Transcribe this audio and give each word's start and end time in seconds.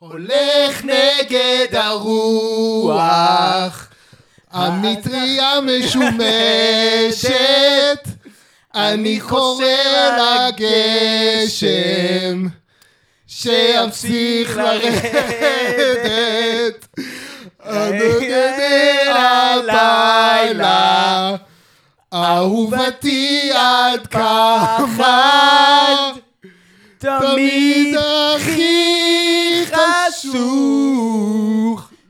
הולך 0.00 0.84
נגד 0.84 1.74
הרוח, 1.74 2.98
המטריה 4.50 5.60
משומשת, 5.60 7.28
אני 8.74 9.20
קורא 9.20 9.66
לגשם, 11.38 12.46
שיפסיק 13.26 14.48
לרדת, 14.56 15.98
הנוגד 17.64 19.08
הלילה, 19.16 20.66
אהובתי 22.14 23.50
עד 23.54 24.06
כמה, 24.06 25.32
תמיד 26.98 27.96
הכי 27.96 28.97
חשוך, 29.78 30.32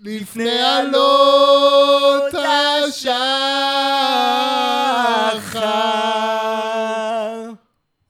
לפני 0.01 0.61
עלות 0.61 2.35
השחר. 2.35 3.09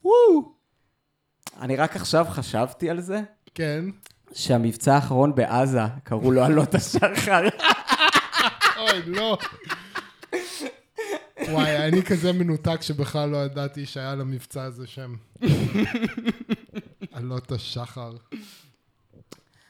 וואו. 0.05 0.53
אני 1.61 1.77
רק 1.77 1.97
עכשיו 1.97 2.27
חשבתי 2.31 2.91
על 2.91 3.01
זה, 3.01 3.21
כן. 3.55 3.85
שהמבצע 4.33 4.95
האחרון 4.95 5.35
בעזה, 5.35 5.81
קראו 6.05 6.33
לו 6.33 6.45
עלות 6.45 6.75
השחר. 6.75 7.49
אוי, 8.79 9.03
לא. 9.07 9.39
וואי, 11.49 11.77
אני 11.77 12.03
כזה 12.03 12.33
מנותק 12.33 12.83
שבכלל 12.83 13.29
לא 13.29 13.37
ידעתי 13.37 13.87
שהיה 13.87 14.15
למבצע 14.15 14.63
הזה 14.63 14.87
שם. 14.87 15.15
עלות 17.13 17.53
השחר. 17.53 18.13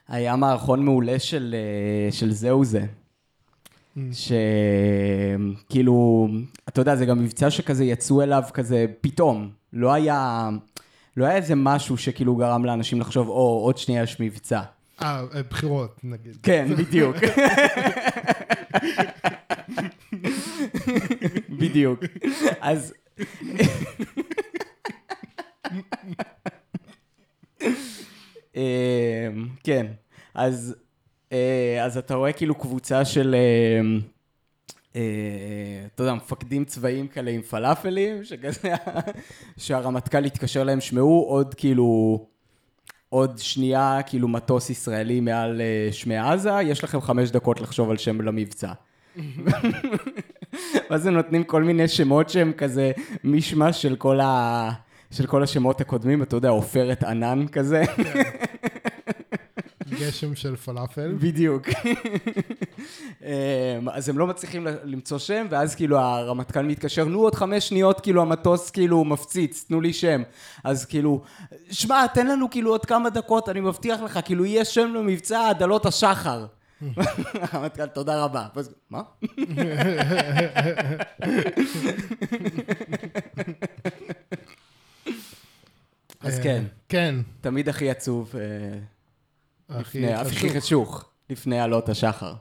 היה 0.09 0.37
מערכון 0.37 0.85
מעולה 0.85 1.19
של, 1.19 1.55
אה, 1.59 2.12
של 2.12 2.33
זהו 2.33 2.65
זה. 2.65 2.85
שכאילו, 5.62 6.28
אתה 6.69 6.81
יודע, 6.81 6.97
זה 6.97 7.06
גם 7.06 7.25
מבצע 7.25 7.50
שכזה 7.50 7.84
יצאו 7.84 8.23
אליו 8.23 8.42
כזה 8.55 8.87
פתאום. 9.00 9.50
לא 9.73 9.92
היה, 9.92 10.48
לא 11.17 11.25
היה 11.25 11.37
איזה 11.37 11.55
משהו 11.55 11.97
שכאילו 11.97 12.37
גרם 12.37 12.65
לאנשים 12.65 13.00
לחשוב, 13.00 13.28
או, 13.28 13.61
עוד 13.65 13.78
שנייה 13.78 14.03
יש 14.03 14.20
מבצע. 14.20 14.62
אה, 15.03 15.23
בחירות, 15.50 16.00
נגיד. 16.05 16.37
כן, 16.43 16.69
בדיוק. 16.78 17.17
בדיוק. 21.61 22.00
אז... 22.61 22.95
אה, 28.59 29.28
כן, 29.64 29.87
אז, 30.34 30.75
אה, 31.33 31.84
אז 31.84 31.98
אתה 31.98 32.14
רואה 32.14 32.33
כאילו 32.33 32.55
קבוצה 32.55 33.05
של, 33.05 33.34
אה, 33.34 33.81
אה, 34.97 35.87
אתה 35.95 36.03
יודע, 36.03 36.15
מפקדים 36.15 36.65
צבאיים 36.65 37.09
כאלה 37.09 37.31
עם 37.31 37.42
פלאפלים, 37.42 38.25
שכזה, 38.25 38.75
שהרמטכ"ל 39.56 40.25
התקשר 40.25 40.65
להם, 40.65 40.81
שמעו 40.81 41.25
עוד 41.28 41.55
כאילו, 41.55 42.19
עוד 43.09 43.39
שנייה, 43.39 43.98
כאילו 44.06 44.28
מטוס 44.28 44.70
ישראלי 44.70 45.20
מעל 45.20 45.61
שמי 45.93 46.17
עזה, 46.17 46.53
יש 46.62 46.84
לכם 46.84 47.00
חמש 47.00 47.31
דקות 47.31 47.61
לחשוב 47.61 47.91
על 47.91 47.97
שם 47.97 48.20
למבצע. 48.20 48.72
ואז 50.91 51.06
הם 51.06 51.15
נותנים 51.15 51.45
כל 51.45 51.62
מיני 51.62 51.89
שמות 51.89 52.28
שהם 52.28 52.53
כזה 52.53 52.93
מישמש 53.25 53.83
של 53.83 53.97
כל, 53.97 54.20
ה... 54.20 54.70
של 55.11 55.27
כל 55.27 55.42
השמות 55.42 55.81
הקודמים, 55.81 56.23
אתה 56.23 56.37
יודע, 56.37 56.48
עופרת 56.48 57.03
ענן 57.03 57.48
כזה. 57.48 57.84
גשם 59.91 60.34
של 60.34 60.56
פלאפל. 60.56 61.15
בדיוק. 61.20 61.67
אמ, 63.23 63.28
אז 63.92 64.09
הם 64.09 64.19
לא 64.19 64.27
מצליחים 64.27 64.67
למצוא 64.84 65.19
שם, 65.19 65.47
ואז 65.50 65.75
כאילו 65.75 65.98
הרמטכ"ל 65.98 66.62
מתקשר, 66.62 67.05
נו 67.05 67.20
עוד 67.20 67.34
חמש 67.34 67.69
שניות, 67.69 68.00
כאילו 68.00 68.22
המטוס 68.22 68.71
כאילו 68.71 69.05
מפציץ, 69.05 69.65
תנו 69.69 69.81
לי 69.81 69.93
שם. 69.93 70.22
אז 70.65 70.84
כאילו, 70.84 71.22
שמע, 71.71 72.06
תן 72.06 72.27
לנו 72.27 72.50
כאילו 72.50 72.71
עוד 72.71 72.87
כמה 72.87 73.11
דקות, 73.11 73.49
אני 73.49 73.61
מבטיח 73.61 74.00
לך, 74.00 74.19
כאילו 74.25 74.44
יהיה 74.44 74.65
שם 74.65 74.94
למבצע 74.94 75.49
עדלות 75.49 75.87
השחר. 75.87 76.47
הרמטכ"ל, 77.53 77.87
תודה 77.87 78.25
רבה. 78.25 78.47
מה? 78.91 79.03
אז 86.21 86.39
כן, 86.39 86.65
כן. 86.89 87.15
תמיד 87.41 87.69
הכי 87.69 87.91
עצוב, 87.91 88.34
אה, 88.37 88.79
הכי 89.69 90.01
לפני, 90.01 90.15
הכי 90.15 90.34
חשוך. 90.37 90.56
חשוך, 90.56 91.11
לפני 91.31 91.61
עלות 91.61 91.89
השחר. 91.89 92.34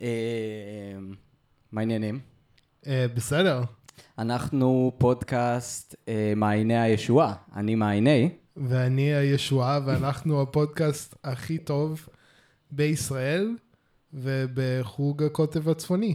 אה, 0.00 0.92
מה 1.72 1.80
העניינים? 1.80 2.20
אה, 2.86 3.06
בסדר. 3.14 3.62
אנחנו 4.18 4.92
פודקאסט 4.98 5.94
אה, 6.08 6.32
מעייני 6.36 6.78
הישועה. 6.78 7.34
אני 7.56 7.74
מעייני. 7.74 8.30
ואני 8.56 9.14
הישועה, 9.14 9.80
ואנחנו 9.86 10.40
הפודקאסט 10.42 11.14
הכי 11.24 11.58
טוב 11.58 12.08
בישראל 12.70 13.56
ובחוג 14.12 15.22
הקוטב 15.22 15.68
הצפוני. 15.68 16.14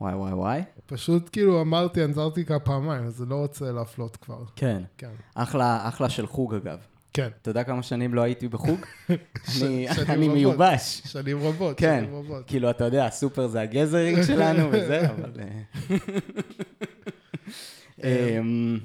וואי 0.00 0.14
וואי 0.14 0.32
וואי. 0.32 0.62
פשוט 0.86 1.28
כאילו 1.32 1.60
אמרתי 1.60 2.04
אנטארקטיקה 2.04 2.58
פעמיים, 2.58 3.06
אז 3.06 3.24
לא 3.28 3.34
רוצה 3.34 3.72
להפלות 3.72 4.16
כבר. 4.16 4.42
כן. 4.56 4.82
כן. 4.98 5.10
אחלה, 5.34 5.88
אחלה 5.88 6.08
של 6.10 6.26
חוג 6.26 6.54
אגב. 6.54 6.78
כן. 7.12 7.28
אתה 7.42 7.50
יודע 7.50 7.64
כמה 7.64 7.82
שנים 7.82 8.14
לא 8.14 8.20
הייתי 8.22 8.48
בחוג? 8.48 8.80
אני, 9.10 9.18
שנים 9.94 10.08
אני 10.08 10.24
רבות. 10.26 10.34
מיובש. 10.36 11.02
שנים 11.04 11.38
רבות, 11.42 11.78
כן. 11.78 12.00
שנים 12.04 12.14
רבות. 12.18 12.46
כאילו, 12.46 12.70
אתה 12.70 12.84
יודע, 12.84 13.06
הסופר 13.06 13.46
זה 13.46 13.60
הגזרינג 13.60 14.22
שלנו 14.22 14.68
וזה, 14.72 15.10
אבל... 15.10 15.32
אה, 18.04 18.36
אמ, 18.40 18.78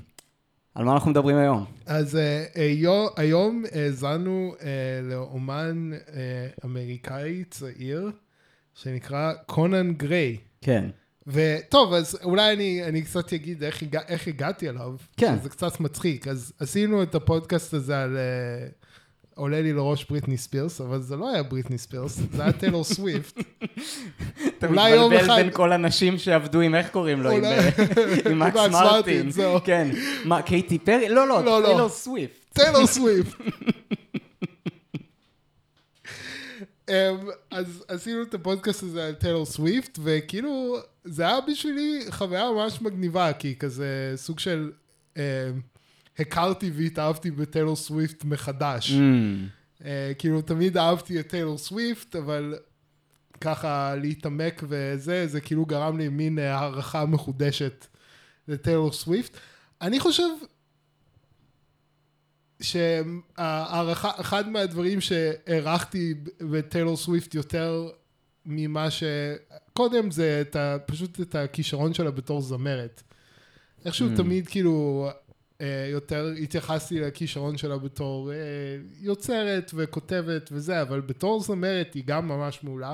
על 0.75 0.85
מה 0.85 0.93
אנחנו 0.93 1.11
מדברים 1.11 1.37
היום? 1.37 1.65
אז 1.85 2.15
אה, 2.15 2.45
היום- 3.15 3.63
האזנו 3.71 4.53
אה, 4.61 4.67
לאומן 5.03 5.91
אה, 6.13 6.47
אמריקאי 6.65 7.43
צעיר, 7.49 8.11
שנקרא 8.73 9.33
קונן 9.45 9.93
גריי. 9.93 10.37
כן. 10.61 10.89
וטוב, 11.27 11.93
אז 11.93 12.17
אולי 12.23 12.53
אני, 12.53 12.83
אני 12.83 13.01
קצת 13.01 13.33
אגיד 13.33 13.63
איך, 13.63 13.81
הגע, 13.81 13.99
איך 14.07 14.27
הגעתי 14.27 14.69
אליו. 14.69 14.95
כן. 15.17 15.35
שזה 15.39 15.49
קצת 15.49 15.79
מצחיק. 15.79 16.27
אז 16.27 16.53
עשינו 16.59 17.03
את 17.03 17.15
הפודקאסט 17.15 17.73
הזה 17.73 18.03
על... 18.03 18.17
אה, 18.17 18.67
עולה 19.35 19.61
לי 19.61 19.73
לראש 19.73 20.05
בריטני 20.09 20.37
ספירס, 20.37 20.81
אבל 20.81 21.01
זה 21.01 21.15
לא 21.15 21.29
היה 21.29 21.43
בריטני 21.43 21.77
ספירס, 21.77 22.19
זה 22.31 22.43
היה 22.43 22.51
טיילור 22.51 22.83
סוויפט. 22.93 23.39
אתה 24.57 24.67
מתבלבל 24.67 25.27
בין 25.35 25.51
כל 25.51 25.71
הנשים 25.71 26.17
שעבדו 26.17 26.61
עם, 26.61 26.75
איך 26.75 26.89
קוראים 26.89 27.21
לו? 27.21 27.31
עם, 27.31 27.45
אה, 27.45 27.69
מקס 28.35 28.59
מרטין. 28.71 29.29
כן. 29.63 29.87
מה, 30.25 30.41
קייטי 30.41 30.79
פרי? 30.79 31.09
לא, 31.09 31.27
לא, 31.27 31.45
לא, 31.45 31.61
לא. 31.61 31.67
טיילור 31.67 31.89
סוויפט. 31.89 32.53
טיילור 32.53 32.87
סוויפט. 32.87 33.35
אמ, 36.91 37.29
אז 37.51 37.83
עשינו 37.87 38.21
את 38.21 38.33
הפודקאסט 38.33 38.83
הזה 38.83 39.07
על 39.07 39.13
טיילור 39.13 39.45
סוויפט, 39.45 39.99
וכאילו, 40.03 40.77
זה 41.03 41.23
היה 41.23 41.41
בשבילי 41.47 42.05
חוויה 42.09 42.51
ממש 42.51 42.81
מגניבה, 42.81 43.33
כי 43.33 43.55
כזה 43.55 44.13
סוג 44.15 44.39
של... 44.39 44.71
אמ, 45.17 45.21
הכרתי 46.19 46.71
והתאהבתי 46.73 47.31
בטיילור 47.31 47.75
סוויפט 47.75 48.23
מחדש. 48.23 48.91
ממ, 48.91 48.95
אה, 49.85 50.11
כאילו, 50.17 50.41
תמיד 50.41 50.77
אהבתי 50.77 51.19
את 51.19 51.29
טיילור 51.29 51.57
סוויפט, 51.57 52.15
אבל 52.15 52.55
ככה 53.41 53.95
להתעמק 53.95 54.63
וזה, 54.67 55.27
זה 55.27 55.41
כאילו 55.41 55.65
גרם 55.65 55.97
לי 55.97 56.09
מין 56.09 56.39
אה, 56.39 56.55
הערכה 56.55 57.05
מחודשת 57.05 57.87
לטיילור 58.47 58.91
סוויפט. 58.91 59.37
אני 59.81 59.99
חושב 59.99 60.23
שהערכה, 62.61 64.11
אחד 64.19 64.49
מהדברים 64.49 65.01
שהערכתי 65.01 66.13
בטיילור 66.41 66.97
סוויפט 66.97 67.35
יותר 67.35 67.89
ממה 68.45 68.91
ש... 68.91 69.03
קודם 69.73 70.11
זה 70.11 70.41
את 70.41 70.55
ה... 70.55 70.77
פשוט 70.85 71.21
את 71.21 71.35
הכישרון 71.35 71.93
שלה 71.93 72.11
בתור 72.11 72.41
זמרת. 72.41 73.03
איכשהו 73.85 74.07
Mm. 74.13 74.17
תמיד 74.17 74.47
כאילו 74.47 75.07
אה, 75.61 75.87
יותר 75.91 76.33
התייחסתי 76.43 76.99
לכישרון 76.99 77.57
שלה 77.57 77.77
בתור 77.77 78.31
אה, 78.31 78.37
יוצרת 78.99 79.71
וכותבת 79.75 80.49
וזה, 80.51 80.81
אבל 80.81 81.01
בתור 81.01 81.41
זמרת 81.41 81.93
היא 81.93 82.03
גם 82.05 82.27
ממש 82.27 82.63
מעולה. 82.63 82.93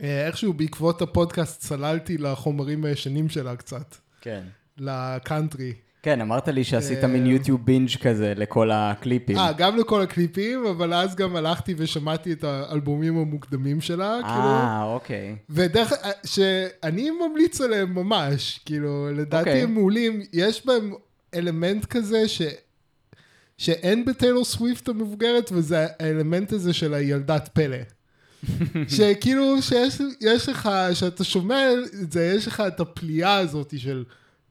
ואיכשהו 0.00 0.52
בעקבות 0.52 1.02
הפודקאסט 1.02 1.60
צללתי 1.60 2.18
לחומרים 2.18 2.84
הישנים 2.84 3.28
שלה 3.28 3.56
קצת, 3.56 3.94
כן. 4.20 4.44
לקאנטרי. 4.78 5.72
כן, 6.06 6.20
אמרת 6.20 6.48
לי 6.48 6.64
שעשית 6.64 6.98
אה, 6.98 7.06
מין 7.08 7.26
יוטיוב 7.26 7.66
בינג' 7.66 7.96
כזה 7.96 8.32
לכל 8.36 8.70
הקליפים. 8.72 9.38
אה, 9.38 9.52
גם 9.52 9.76
לכל 9.76 10.02
הקליפים, 10.02 10.66
אבל 10.66 10.94
אז 10.94 11.14
גם 11.14 11.36
הלכתי 11.36 11.74
ושמעתי 11.76 12.32
את 12.32 12.44
האלבומים 12.44 13.16
המוקדמים 13.18 13.80
שלה, 13.80 14.18
כאילו. 14.22 14.44
אה, 14.44 14.82
אוקיי. 14.82 15.36
ודרך, 15.50 15.92
שאני 16.24 17.10
ממליץ 17.10 17.60
עליהם 17.60 17.94
ממש, 17.94 18.60
כאילו, 18.64 19.08
לדעתי 19.12 19.48
אוקיי. 19.48 19.62
הם 19.62 19.74
מעולים, 19.74 20.22
יש 20.32 20.66
בהם 20.66 20.92
אלמנט 21.34 21.84
כזה 21.84 22.28
ש... 22.28 22.42
שאין 23.58 24.04
בטיילור 24.04 24.44
סוויפט 24.44 24.88
המבוגרת, 24.88 25.50
וזה 25.52 25.86
האלמנט 26.00 26.52
הזה 26.52 26.72
של 26.72 26.94
הילדת 26.94 27.48
פלא. 27.52 27.78
שכאילו, 28.96 29.62
שיש 29.62 29.98
יש 30.20 30.48
לך, 30.48 30.70
שאתה 30.94 31.24
שומע 31.24 31.72
את 32.02 32.12
זה, 32.12 32.32
יש 32.36 32.46
לך 32.46 32.62
את 32.66 32.80
הפליאה 32.80 33.38
הזאת 33.38 33.74
של, 33.78 34.04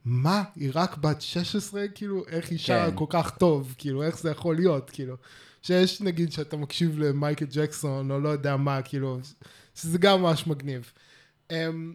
מה, 0.05 0.43
היא 0.55 0.71
רק 0.73 0.97
בת 0.97 1.21
16? 1.21 1.87
כאילו, 1.87 2.23
איך 2.27 2.49
היא 2.49 2.59
שרה 2.59 2.91
כן. 2.91 2.97
כל 2.97 3.05
כך 3.09 3.37
טוב? 3.37 3.75
כאילו, 3.77 4.03
איך 4.03 4.19
זה 4.19 4.31
יכול 4.31 4.55
להיות? 4.55 4.89
כאילו, 4.89 5.15
שיש, 5.61 6.01
נגיד, 6.01 6.31
שאתה 6.31 6.57
מקשיב 6.57 6.99
למייקל 6.99 7.45
ג'קסון, 7.45 8.11
או 8.11 8.19
לא 8.19 8.29
יודע 8.29 8.55
מה, 8.55 8.81
כאילו, 8.81 9.19
שזה 9.75 9.97
גם 9.97 10.21
ממש 10.21 10.47
מגניב. 10.47 10.91
אמ, 11.51 11.93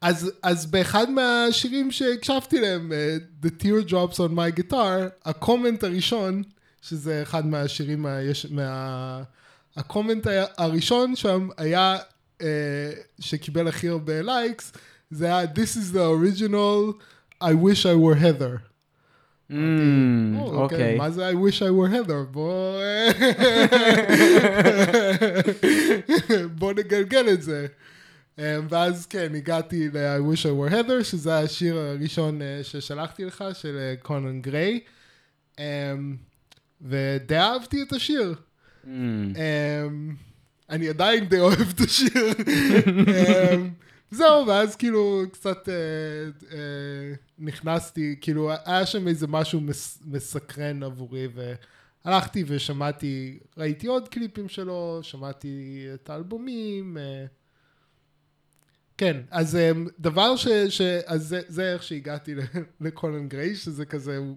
אז, 0.00 0.32
אז 0.42 0.66
באחד 0.66 1.10
מהשירים 1.10 1.90
שהקשבתי 1.90 2.60
להם, 2.60 2.92
אה, 2.92 3.16
The 3.42 3.62
Teardrops 3.62 4.16
on 4.16 4.32
My 4.36 4.60
Guitar, 4.60 4.74
ה 5.24 5.31
comment 5.31 5.84
הראשון, 5.84 6.42
שזה 6.82 7.22
אחד 7.22 7.46
מהשירים, 7.46 8.02
מה, 8.02 8.22
יש, 8.22 8.46
מה, 8.46 9.22
ה 9.76 9.82
comment 9.82 10.26
הראשון 10.56 11.16
שם 11.16 11.48
היה, 11.56 11.96
אה, 12.38 12.44
שקיבל 13.20 13.68
הכי 13.68 13.88
הרבה 13.88 14.22
likes, 14.22 14.72
זה 15.12 15.26
היה 15.26 15.44
This 15.44 15.76
is 15.76 15.92
the 15.92 16.04
original, 16.16 16.94
I 17.40 17.52
wish 17.54 17.86
I 17.86 17.94
were 17.94 18.16
Heather. 18.16 18.72
או, 19.50 20.62
אוקיי. 20.62 20.96
מה 20.96 21.10
זה 21.10 21.30
I 21.30 21.32
wish 21.32 21.58
I 21.58 21.70
were 21.70 21.90
Heather? 21.92 22.24
בוא... 22.30 22.82
בוא 26.58 26.72
נגלגל 26.72 27.28
את 27.32 27.42
זה. 27.42 27.66
Um, 28.36 28.40
ואז 28.68 29.06
כן, 29.06 29.34
הגעתי 29.34 29.88
ל-I 29.88 30.20
wish 30.34 30.42
I 30.42 30.48
were 30.48 30.72
Heather, 30.72 31.04
שזה 31.04 31.38
השיר 31.38 31.76
הראשון 31.78 32.40
uh, 32.40 32.44
ששלחתי 32.64 33.24
לך, 33.24 33.44
של 33.52 33.94
קונן 34.02 34.40
גריי. 34.40 34.80
Um, 35.56 35.60
ודי 36.82 37.36
אהבתי 37.36 37.82
את 37.82 37.92
השיר. 37.92 38.34
Mm, 38.84 38.88
Um, 38.88 39.38
אני 40.70 40.88
עדיין 40.88 41.24
די 41.24 41.40
אוהב 41.40 41.68
את 41.74 41.80
השיר. 41.80 42.12
זהו, 44.12 44.46
ואז 44.46 44.76
כאילו 44.76 45.22
קצת 45.32 45.68
uh, 45.68 46.42
uh, 46.42 46.54
נכנסתי, 47.38 48.16
כאילו 48.20 48.50
היה 48.64 48.86
שם 48.86 49.08
איזה 49.08 49.26
משהו 49.26 49.60
מס, 49.60 49.98
מסקרן 50.06 50.82
עבורי, 50.82 51.28
והלכתי 52.04 52.44
ושמעתי, 52.46 53.38
ראיתי 53.56 53.86
עוד 53.86 54.08
קליפים 54.08 54.48
שלו, 54.48 54.98
שמעתי 55.02 55.86
את 55.94 56.10
האלבומים. 56.10 56.96
Uh, 56.96 57.28
כן, 58.98 59.16
אז 59.30 59.54
um, 59.54 59.90
דבר 59.98 60.36
ש... 60.36 60.48
ש 60.48 60.80
אז 61.06 61.28
זה, 61.28 61.40
זה 61.48 61.72
איך 61.72 61.82
שהגעתי 61.82 62.34
לקולן 62.80 63.28
גריי, 63.28 63.54
שזה 63.54 63.84
כזה, 63.84 64.16
הוא, 64.16 64.36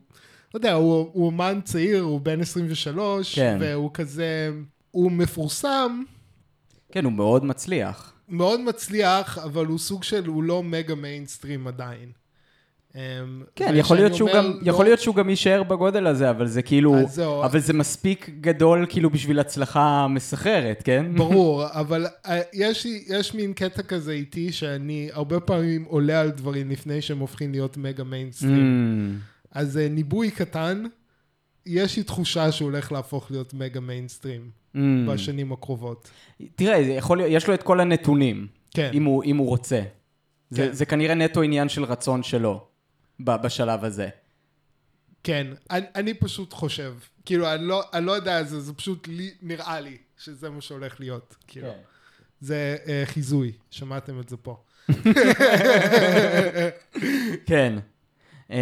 לא 0.54 0.57
יודע, 0.57 0.74
הוא, 0.74 1.10
הוא 1.13 1.25
אומן 1.25 1.60
צעיר, 1.63 2.01
הוא 2.01 2.21
בן 2.21 2.42
23, 2.42 3.36
כן. 3.36 3.57
והוא 3.62 3.92
כזה, 3.94 4.51
הוא 4.92 5.12
מפורסם, 5.12 6.04
כן, 6.92 7.06
הוא 7.06 7.13
מאוד 7.13 7.45
מצליח. 7.45 8.14
מאוד 8.30 8.60
מצליח, 8.60 9.38
אבל 9.38 9.66
הוא 9.66 9.80
סוג 9.80 10.04
של, 10.04 10.25
הוא 10.25 10.44
לא 10.44 10.63
מגה 10.63 10.95
מיינסטרים 10.95 11.68
עדיין. 11.68 12.10
אמ, 12.95 13.01
כן, 13.56 13.74
יכול 13.75 13.98
להיות, 13.98 14.16
שהוא 14.16 14.30
אומר 14.30 14.42
גם, 14.44 14.51
לא- 14.51 14.69
יכול 14.69 14.86
להיות 14.86 15.00
שהוא 15.00 15.16
גם 15.16 15.30
יישאר 15.30 15.63
בגודל 15.63 16.07
הזה, 16.07 16.30
אבל 16.30 16.48
זה 16.48 16.62
כאילו, 16.62 16.95
אז 16.98 17.16
זהו. 17.16 17.44
אבל 17.44 17.60
זה 17.60 17.74
מספיק 17.74 18.30
גדול 18.42 18.86
כאילו 18.89 19.10
בשביל 19.10 19.39
הצלחה 19.39 20.07
מסחררת, 20.07 20.81
כן? 20.83 21.06
ברור, 21.16 21.63
אבל 21.72 22.06
אה, 22.25 22.42
יש, 22.54 22.86
יש 23.07 23.33
מין 23.33 23.54
קטע 23.54 23.83
כזה 23.83 24.12
איתי, 24.12 24.51
שאני 24.51 25.10
הרבה 25.13 25.39
פעמים 25.39 25.83
עולה 25.83 26.21
על 26.21 26.30
דברים 26.30 26.69
לפני 26.71 27.01
שהם 27.01 27.19
הופכים 27.19 27.51
להיות 27.51 27.78
מגה 27.78 28.04
מיינסטרים. 28.04 29.19
Mm, 29.21 29.57
אז 29.57 29.78
אה, 29.78 29.88
ניבוי 29.89 30.31
קטן, 30.31 30.83
יש 31.65 31.97
לי 31.97 32.03
תחושה 32.03 32.51
שהוא 32.51 32.69
הולך 32.69 32.91
להפוך 32.91 33.31
להיות 33.31 33.53
מגה 33.53 33.79
מיינסטרים 33.79 34.50
mm. 34.75 34.79
בשנים 35.07 35.51
הקרובות. 35.51 36.09
תראה, 36.56 36.83
זה 36.83 36.91
יכול 36.91 37.21
יש 37.21 37.47
לו 37.47 37.53
את 37.53 37.63
כל 37.63 37.79
הנתונים, 37.79 38.47
כן. 38.71 38.91
אם 38.94 39.03
הוא, 39.03 39.23
אם 39.23 39.38
הוא 39.38 39.47
רוצה. 39.47 39.81
זה, 40.50 40.67
כן. 40.67 40.73
זה 40.73 40.85
כנראה 40.85 41.15
נטו 41.15 41.41
עניין 41.41 41.69
של 41.69 41.83
רצון 41.83 42.23
שלו, 42.23 42.67
ב- 43.19 43.35
בשלב 43.35 43.83
הזה. 43.83 44.09
כן, 45.23 45.47
אני, 45.71 45.85
אני 45.95 46.13
פשוט 46.13 46.53
חושב, 46.53 46.94
כאילו, 47.25 47.53
אני 47.53 47.68
לא, 47.68 47.83
אני 47.94 48.06
לא 48.06 48.11
יודע, 48.11 48.44
זה, 48.44 48.59
זה 48.59 48.73
פשוט 48.73 49.07
לי, 49.07 49.31
נראה 49.41 49.79
לי 49.79 49.97
שזה 50.18 50.50
מה 50.50 50.61
שהולך 50.61 51.00
להיות, 51.00 51.35
כאילו. 51.47 51.68
זה 52.41 52.77
uh, 52.83 52.89
חיזוי, 53.06 53.51
שמעתם 53.71 54.19
את 54.19 54.29
זה 54.29 54.38
פה. 54.38 54.57
כן. 57.50 57.75
אז 58.50 58.56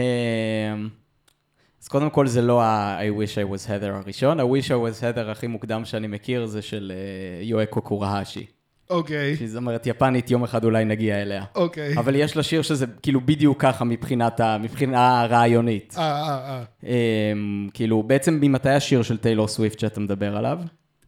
קודם 1.93 2.09
כל 2.09 2.27
זה 2.27 2.41
לא 2.41 2.61
ה-I 2.63 3.01
wish 3.21 3.35
I 3.35 3.53
was 3.53 3.67
Heather 3.67 3.93
הראשון, 3.93 4.39
ה-wish 4.39 4.65
I 4.67 4.69
was 4.69 5.01
Heather 5.01 5.31
הכי 5.31 5.47
מוקדם 5.47 5.85
שאני 5.85 6.07
מכיר 6.07 6.45
זה 6.45 6.61
של 6.61 6.91
אה, 6.95 7.43
יואקו 7.43 7.81
קורהשי. 7.81 8.45
אוקיי, 8.89 9.35
שהיא 9.37 9.49
זמרת 9.49 9.87
יפנית, 9.87 10.31
יום 10.31 10.43
אחד 10.43 10.63
אולי 10.65 10.85
נגיע 10.85 11.21
אליה. 11.21 11.43
אוקיי. 11.55 11.97
אבל 11.97 12.15
יש 12.15 12.37
לה 12.37 12.43
שיר 12.43 12.61
שזה 12.61 12.85
כאילו 13.01 13.21
בדיוק 13.25 13.61
ככה 13.61 13.83
מבחינת 13.85 14.39
ה- 14.39 14.57
מבחינה 14.57 15.25
רעיונית. 15.29 15.95
אה, 15.97 16.03
אה, 16.03 16.63
אה. 16.83 16.89
אמ, 17.33 17.69
כאילו, 17.73 18.03
בעצם 18.03 18.37
ממתי 18.41 18.69
השיר 18.69 19.01
של 19.03 19.17
טיילור 19.17 19.47
סוויפט 19.47 19.79
שאתה 19.79 19.99
מדבר 19.99 20.37
עליו? 20.37 20.59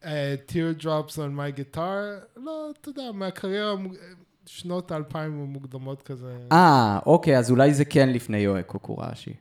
אה, 0.06 0.36
Teardrops 0.50 1.12
on 1.14 1.38
my 1.38 1.60
guitar, 1.60 1.80
לא, 2.38 2.70
אתה 2.82 2.90
יודע, 2.90 3.12
מהקריירה, 3.14 3.74
שנות 4.46 4.92
האלפיים 4.92 5.32
המוקדמות 5.32 6.02
כזה. 6.02 6.34
אה, 6.52 7.00
אוקיי, 7.06 7.38
אז 7.38 7.52
אולי 7.52 7.74
זה 7.74 7.86
כן 7.86 8.10
לפני 8.10 8.38
יואקו 8.38 8.80
קורהשי. 8.80 9.34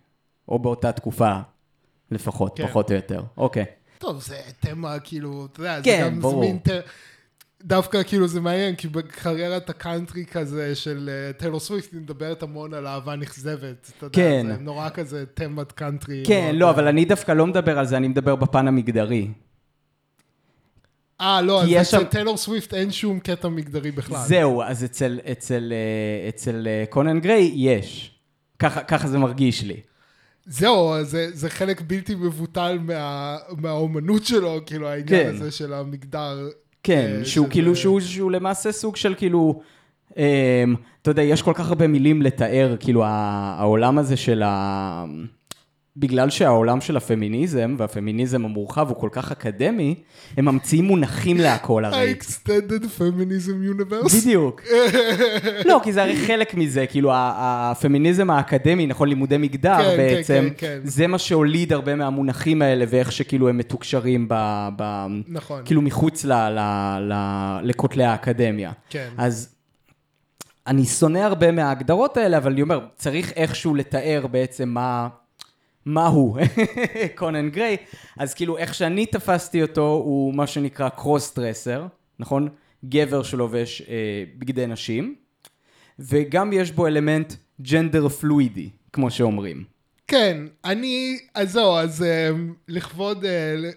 או 0.48 0.58
באותה 0.58 0.92
תקופה, 0.92 1.38
לפחות, 2.10 2.56
כן. 2.56 2.66
פחות 2.66 2.90
או 2.90 2.96
יותר. 2.96 3.22
אוקיי. 3.36 3.64
טוב, 3.98 4.22
זה 4.22 4.36
תמה, 4.60 4.98
כאילו, 4.98 5.46
אתה 5.52 5.60
יודע, 5.60 5.80
כן, 5.82 6.02
זה 6.04 6.10
גם 6.10 6.20
ברור. 6.20 6.40
מין... 6.40 6.58
דווקא 7.62 8.02
כאילו 8.02 8.28
זה 8.28 8.40
מעניין, 8.40 8.74
כי 8.76 8.88
בקריירת 8.88 9.70
הקאנטרי 9.70 10.24
כזה 10.26 10.74
של 10.74 11.10
אה, 11.12 11.32
טיילור 11.32 11.60
סוויפט, 11.60 11.92
היא 11.92 12.00
מדברת 12.00 12.42
המון 12.42 12.74
על 12.74 12.86
אהבה 12.86 13.16
נכזבת. 13.16 13.90
אתה 13.98 14.06
יודע, 14.06 14.16
כן. 14.16 14.46
זה 14.46 14.56
נורא 14.60 14.88
כזה 14.88 15.24
תמת 15.34 15.72
קאנטרי. 15.72 16.22
כן, 16.26 16.56
לא, 16.56 16.70
אבל 16.70 16.88
אני 16.88 17.04
דווקא 17.04 17.32
לא 17.32 17.46
מדבר 17.46 17.78
על 17.78 17.86
זה, 17.86 17.96
אני 17.96 18.08
מדבר 18.08 18.36
בפן 18.36 18.68
המגדרי. 18.68 19.28
אה, 21.20 21.42
לא, 21.42 21.62
אז 21.62 21.68
יש 21.70 21.90
שם- 21.90 21.96
אצל 21.96 22.04
טיילור 22.06 22.36
סוויפט 22.36 22.74
אין 22.74 22.90
שום 22.92 23.20
קטע 23.20 23.48
מגדרי 23.48 23.90
בכלל. 23.90 24.18
זהו, 24.26 24.62
אז 24.62 24.84
אצל, 24.84 25.20
אצל, 25.32 25.72
אה, 25.72 26.28
אצל 26.28 26.66
אה, 26.66 26.84
קונן 26.90 27.20
גריי 27.20 27.52
יש. 27.54 28.10
ככה, 28.58 28.82
ככה 28.82 29.08
זה 29.08 29.18
מרגיש 29.18 29.62
לי. 29.62 29.80
זהו, 30.46 30.94
זה, 31.02 31.28
זה 31.32 31.50
חלק 31.50 31.80
בלתי 31.80 32.14
מבוטל 32.14 32.78
מה, 32.82 33.36
מהאומנות 33.58 34.24
שלו, 34.24 34.60
כאילו 34.66 34.88
העניין 34.88 35.06
כן. 35.24 35.30
הזה 35.34 35.50
של 35.50 35.72
המגדר. 35.72 36.48
כן, 36.82 37.14
אה, 37.18 37.24
שהוא 37.24 37.44
שזה- 37.46 37.52
כאילו, 37.52 37.76
שהוא, 37.76 38.00
שהוא 38.00 38.30
למעשה 38.30 38.72
סוג 38.72 38.96
של 38.96 39.14
כאילו, 39.14 39.60
אה, 40.18 40.64
אתה 41.02 41.10
יודע, 41.10 41.22
יש 41.22 41.42
כל 41.42 41.52
כך 41.54 41.68
הרבה 41.68 41.86
מילים 41.86 42.22
לתאר, 42.22 42.76
כאילו, 42.80 43.02
העולם 43.06 43.98
הזה 43.98 44.16
של 44.16 44.42
ה... 44.44 45.04
בגלל 45.96 46.30
שהעולם 46.30 46.80
של 46.80 46.96
הפמיניזם, 46.96 47.74
והפמיניזם 47.78 48.44
המורחב 48.44 48.88
הוא 48.88 48.96
כל 48.96 49.08
כך 49.12 49.32
אקדמי, 49.32 49.94
הם 50.36 50.44
ממציאים 50.44 50.84
מונחים 50.84 51.36
להכל 51.36 51.84
הרי. 51.84 52.10
ה-extended 52.10 52.84
feminism 52.98 53.80
universe. 53.80 54.16
בדיוק. 54.22 54.62
לא, 55.68 55.80
כי 55.82 55.92
זה 55.92 56.02
הרי 56.02 56.16
חלק 56.16 56.54
מזה, 56.54 56.86
כאילו 56.86 57.10
הפמיניזם 57.14 58.30
האקדמי, 58.30 58.86
נכון, 58.86 59.08
לימודי 59.08 59.38
מגדר 59.38 59.76
כן, 59.76 59.82
כן, 59.82 59.96
בעצם, 59.96 60.48
כן, 60.56 60.68
כן. 60.68 60.80
זה 60.84 61.06
מה 61.06 61.18
שהוליד 61.18 61.72
הרבה 61.72 61.94
מהמונחים 61.94 62.62
האלה, 62.62 62.84
ואיך 62.88 63.12
שכאילו 63.12 63.48
הם 63.48 63.58
מתוקשרים 63.58 64.26
ב... 64.28 64.68
ב 64.76 65.06
נכון. 65.28 65.62
כאילו 65.64 65.82
מחוץ 65.82 66.24
ל, 66.24 66.32
ל, 66.32 66.58
ל, 67.00 67.14
לכותלי 67.62 68.04
האקדמיה. 68.04 68.72
כן. 68.90 69.08
אז 69.18 69.54
אני 70.66 70.84
שונא 70.84 71.18
הרבה 71.18 71.52
מההגדרות 71.52 72.16
האלה, 72.16 72.36
אבל 72.36 72.52
אני 72.52 72.62
אומר, 72.62 72.80
צריך 72.96 73.32
איכשהו 73.32 73.74
לתאר 73.74 74.26
בעצם 74.30 74.68
מה... 74.68 75.08
מה 75.86 76.06
הוא, 76.06 76.38
קונן 77.18 77.50
גריי, 77.50 77.76
אז 78.18 78.34
כאילו 78.34 78.58
איך 78.58 78.74
שאני 78.74 79.06
תפסתי 79.06 79.62
אותו 79.62 79.86
הוא 80.04 80.34
מה 80.34 80.46
שנקרא 80.46 80.88
קרוס 80.88 81.34
דרסר, 81.34 81.86
נכון? 82.18 82.48
גבר 82.84 83.22
שלובש 83.22 83.82
אה, 83.82 84.24
בגדי 84.38 84.66
נשים, 84.66 85.14
וגם 85.98 86.52
יש 86.52 86.70
בו 86.70 86.86
אלמנט 86.86 87.32
ג'נדר 87.60 88.08
פלואידי, 88.08 88.70
כמו 88.92 89.10
שאומרים. 89.10 89.64
כן, 90.06 90.36
אני, 90.64 91.18
אז 91.34 91.52
זהו, 91.52 91.76
אז 91.76 92.02
אה, 92.02 92.30
לכבוד, 92.68 93.24
אה, 93.24 93.30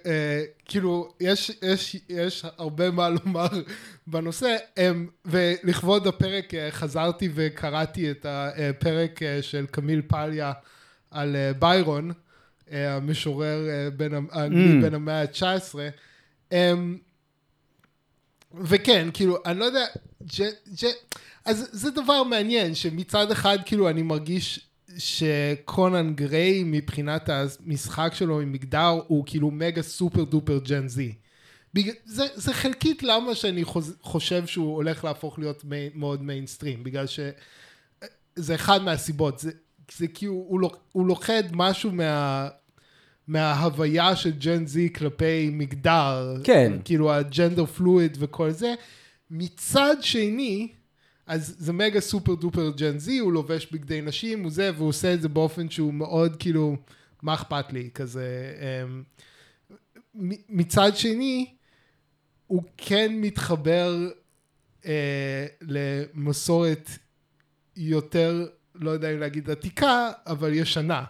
אה, 0.06 0.44
כאילו, 0.66 1.14
יש, 1.20 1.52
יש, 1.62 1.96
יש 2.10 2.46
הרבה 2.58 2.92
מה 2.92 3.10
לומר 3.10 3.48
בנושא, 4.08 4.56
אה, 4.78 4.92
ולכבוד 5.26 6.08
הפרק 6.08 6.54
אה, 6.54 6.72
חזרתי 6.72 7.30
וקראתי 7.34 8.12
את 8.12 8.26
הפרק 8.30 9.24
אה, 9.24 9.42
של 9.42 9.66
קמיל 9.72 10.02
פליה 10.08 10.54
על 11.18 11.36
אה, 11.36 11.54
ביירון, 11.54 12.12
אה, 12.72 12.96
המשורר 12.96 13.68
אה, 13.70 13.88
האנגלי 14.32 14.80
Mm. 14.80 14.84
בן 14.84 14.94
המאה 14.94 15.22
ה-19. 15.22 15.76
אה, 16.52 16.74
וכן, 18.64 19.08
כאילו, 19.14 19.38
אני 19.46 19.60
לא 19.60 19.66
יודע, 19.66 19.86
ג', 20.40 20.44
ג', 20.84 20.88
אז 21.46 21.70
זה 21.72 21.92
דבר 21.92 22.24
מעניין, 22.24 22.76
שמצד 22.76 23.32
אחד, 23.32 23.58
כאילו, 23.66 23.90
אני 23.90 24.02
מרגיש 24.02 24.60
שקונן 24.98 26.14
גריי 26.14 26.64
מבחינת 26.66 27.30
המשחק 27.30 28.12
שלו 28.16 28.42
עם 28.42 28.52
מגדר 28.52 29.00
הוא 29.08 29.24
כאילו 29.26 29.52
mega 29.52 29.82
super 29.82 30.24
duper 30.24 30.60
Gen 30.66 30.88
Z. 30.88 31.14
זה, 32.06 32.26
זה 32.36 32.54
חלקית 32.54 33.04
למה 33.04 33.36
שאני 33.36 33.64
חושב 34.02 34.46
שהוא 34.46 34.76
הולך 34.76 35.04
להפוך 35.04 35.40
להיות 35.40 35.64
מי, 35.64 35.90
מאוד 35.96 36.24
מיינסטרים, 36.24 36.84
בגלל 36.84 37.06
שזה 37.08 38.56
אחד 38.56 38.82
מהסיבות, 38.82 39.40
זה, 39.40 39.52
זה 39.96 40.08
כאילו, 40.08 40.34
הוא, 40.34 40.70
הוא 40.92 41.08
לוכד 41.08 41.44
משהו 41.52 41.92
מה, 41.92 42.48
מההוויה 43.28 44.16
של 44.16 44.32
Gen 44.32 44.66
Z 44.66 44.94
כלפי 44.94 45.50
מגדר, 45.52 46.36
כן. 46.44 46.74
כאילו 46.86 47.14
ה 47.14 47.21
gender 47.21 47.66
fluid 47.66 48.18
וכל 48.20 48.52
זה. 48.52 48.74
מצד 49.32 49.96
שני, 50.02 50.68
אז 51.28 51.56
זה 51.60 51.74
מגה 51.74 52.02
סופר 52.02 52.36
דופר 52.36 52.72
ג'ן 52.78 52.98
זי, 52.98 53.18
הוא 53.18 53.34
לובש 53.34 53.68
בגדי 53.72 54.02
נשים, 54.02 54.44
הוא 54.44 54.52
זה, 54.52 54.72
והוא 54.76 54.90
עושה 54.90 55.14
את 55.14 55.22
זה 55.22 55.30
באופן 55.30 55.70
שהוא 55.70 55.94
מאוד 55.94 56.36
כאילו, 56.36 56.76
מה 57.22 57.34
אכפת 57.34 57.74
לי, 57.74 57.90
כזה. 57.94 58.54
אמ, 58.60 59.04
מצד 60.50 60.92
שני, 60.96 61.46
הוא 62.48 62.64
כן 62.78 63.14
מתחבר 63.16 64.10
אה, 64.86 65.46
למסורת 65.62 66.90
יותר, 67.76 68.48
לא 68.80 68.92
יודע 68.92 69.14
אם 69.14 69.20
להגיד 69.20 69.50
עתיקה, 69.50 70.12
אבל 70.28 70.54
ישנה. 70.54 71.04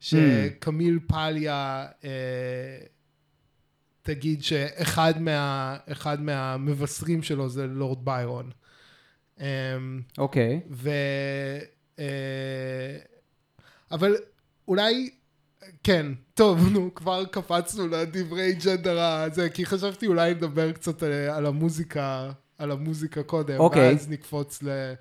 שקמיל 0.00 0.98
פליה 1.06 1.86
אה, 2.04 2.78
תגיד 4.02 4.42
שאחד 4.42 5.22
מה, 5.22 5.76
אחד 5.92 6.22
מהמבשרים 6.22 7.22
שלו 7.22 7.48
זה 7.48 7.66
לורד 7.66 8.04
ביירון. 8.04 8.50
אה, 9.40 9.46
אוקיי. 10.18 10.60
ו... 10.70 10.90
אה, 11.98 12.98
אבל 13.90 14.16
אולי, 14.68 15.10
כן, 15.82 16.06
טוב, 16.34 16.68
נו, 16.72 16.94
כבר 16.94 17.24
קפצנו 17.24 17.88
לדברי 17.88 18.52
ג'נדר 18.64 19.00
הזה, 19.00 19.50
כי 19.50 19.66
חשבתי 19.66 20.06
אולי 20.06 20.34
נדבר 20.34 20.72
קצת 20.72 21.02
על, 21.02 21.12
על 21.12 21.46
המוזיקה, 21.46 22.30
על 22.58 22.70
המוזיקה 22.70 23.22
קודם, 23.22 23.58
אוקיי. 23.58 23.88
ואז 23.92 24.10
נקפוץ 24.10 24.62
ל, 24.62 24.94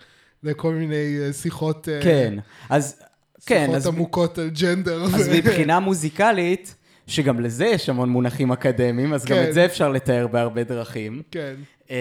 לכל 0.46 0.74
מיני 0.74 1.18
אה, 1.20 1.34
שיחות, 1.34 1.90
אה, 1.90 2.02
כן. 2.02 2.34
אז, 2.70 3.02
כן, 3.46 3.62
שיחות 3.62 3.76
אז, 3.76 3.88
עמוקות 3.88 4.38
על 4.38 4.50
ג'נדר. 4.50 5.04
אז 5.04 5.30
מבחינה 5.34 5.80
מוזיקלית, 5.80 6.76
שגם 7.08 7.40
לזה 7.40 7.66
יש 7.66 7.90
המון 7.90 8.10
מונחים 8.10 8.52
אקדמיים, 8.52 9.14
אז 9.14 9.26
גם 9.26 9.36
כן. 9.36 9.46
את 9.48 9.54
זה 9.54 9.66
אפשר 9.66 9.90
לתאר 9.90 10.28
בהרבה 10.28 10.64
דרכים. 10.64 11.22
כן, 11.32 11.56
אמ, 11.90 11.96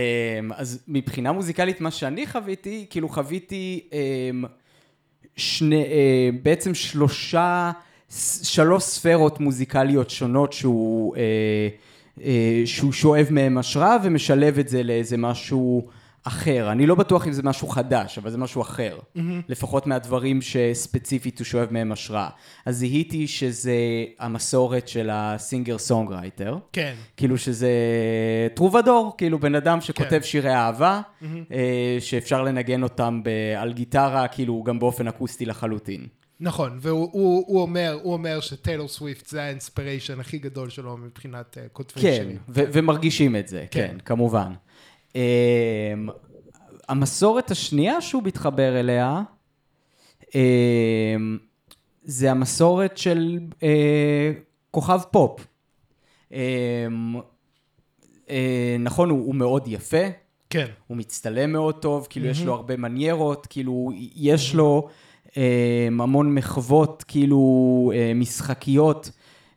אז 0.57 0.79
מבחינה 0.89 1.33
מוזיקלית, 1.33 1.81
מה 1.81 1.91
שאני 1.91 2.27
חוויתי, 2.27 2.87
כאילו 2.91 3.09
חוויתי 3.09 3.89
אמ, 3.93 4.45
שני, 5.37 5.85
אה, 5.85 6.29
בעצם 6.43 6.75
שלושה, 6.75 7.71
שלוש 8.43 8.83
ספרות 8.83 9.41
מוזיקליות 9.41 10.11
שונות 10.11 10.53
שהוא, 10.53 11.17
שהוא 12.65 12.93
שואב 12.93 13.27
מהם 13.31 13.59
השראה 13.59 13.97
ומשלב 14.03 14.59
את 14.59 14.69
זה 14.69 14.83
לאיזה 14.83 15.17
משהו 15.17 15.89
אחר. 16.25 16.73
אני 16.73 16.87
לא 16.87 16.95
בטוח 16.95 17.27
אם 17.27 17.33
זה 17.33 17.43
משהו 17.43 17.69
חדש, 17.69 18.19
אבל 18.19 18.31
זה 18.31 18.39
משהו 18.39 18.63
אחר. 18.63 18.99
לפחות 19.49 19.87
מהדברים 19.87 20.43
שספציפית 20.43 21.39
הוא 21.39 21.45
שואב 21.45 21.69
מהם 21.71 21.93
השראה. 21.93 22.29
אז 22.67 22.77
זיהיתי 22.77 23.27
שזה 23.27 23.75
המסורת 24.19 24.89
של 24.89 25.11
ה 25.13 25.22
singer 25.22 25.79
songwriter. 25.79 26.57
כן, 26.73 26.95
כאילו 27.17 27.39
שזה 27.39 27.71
טרובדור, 28.55 29.15
כאילו 29.19 29.39
בן 29.39 29.55
אדם 29.55 29.81
שכותב 29.81 30.11
כן. 30.11 30.23
שירי 30.23 30.55
אהבה, 30.55 31.01
אה, 31.53 31.97
שאפשר 32.01 32.43
לנגן 32.43 32.83
אותם 32.83 33.21
ב- 33.25 33.29
על 33.59 33.73
גיטרה, 33.73 34.29
כאילו 34.29 34.63
גם 34.63 34.79
באופן 34.79 35.09
אקוסטי 35.09 35.47
לחלוטין. 35.47 36.07
נכון, 36.41 36.79
והוא 36.81 37.09
הוא, 37.13 37.45
הוא 37.47 37.63
אומר, 37.63 37.99
הוא 38.03 38.13
אומר 38.13 38.41
שטיילור 38.41 38.89
סוויפט 38.89 39.27
זה 39.27 39.43
האינספיריישן 39.43 40.21
הכי 40.21 40.39
גדול 40.39 40.71
שלו 40.71 40.97
מבחינת 40.97 41.57
uh, 41.57 41.69
כותבי 41.73 42.01
כן, 42.01 42.13
שירים. 42.17 42.37
ו- 42.49 42.65
ומרגישים 42.73 43.37
את 43.37 43.49
זה, 43.49 43.65
כן. 43.71 43.87
כן, 43.89 43.97
כמובן. 44.05 44.53
אה, 45.17 45.95
המסורת 46.89 47.51
השנייה 47.51 48.01
שהוא 48.01 48.23
מתחבר 48.23 48.81
אליה, 48.81 49.23
אה, 50.35 51.17
זה 52.05 52.31
המסורת 52.31 52.99
של 52.99 53.39
אה, 53.63 54.33
כוכב 54.71 55.01
פופ. 55.11 55.47
אה, 56.33 56.87
אה, 58.31 58.77
נכון, 58.81 59.11
הוא, 59.11 59.27
הוא 59.27 59.35
מאוד 59.35 59.69
יפה, 59.69 60.07
כן, 60.51 60.67
הוא 60.87 60.97
מצטלם 60.97 61.53
מאוד 61.53 61.75
טוב, 61.75 62.07
כאילו 62.11 62.27
יש 62.27 62.43
לו 62.43 62.55
הרבה 62.55 62.77
מניירות, 62.77 63.47
כאילו 63.47 63.91
יש 64.15 64.55
לו 64.55 64.89
המון 66.01 66.35
מחוות, 66.35 67.05
כאילו 67.09 67.93
אה, 67.95 68.13
משחקיות, 68.15 69.11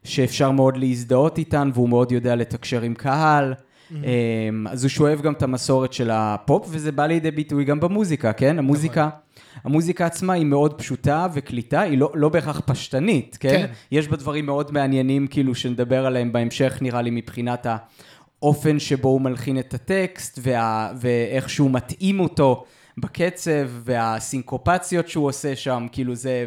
שאפשר 0.03 0.51
מאוד 0.51 0.77
להזדהות 0.77 1.37
איתן, 1.37 1.69
והוא 1.73 1.89
מאוד 1.89 2.11
יודע 2.11 2.35
לתקשר 2.35 2.81
עם 2.81 2.93
קהל. 2.93 3.53
אה, 3.95 4.49
אז 4.69 4.83
הוא 4.83 4.89
שואב 4.89 5.21
גם 5.21 5.33
את 5.33 5.43
המסורת 5.43 5.93
של 5.93 6.09
הפופ, 6.13 6.67
וזה 6.69 6.91
בא 6.91 7.05
לידי 7.05 7.31
ביטוי 7.31 7.63
גם 7.63 7.79
במוזיקה, 7.79 8.33
כן? 8.33 8.59
המוזיקה, 8.59 9.09
המוזיקה 9.63 10.05
עצמה 10.05 10.33
היא 10.33 10.45
מאוד 10.45 10.73
פשוטה 10.73 11.27
וקליטה, 11.33 11.81
היא 11.81 11.97
לא, 11.97 12.11
לא 12.13 12.29
בהכרח 12.29 12.61
פשטנית, 12.65 13.37
כן? 13.39 13.49
כן. 13.49 13.65
יש 13.91 14.07
בה 14.07 14.17
דברים 14.17 14.45
מאוד 14.45 14.71
מעניינים, 14.71 15.27
כאילו, 15.27 15.55
שנדבר 15.55 16.05
עליהם 16.05 16.31
בהמשך, 16.31 16.77
נראה 16.81 17.01
לי, 17.01 17.09
מבחינת 17.09 17.67
האופן 18.39 18.79
שבו 18.79 19.09
הוא 19.09 19.21
מלחין 19.21 19.59
את 19.59 19.73
הטקסט, 19.73 20.39
וה, 20.41 20.91
ואיך 21.01 21.49
שהוא 21.49 21.71
מתאים 21.71 22.19
אותו 22.19 22.65
בקצב, 22.97 23.69
והסינקופציות 23.83 25.07
שהוא 25.07 25.27
עושה 25.27 25.55
שם, 25.55 25.87
כאילו 25.91 26.15
זה... 26.15 26.45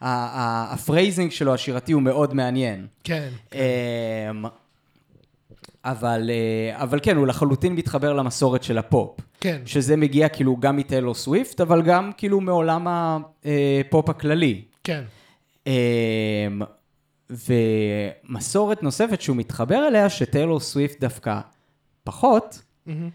ה 0.00 0.14
phrasing 0.14 1.30
שלו, 1.30 1.54
השירתי, 1.54 1.92
הוא 1.92 2.02
מאוד 2.02 2.34
מעניין. 2.34 2.86
כן, 3.04 3.28
אמ, 3.54 4.44
אבל, 5.84 6.30
אה, 6.30 6.82
אבל 6.82 6.98
כן, 7.02 7.16
הוא 7.16 7.26
לחלוטין 7.26 7.74
מתחבר 7.74 8.12
למסורת 8.12 8.62
של 8.62 8.78
הפופ. 8.78 9.20
כן, 9.40 9.62
שזה 9.66 9.96
מגיע 9.96 10.28
כאילו 10.28 10.56
גם 10.56 10.76
מטיילור 10.76 11.14
סוויפט, 11.14 11.60
אבל 11.60 11.82
גם 11.82 12.10
כאילו 12.16 12.40
מעולם 12.40 12.86
הפופ 12.88 14.08
הכללי. 14.08 14.62
כן, 14.84 15.04
אמ, 15.66 16.62
ומסורת 17.30 18.82
נוספת 18.82 19.20
שהוא 19.20 19.36
מתחבר 19.36 19.88
אליה, 19.88 20.10
שטיילור 20.10 20.60
סוויפט 20.60 21.00
דווקא 21.00 21.40
פחות, 22.04 22.62
מהמם. 22.86 23.10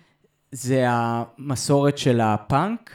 זה 0.52 0.86
המסורת 0.88 1.98
של 1.98 2.22
הפאנק 2.22 2.92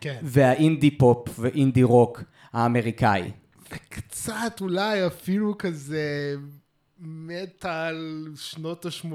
כן. 0.00 0.20
והאינדי 0.22 0.90
פופ 0.90 1.28
ואינדי 1.38 1.82
רוק 1.82 2.22
האמריקאי. 2.52 3.30
וקצת 3.72 4.60
אולי 4.60 5.06
אפילו 5.06 5.58
כזה 5.58 6.34
מטאל 7.00 7.96
שנות 8.36 8.86
ה-80 8.86 9.08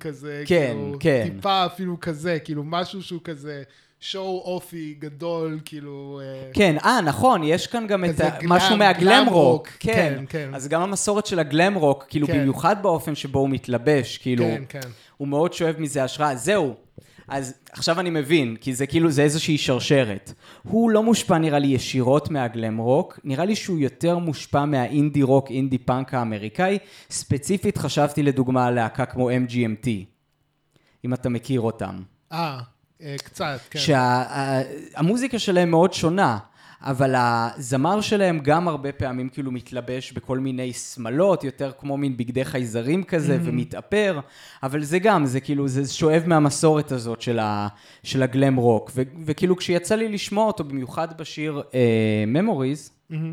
כזה. 0.00 0.42
כן, 0.46 0.74
כאילו, 0.76 0.96
כן. 1.00 1.28
טיפה 1.34 1.66
אפילו 1.66 2.00
כזה, 2.00 2.38
כאילו 2.44 2.62
משהו 2.64 3.02
שהוא 3.02 3.20
כזה 3.24 3.62
show-offy 4.00 4.94
גדול, 4.98 5.60
כאילו... 5.64 6.20
אה, 6.24 6.50
כן, 6.52 6.76
אה, 6.84 7.00
נכון, 7.00 7.42
יש 7.44 7.66
כאן 7.66 7.86
גם 7.86 8.04
את 8.04 8.16
גלאם- 8.16 8.48
משהו 8.52 8.76
מהגלם 8.76 9.24
רוק. 9.28 9.34
רוק. 9.34 9.68
כן, 9.80 10.14
כן, 10.18 10.24
כן. 10.28 10.54
אז 10.54 10.68
גם 10.68 10.82
המסורת 10.82 11.26
של 11.26 11.38
הגלם 11.38 11.74
רוק, 11.74 12.04
כאילו 12.08 12.26
כן. 12.26 12.38
במיוחד 12.38 12.82
באופן 12.82 13.14
שבו 13.14 13.38
הוא 13.38 13.48
מתלבש, 13.50 14.18
כאילו, 14.18 14.44
כן, 14.44 14.62
כן. 14.68 14.88
הוא 15.16 15.28
מאוד 15.28 15.52
שואב 15.52 15.74
מזה 15.78 16.04
השראה. 16.04 16.36
זהו. 16.36 16.74
אז 17.28 17.54
עכשיו 17.72 18.00
אני 18.00 18.10
מבין, 18.10 18.56
כי 18.60 18.74
זה 18.74 18.86
כאילו, 18.86 19.10
זה 19.10 19.22
איזושהי 19.22 19.58
שרשרת. 19.58 20.32
הוא 20.62 20.90
לא 20.90 21.02
מושפע 21.02 21.38
נראה 21.38 21.58
לי 21.58 21.66
ישירות 21.68 22.30
מהגלם 22.30 22.78
רוק, 22.78 23.20
נראה 23.24 23.44
לי 23.44 23.56
שהוא 23.56 23.78
יותר 23.78 24.18
מושפע 24.18 24.64
מהאינדי 24.64 25.22
רוק, 25.22 25.50
אינדי 25.50 25.78
פאנק 25.78 26.14
האמריקאי. 26.14 26.78
ספציפית 27.10 27.78
חשבתי 27.78 28.22
לדוגמה 28.22 28.66
על 28.66 28.74
להקה 28.74 29.06
כמו 29.06 29.30
MGMT, 29.30 29.88
אם 31.04 31.14
אתה 31.14 31.28
מכיר 31.28 31.60
אותם. 31.60 32.02
אה, 32.32 32.60
אה, 33.02 33.16
קצת, 33.18 33.60
כן. 33.70 33.78
שהמוזיקה 33.78 35.38
שלהם 35.38 35.70
מאוד 35.70 35.92
שונה, 35.92 36.38
אבל 36.82 37.14
הזמר 37.16 38.00
שלהם 38.00 38.38
גם 38.38 38.68
הרבה 38.68 38.92
פעמים 38.92 39.28
כאילו 39.28 39.50
מתלבש 39.50 40.12
בכל 40.12 40.38
מיני 40.38 40.72
שמלות, 40.72 41.44
יותר 41.44 41.72
כמו 41.78 41.96
מין 41.96 42.16
בגדי 42.16 42.44
חייזרים 42.44 43.04
כזה, 43.04 43.36
Mm-hmm. 43.36 43.48
ומתאפר, 43.48 44.20
אבל 44.62 44.82
זה 44.82 44.98
גם, 44.98 45.26
זה 45.26 45.40
כאילו, 45.40 45.68
זה 45.68 45.92
שואב 45.92 46.22
מהמסורת 46.26 46.92
הזאת 46.92 47.20
של, 47.20 47.38
ה, 47.38 47.68
של 48.02 48.22
הגלם 48.22 48.56
רוק. 48.56 48.90
ו, 48.94 49.02
וכאילו 49.24 49.56
כשיצא 49.56 49.94
לי 49.94 50.08
לשמוע 50.08 50.46
אותו, 50.46 50.64
במיוחד 50.64 51.18
בשיר 51.18 51.62
uh, 51.70 51.72
Memories, 52.36 52.90
מהמם. 53.10 53.32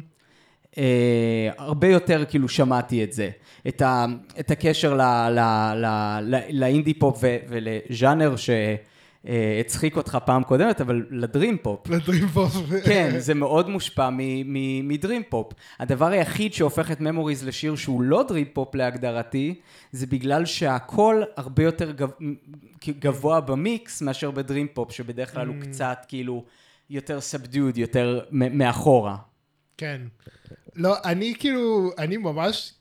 אה, 0.78 1.50
הרבה 1.58 1.88
יותר 1.88 2.26
כאילו 2.30 2.50
שמעתי 2.50 3.04
את 3.04 3.14
זה, 3.14 3.30
את, 3.68 3.82
ה, 3.82 4.06
את 4.40 4.52
הקשר 4.52 4.94
ל, 4.94 5.02
ל, 5.30 5.40
ל, 5.76 5.86
ל, 6.22 6.36
לאינדי 6.52 6.94
פופ 6.94 7.18
ו, 7.22 7.38
ולז'אנר 7.50 8.36
שהצחיק 9.26 9.98
אותך 9.98 10.18
פעם 10.26 10.44
קודמת, 10.44 10.82
אבל 10.82 11.06
ל 11.12 11.20
dream 11.20 11.58
pop. 11.58 11.90
ל 11.90 11.96
dream 11.96 12.28
pop. 12.28 12.54
כן, 12.86 13.16
זה 13.18 13.34
מאוד 13.34 13.70
מושפע 13.70 14.10
מ 14.84 14.91
dream 14.91 15.24
pop. 15.30 15.54
הדבר 15.80 16.06
היחיד 16.06 16.54
שהופך 16.54 16.92
את 16.92 17.02
Memories 17.02 17.44
לשיר 17.44 17.76
שהוא 17.76 18.02
לא 18.02 18.24
dream 18.28 18.46
pop 18.54 18.76
להגדרתי, 18.76 19.60
זה 19.92 20.08
בגלל 20.08 20.46
שהקול 20.46 21.24
הרבה 21.38 21.64
יותר 21.64 21.92
גב... 21.92 22.10
גבוה 22.88 23.42
במיקס 23.42 24.02
מאשר 24.02 24.32
ב 24.32 24.38
dream 24.38 24.68
pop, 24.74 24.92
שבדרך 24.92 25.34
כלל 25.34 25.48
הוא 25.48 25.56
קצת 25.62 26.06
כאילו 26.08 26.44
יותר 26.90 27.22
subdued, 27.22 27.78
יותר 27.78 28.22
מאחורה. 28.32 29.18
כן. 29.78 30.02
לא, 30.76 30.96
אני 31.06 31.34
כאילו, 31.40 31.92
אני 31.98 32.18
ממש, 32.18 32.74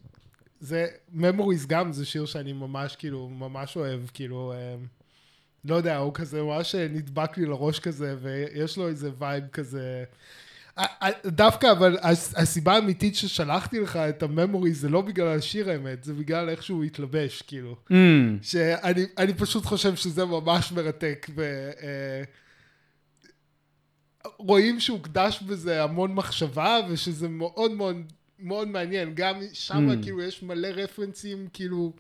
זה, 0.61 0.87
Memories 1.17 1.67
גם 1.67 1.93
זה 1.93 2.07
שיר 2.07 2.27
שאני 2.27 2.53
ממש 2.53 2.97
כאילו, 2.97 3.29
ממש 3.29 3.77
אוהב, 3.77 4.01
כאילו, 4.15 4.53
אה, 4.53 4.75
לא 5.65 5.75
יודע, 5.75 5.97
הוא 5.97 6.15
כזה 6.15 6.43
ממש 6.43 6.75
נדבק 6.75 7.39
לי 7.39 7.47
לראש 7.47 7.79
כזה, 7.81 8.17
ויש 8.23 8.77
לו 8.77 8.89
איזה 8.89 9.11
vibe 9.19 9.45
כזה. 9.53 10.05
דווקא, 11.27 11.73
אבל 11.73 11.97
הס- 12.03 12.35
הסיבה 12.37 12.75
האמיתית 12.75 13.15
ששלחתי 13.17 13.81
לך 13.81 13.97
את 13.97 14.23
הממורי 14.23 14.73
זה 14.75 14.89
לא 14.89 15.01
בגלל 15.01 15.39
השיר 15.39 15.71
האמת, 15.71 16.05
זה 16.05 16.15
בגלל 16.15 16.49
איך 16.49 16.63
שהוא 16.63 16.85
התלבש, 16.85 17.43
כאילו. 17.43 17.77
Mm, 17.91 17.95
שאני 18.43 19.07
אני 19.19 19.35
פשוט 19.35 19.65
חושב 19.65 19.95
שזה 19.97 20.25
ממש 20.25 20.73
מרתק. 20.73 21.27
ו, 21.35 21.71
אה, 21.83 22.23
רואים 24.39 24.81
שהוקדש 24.81 25.43
בזה 25.43 25.83
המון 25.83 26.15
מחשבה, 26.15 26.77
ושזה 26.89 27.29
מאוד 27.29 27.71
מאוד 27.71 27.97
מאוד 28.39 28.69
מעניין. 28.69 29.13
גם 29.15 29.41
שם 29.53 29.91
Mm. 29.91 30.03
כאילו 30.03 30.23
יש 30.23 30.43
מלא 30.43 30.69
רפרנסים, 30.69 31.49
כאילו, 31.53 31.93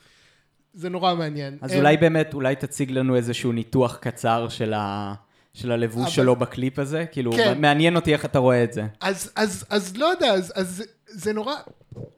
זה 0.74 0.88
נורא 0.88 1.14
מעניין. 1.14 1.58
אז 1.60 1.72
אה, 1.72 1.78
אולי 1.78 1.96
באמת, 1.96 2.34
אולי 2.34 2.56
תציג 2.56 2.90
לנו 2.90 3.16
איזשהו 3.16 3.52
ניתוח 3.52 3.96
קצר 3.96 4.48
של 4.48 4.72
ה... 4.74 5.14
של 5.54 5.72
הלבוש 5.72 6.02
אבל- 6.02 6.10
שלו 6.10 6.36
בקליפ 6.36 6.78
הזה? 6.78 7.04
כאילו, 7.12 7.32
כן. 7.32 7.60
מעניין 7.60 7.96
אותי 7.96 8.12
איך 8.12 8.24
אתה 8.24 8.38
רואה 8.38 8.64
את 8.64 8.72
זה. 8.72 8.86
אז, 9.00 9.32
אז, 9.36 9.64
אז 9.70 9.96
לא 9.96 10.06
יודע, 10.06 10.32
אז, 10.32 10.52
אז 10.56 10.76
זה- 10.76 10.84
זה 11.06 11.32
נורא... 11.32 11.54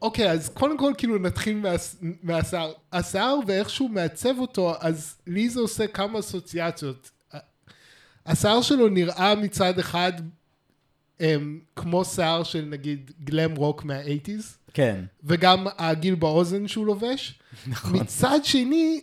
אוקיי, 0.03 0.31
אז 0.31 0.49
קודם 0.49 0.79
כל 0.79 0.93
כאילו 0.99 1.19
נתחיל 1.19 1.57
מה, 1.57 1.69
מהשיער. 2.23 2.73
השיער 2.93 3.37
ואיך 3.47 3.71
שהוא 3.71 3.91
מעצב 3.91 4.39
אותו, 4.39 4.75
אז 4.81 5.17
לי 5.27 5.49
זה 5.49 5.61
עושה 5.61 5.87
כמה 5.87 6.19
אסוציאציות. 6.19 7.11
השיער 8.27 8.63
שלו 8.63 8.89
נראה 8.89 9.35
מצד 9.35 9.79
אחד 9.79 10.13
הם, 11.21 11.61
כמו 11.77 12.05
שיער 12.05 12.43
של 12.43 12.65
נגיד 12.65 13.11
glam 13.25 13.55
rock 13.57 13.85
מה 13.85 13.98
eighties, 13.98 14.57
כן. 14.75 15.05
וגם 15.25 15.67
העגיל 15.79 16.15
באוזן 16.15 16.69
שהוא 16.69 16.87
לובש. 16.87 17.41
נכון. 17.67 17.97
מצד 17.97 18.39
שני, 18.43 19.01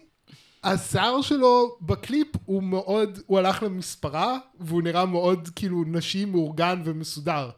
השיער 0.63 1.21
שלו 1.21 1.77
בקליפ 1.81 2.27
הוא 2.45 2.63
מאוד, 2.63 3.19
הוא 3.25 3.39
הלך 3.39 3.63
למספרה, 3.63 4.37
והוא 4.59 4.81
נראה 4.81 5.05
מאוד 5.05 5.49
כאילו 5.55 5.83
נשי, 5.87 6.25
מאורגן 6.25 6.81
ומסודר. 6.85 7.49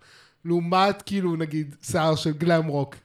לעומת 0.45 1.01
כאילו 1.01 1.35
נגיד 1.35 1.75
שיער 1.81 2.15
של 2.15 2.31
glam 2.31 2.67
rock. 2.67 2.95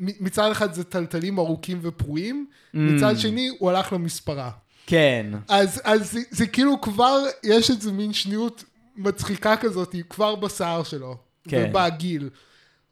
מצד 0.00 0.50
אחד 0.50 0.72
זה 0.72 0.84
תלתלים 0.84 1.38
ארוכים 1.38 1.78
ופרועים, 1.82 2.46
מצד 2.74 3.18
שני 3.18 3.50
הוא 3.58 3.70
הלך 3.70 3.92
למספרה. 3.92 4.50
כן. 4.86 5.26
אז, 5.48 5.80
אז 5.84 6.12
זה, 6.12 6.20
זה 6.30 6.46
כאילו 6.46 6.80
כבר, 6.80 7.18
יש 7.42 7.70
איזה 7.70 7.92
מין 7.92 8.12
שניות 8.12 8.64
מצחיקה 8.96 9.56
כזאת, 9.56 9.94
כבר 10.10 10.34
בשיער 10.34 10.82
שלו. 10.82 11.16
כן. 11.48 11.66
ובגיל. 11.70 12.30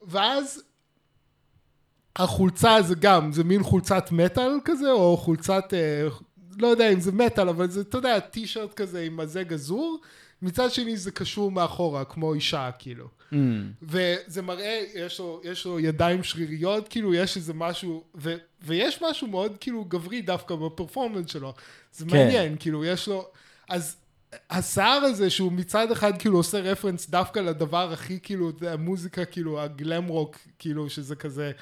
ואז 0.03 0.63
החולצה 2.17 2.83
זה 2.83 2.95
גם, 2.95 3.33
זה 3.33 3.45
מין 3.45 3.63
חולצת 3.63 4.09
מטאל 4.13 4.51
כזה, 4.65 4.91
או 4.91 5.17
חולצת, 5.17 5.75
אה, 5.75 6.09
לא 6.59 6.67
יודע 6.67 6.93
אם 6.93 7.01
זה 7.01 7.13
מטאל, 7.13 7.49
אבל 7.49 7.71
זה, 7.71 7.81
אתה 7.81 7.99
יודע, 7.99 8.21
טישרט 8.21 8.75
כזה 8.75 9.03
עם 9.03 9.17
מזה 9.17 9.43
גזור. 9.43 10.01
מצד 10.43 10.71
שני 10.71 10.97
זה 10.97 11.11
קשור 11.11 11.51
מאחורה, 11.51 12.05
כמו 12.05 12.35
אישה, 12.35 12.71
כאילו. 12.79 13.09
Mm, 13.33 13.35
וזה 13.83 14.43
מראה, 14.43 14.85
יש 14.95 15.19
לו, 15.19 15.41
יש 15.45 15.65
לו 15.65 15.81
ידיים 15.81 16.23
שריריות, 16.23 16.89
כאילו 16.89 17.15
יש 17.15 17.37
איזה 17.37 17.55
משהו, 17.55 18.05
ו, 18.15 18.35
ויש 18.63 19.03
משהו 19.03 19.27
מאוד 19.27 19.57
כאילו 19.61 19.85
גברי 19.85 20.23
דווקא 20.23 20.55
בפרפורמנס 20.55 21.31
שלו. 21.31 21.55
זה 21.93 22.05
כן. 22.05 22.17
מעניין, 22.17 22.57
כאילו 22.61 22.85
יש 22.85 23.09
לו, 23.09 23.29
אז 23.69 23.97
השיער 24.51 25.03
הזה 25.03 25.31
שהוא 25.31 25.53
מצד 25.53 25.93
אחד 25.93 26.19
כאילו 26.19 26.37
עושה 26.37 26.59
רפרנס 26.59 27.11
דווקא 27.11 27.41
לדבר 27.41 27.93
הכי 27.93 28.19
כאילו, 28.23 28.53
המוזיקה 28.69 29.25
כאילו, 29.25 29.61
הגלם 29.61 30.07
רוק, 30.07 30.37
כאילו 30.59 30.91
שזה 30.91 31.17
כזה, 31.17 31.53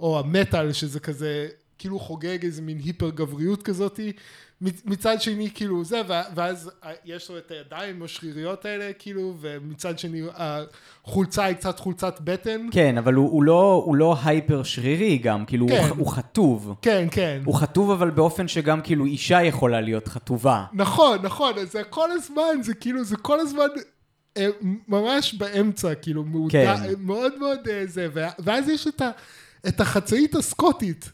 או 0.00 0.18
המטאל 0.18 0.72
שזה 0.72 1.00
כזה, 1.00 1.48
כאילו 1.78 1.98
חוגג 1.98 2.44
איזה 2.44 2.62
מין 2.62 2.78
היפר 2.84 3.10
גבריות 3.10 3.62
כזאתי. 3.62 4.12
מצ- 4.60 4.82
מצד 4.84 5.20
שני 5.20 5.50
כאילו 5.54 5.84
זה, 5.84 6.02
ואז 6.34 6.70
יש 7.04 7.30
לו 7.30 7.38
את 7.38 7.50
הידיים 7.50 8.02
השריריות 8.02 8.64
האלה 8.64 8.92
כאילו, 8.98 9.34
ומצד 9.40 9.98
שני 9.98 10.22
החולצה 10.34 11.44
היא 11.44 11.56
קצת 11.56 11.78
חולצת 11.78 12.20
בטן. 12.24 12.66
כן, 12.70 12.98
אבל 12.98 13.14
הוא, 13.14 13.30
הוא, 13.30 13.42
לא, 13.42 13.82
הוא 13.86 13.96
לא 13.96 14.16
הייפר 14.24 14.62
שרירי 14.62 15.18
גם, 15.18 15.44
כאילו, 15.46 15.66
כן. 15.68 15.86
הוא, 15.88 15.96
הוא 15.98 16.12
חתוב. 16.12 16.74
כן, 16.82 17.08
כן. 17.10 17.42
הוא 17.44 17.54
חטוב 17.54 17.90
אבל 17.90 18.10
באופן 18.10 18.48
שגם 18.48 18.80
כאילו 18.80 19.04
אישה 19.04 19.42
יכולה 19.42 19.80
להיות 19.80 20.08
חטובה. 20.08 20.64
נכון, 20.72 21.18
נכון, 21.22 21.52
זה 21.66 21.84
כל 21.84 22.10
הזמן, 22.12 22.62
זה 22.62 22.74
כאילו, 22.74 23.04
זה 23.04 23.16
כל 23.16 23.40
הזמן 23.40 23.66
אה, 24.36 24.48
ממש 24.88 25.34
באמצע, 25.34 25.94
כאילו, 25.94 26.24
מודע, 26.24 26.76
כן. 26.76 26.92
מאוד 26.98 27.38
מאוד 27.38 27.68
אה, 27.70 27.82
זה, 27.86 28.08
ואז 28.38 28.68
יש 28.68 28.86
את, 28.86 29.00
ה, 29.00 29.10
את 29.68 29.80
החצאית 29.80 30.34
הסקוטית, 30.34 31.10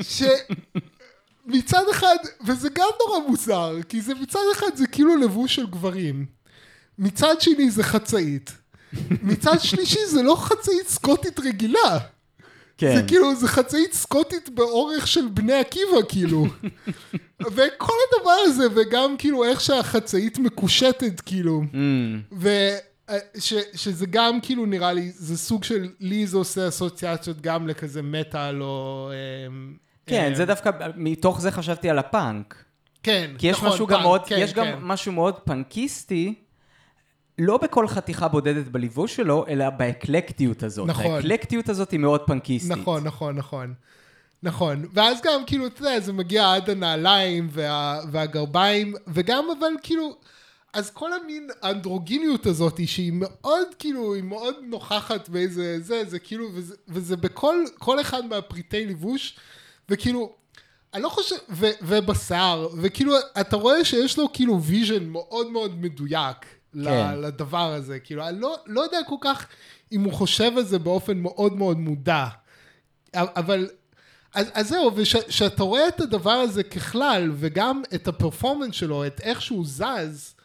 שמצד 0.00 1.82
אחד, 1.90 2.16
וזה 2.46 2.68
גם 2.74 2.88
נורא 3.00 3.28
מוזר, 3.28 3.76
כי 3.88 4.00
זה 4.00 4.14
מצד 4.14 4.40
אחד 4.52 4.76
זה 4.76 4.86
כאילו 4.86 5.16
לבוש 5.16 5.54
של 5.54 5.66
גברים, 5.66 6.26
מצד 6.98 7.40
שני 7.40 7.70
זה 7.70 7.82
חצאית, 7.82 8.52
מצד 9.22 9.60
שלישי 9.60 10.06
זה 10.06 10.22
לא 10.22 10.36
חצאית 10.36 10.88
סקוטית 10.88 11.40
רגילה. 11.40 11.98
כן. 12.78 12.96
זה 12.96 13.02
כאילו, 13.02 13.36
זה 13.36 13.48
חצאית 13.48 13.92
סקוטית 13.92 14.48
באורך 14.48 15.06
של 15.06 15.28
בני 15.28 15.52
עקיבא, 15.52 15.96
כאילו. 16.08 16.46
וכל 17.40 17.92
הדבר 18.08 18.36
הזה, 18.44 18.66
וגם 18.74 19.16
כאילו 19.18 19.44
איך 19.44 19.60
שהחצאית 19.60 20.38
מקושטת, 20.38 21.20
כאילו. 21.20 21.62
Mm, 21.72 22.34
ושזה 23.10 24.06
גם 24.10 24.40
כאילו 24.40 24.66
נראה 24.66 24.92
לי, 24.92 25.12
זה 25.14 25.38
סוג 25.38 25.64
של, 25.64 25.88
לי 26.00 26.26
זה 26.26 26.36
עושה 26.36 26.68
אסוציאציות 26.68 27.40
גם 27.40 27.68
לכזה 27.68 28.02
מטאל 28.02 28.62
או... 28.62 29.10
אמ, 29.46 29.76
כן, 30.06 30.26
אמ, 30.28 30.34
זה 30.34 30.44
דווקא, 30.44 30.70
מתוך 30.96 31.40
זה 31.40 31.50
חשבתי 31.50 31.90
על 31.90 31.98
הפאנק. 31.98 32.64
כן, 33.02 33.30
כי 33.38 33.46
יש 33.46 33.56
נכון, 33.56 33.68
משהו 33.68 33.86
גם 33.86 33.92
פאנק, 33.92 34.06
מאוד, 34.06 34.26
כן, 34.26 34.36
יש 34.38 34.52
גם 34.52 34.64
כן. 34.64 34.78
משהו 34.80 35.12
מאוד 35.12 35.34
פנקיסטי, 35.38 36.34
לא 37.38 37.56
בכל 37.56 37.88
חתיכה 37.88 38.28
בודדת 38.28 38.68
בלבוש 38.68 39.16
שלו, 39.16 39.44
אלא 39.48 39.70
באקלקטיות 39.70 40.62
הזאת. 40.62 40.88
נכון. 40.88 41.14
האקלקטיות 41.14 41.68
הזאת 41.68 41.90
היא 41.90 42.00
מאוד 42.00 42.20
פנקיסטית. 42.26 42.72
נכון, 42.72 43.04
נכון, 43.04 43.36
נכון. 43.36 43.74
נכון, 44.42 44.86
ואז 44.92 45.20
גם 45.24 45.40
כאילו, 45.46 45.66
אתה 45.66 45.80
יודע, 45.80 46.00
זה 46.00 46.12
מגיע 46.12 46.54
עד 46.54 46.70
הנעליים 46.70 47.48
וה, 47.50 48.00
והגרביים, 48.10 48.94
וגם 49.06 49.44
אבל 49.58 49.66
כאילו, 49.82 50.16
אז 50.76 50.90
כל 50.90 51.12
המין 51.12 51.48
אנדרוגיניות 51.64 52.46
הזאת, 52.46 52.80
שהיא 52.86 53.12
מאוד 53.14 53.66
כאילו, 53.78 54.14
היא 54.14 54.22
מאוד 54.22 54.54
נוכחת 54.62 55.28
באיזה 55.28 55.80
זה, 55.80 56.04
זה 56.04 56.18
כאילו, 56.18 56.48
וזה, 56.54 56.74
וזה 56.88 57.16
בכל 57.16 57.56
כל 57.78 58.00
אחד 58.00 58.24
מהפריטי 58.24 58.86
לבוש, 58.86 59.36
וכאילו, 59.88 60.32
אני 60.94 61.02
לא 61.02 61.08
חושב, 61.08 61.36
ו, 61.50 61.66
ובשיער, 61.82 62.68
וכאילו, 62.82 63.14
אתה 63.40 63.56
רואה 63.56 63.84
שיש 63.84 64.18
לו 64.18 64.32
כאילו 64.32 64.62
vision 64.62 65.04
מאוד 65.04 65.50
מאוד 65.50 65.80
מדויק 65.80 66.36
כן. 66.72 66.84
כן. 66.84 67.20
לדבר 67.20 67.72
הזה, 67.72 67.98
כאילו, 67.98 68.28
אני 68.28 68.40
לא, 68.40 68.56
לא 68.66 68.80
יודע 68.80 68.98
כל 69.06 69.16
כך 69.20 69.46
אם 69.92 70.04
הוא 70.04 70.12
חושב 70.12 70.52
על 70.56 70.64
זה 70.64 70.78
באופן 70.78 71.18
מאוד 71.18 71.56
מאוד 71.56 71.78
מודע, 71.78 72.26
אבל, 73.14 73.68
אז, 74.34 74.46
אז 74.54 74.68
זהו, 74.68 74.96
וכשאתה 74.96 75.62
רואה 75.62 75.88
את 75.88 76.00
הדבר 76.00 76.30
הזה 76.30 76.62
ככלל, 76.62 77.30
וגם 77.34 77.82
את 77.94 78.08
ה 78.08 78.13
performance 78.13 78.74
שלו, 78.74 79.06
את 79.06 79.20
איך 79.20 79.42
שהוא 79.42 79.64
זז, 79.66 80.35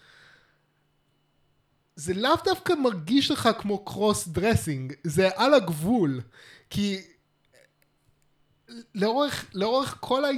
זה 1.95 2.13
לאו 2.13 2.31
דווקא 2.45 2.73
מרגיש 2.73 3.31
לך 3.31 3.49
כמו 3.59 3.85
cross 3.85 4.27
dressing, 4.27 4.93
זה 5.03 5.29
על 5.35 5.53
הגבול, 5.53 6.21
כי 6.69 6.97
לאורך, 8.95 9.45
לאורך 9.53 9.97
כל 9.99 10.23
ה- 10.25 10.29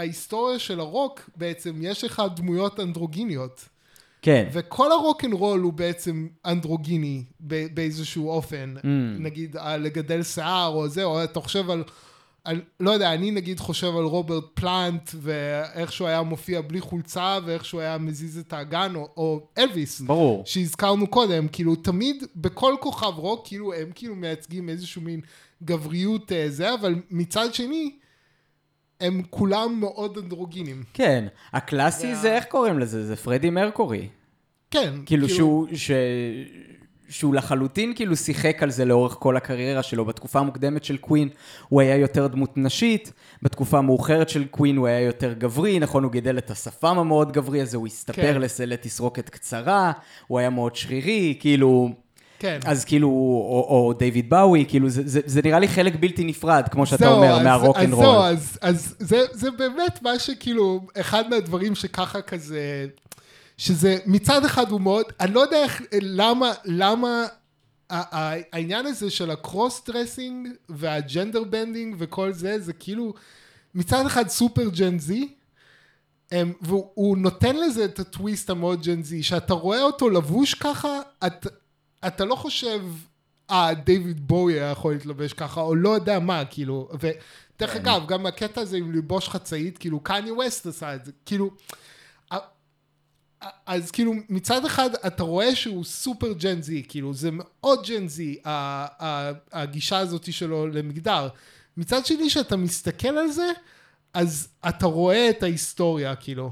ההיסטוריה 0.00 0.58
של 0.58 0.80
הרוק 0.80 1.30
בעצם 1.36 1.80
יש 1.82 2.04
לך 2.04 2.22
דמויות 2.36 2.80
אנדרוגיניות. 2.80 3.68
כן. 4.22 4.48
וכל 4.52 4.92
הרוק 4.92 5.24
אנד 5.24 5.32
רול 5.32 5.60
הוא 5.60 5.72
בעצם 5.72 6.28
אנדרוגיני 6.46 7.24
באיזשהו 7.40 8.30
אופן. 8.30 8.74
Mm. 8.78 8.86
נגיד 9.18 9.56
לגדל 9.78 10.22
שיער 10.22 10.66
או 10.68 10.88
זה, 10.88 11.04
או 11.04 11.24
אתה 11.24 11.40
חושב 11.40 11.70
על, 11.70 11.84
לא 12.80 12.90
יודע, 12.90 13.14
אני 13.14 13.30
נגיד 13.30 13.60
חושב 13.60 13.96
על 13.96 14.04
רוברט 14.04 14.44
פלאנט 14.54 15.10
ואיך 15.16 15.92
שהוא 15.92 16.08
היה 16.08 16.22
מופיע 16.22 16.60
בלי 16.60 16.80
חולצה 16.80 17.38
ואיך 17.44 17.64
שהוא 17.64 17.80
היה 17.80 17.98
מזיז 17.98 18.38
את 18.38 18.52
האגן, 18.52 18.92
או, 18.94 19.08
או 19.16 19.46
אלוויס. 19.58 20.00
ברור. 20.00 20.42
שהזכרנו 20.46 21.06
קודם, 21.06 21.48
כאילו 21.48 21.76
תמיד 21.76 22.24
בכל 22.36 22.74
כוכב 22.80 23.18
רוק, 23.18 23.46
כאילו 23.46 23.74
הם 23.74 23.90
כאילו 23.94 24.14
מייצגים 24.14 24.68
איזשהו 24.68 25.02
מין 25.02 25.20
גבריות 25.64 26.32
אה, 26.32 26.46
זה, 26.48 26.74
אבל 26.74 26.94
מצד 27.10 27.54
שני, 27.54 27.96
הם 29.00 29.22
כולם 29.30 29.80
מאוד 29.80 30.18
אנדרוגינים. 30.18 30.82
כן. 30.94 31.26
הקלאסי 31.52 32.14
זה 32.14 32.20
זה, 32.20 32.34
איך 32.36 32.44
קוראים 32.44 32.78
לזה? 32.78 33.06
זה 33.06 33.16
פרדי 33.16 33.50
מרקורי. 33.50 34.08
כן. 34.70 34.94
כאילו 35.06 35.28
שהוא, 35.28 35.66
ש... 35.74 35.90
שהוא 37.12 37.34
לחלוטין 37.34 37.92
כאילו 37.94 38.16
שיחק 38.16 38.62
על 38.62 38.70
זה 38.70 38.84
לאורך 38.84 39.16
כל 39.18 39.36
הקריירה 39.36 39.82
שלו. 39.82 40.04
בתקופה 40.04 40.38
המוקדמת 40.38 40.84
של 40.84 40.96
קווין 40.96 41.28
הוא 41.68 41.80
היה 41.80 41.96
יותר 41.96 42.26
דמות 42.26 42.50
נשית, 42.56 43.12
בתקופה 43.42 43.78
המאוחרת 43.78 44.28
של 44.28 44.44
קווין 44.44 44.76
הוא 44.76 44.86
היה 44.86 45.00
יותר 45.00 45.32
גברי, 45.32 45.78
נכון, 45.78 46.04
הוא 46.04 46.12
גידל 46.12 46.38
את 46.38 46.50
השפם 46.50 46.98
המאוד 46.98 47.32
גברי 47.32 47.60
הזה, 47.60 47.76
הוא 47.76 47.86
הסתפר 47.86 48.32
כן. 48.34 48.40
לסלט 48.40 48.82
תסרוקת 48.82 49.28
קצרה, 49.28 49.92
הוא 50.26 50.38
היה 50.38 50.50
מאוד 50.50 50.76
שרירי, 50.76 51.36
כאילו... 51.40 51.90
כן. 52.38 52.58
אז 52.64 52.84
כאילו, 52.84 53.08
או, 53.08 53.66
או 53.68 53.92
דיוויד 53.98 54.30
באוי, 54.30 54.64
כאילו, 54.68 54.88
זה, 54.88 55.02
זה, 55.04 55.20
זה 55.26 55.40
נראה 55.44 55.58
לי 55.58 55.68
חלק 55.68 55.96
בלתי 56.00 56.24
נפרד, 56.24 56.68
כמו 56.70 56.86
שאתה 56.86 57.04
זהו, 57.04 57.14
אומר, 57.14 57.34
אז- 57.34 57.42
מהרוק 57.44 57.76
אז 57.76 57.88
זהו. 57.88 58.22
אז, 58.22 58.58
אז 58.60 58.94
זה, 58.98 59.20
זה 59.32 59.50
באמת 59.50 60.02
מה 60.02 60.18
שכאילו, 60.18 60.80
אחד 61.00 61.24
מהדברים 61.30 61.74
שככה 61.74 62.22
כזה, 62.22 62.86
שזה 63.62 63.98
מצד 64.06 64.44
אחד 64.44 64.70
הוא 64.70 64.80
מאוד, 64.80 65.06
אני 65.20 65.34
לא 65.34 65.40
יודע 65.40 65.62
איך, 65.62 65.82
למה, 66.00 66.52
למה 66.64 67.26
העניין 67.90 68.86
הזה 68.86 69.10
של 69.10 69.30
ה 69.30 69.39
cross 69.39 69.82
dressing 69.86 70.48
וה 70.68 70.87
gender 70.87 71.44
bending 71.44 71.96
וכל 71.98 72.32
זה, 72.32 72.58
זה 72.58 72.72
כאילו 72.72 73.14
מצד 73.74 74.06
אחד 74.06 74.28
סופר 74.28 74.68
Gen 74.68 74.98
Z, 74.98 75.34
והוא 76.60 76.90
הוא 76.94 77.16
נותן 77.16 77.56
לזה 77.56 77.84
את 77.84 77.98
הטוויסט 77.98 78.50
המאוד 78.50 78.82
Gen 78.82 79.02
Z, 79.02 79.22
שאתה 79.22 79.54
רואה 79.54 79.82
אותו 79.82 80.10
לבוש 80.10 80.54
ככה, 80.54 81.00
את, 81.26 81.46
אתה 82.06 82.24
לא 82.24 82.34
חושב, 82.34 82.80
אה, 83.50 83.74
דיוויד 83.74 84.28
בואי 84.28 84.54
היה 84.54 84.70
יכול 84.70 84.92
להתלבש 84.92 85.32
ככה, 85.32 85.60
או 85.60 85.74
לא 85.74 85.88
יודע 85.88 86.18
מה, 86.18 86.44
כאילו, 86.44 86.88
ודרך 87.00 87.76
אגב, 87.76 88.06
גם 88.06 88.26
הקטע 88.26 88.60
הזה 88.60 88.76
עם 88.76 88.92
ללבוש 88.92 89.28
חצאית, 89.28 89.78
כאילו, 89.78 90.00
קניה 90.00 90.34
ווסט 90.34 90.66
עשה 90.66 90.94
את 90.94 91.04
זה, 91.04 91.12
כאילו, 91.26 91.50
אז 93.66 93.90
כאילו 93.90 94.14
מצד 94.28 94.64
אחד 94.64 94.90
אתה 95.06 95.22
רואה 95.22 95.54
שהוא 95.54 95.84
סופר 95.84 96.32
ג'ן 96.32 96.62
זי, 96.62 96.82
כאילו 96.88 97.14
זה 97.14 97.30
מאוד 97.32 97.86
ג'ן 97.86 98.08
זי, 98.08 98.38
הגישה 99.52 99.98
הזאת 99.98 100.32
שלו 100.32 100.66
למגדר. 100.66 101.28
מצד 101.76 102.06
שני 102.06 102.30
שאתה 102.30 102.56
מסתכל 102.56 103.08
על 103.08 103.28
זה, 103.28 103.50
אז 104.14 104.48
אתה 104.68 104.86
רואה 104.86 105.30
את 105.30 105.42
ההיסטוריה, 105.42 106.16
כאילו. 106.16 106.50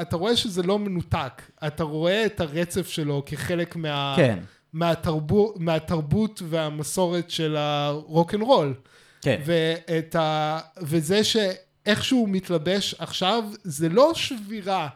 אתה 0.00 0.16
רואה 0.16 0.36
שזה 0.36 0.62
לא 0.62 0.78
מנותק, 0.78 1.42
אתה 1.66 1.84
רואה 1.84 2.26
את 2.26 2.40
הרצף 2.40 2.88
שלו 2.88 3.22
כחלק 3.26 3.76
מה... 3.76 4.14
כן. 4.16 4.38
מהתרבות, 4.72 5.60
מהתרבות 5.60 6.42
והמסורת 6.48 7.30
של 7.30 7.56
הרוק 7.56 8.34
אנד 8.34 8.42
רול. 8.42 8.74
כן. 9.22 9.40
ואת 9.44 10.16
ה... 10.16 10.58
וזה 10.82 11.20
איך 11.24 11.69
שהוא 11.69 12.26
מתלבש 12.26 12.94
עכשיו, 12.98 13.44
זה 13.64 13.88
לא 13.88 14.12
שבירה 14.14 14.88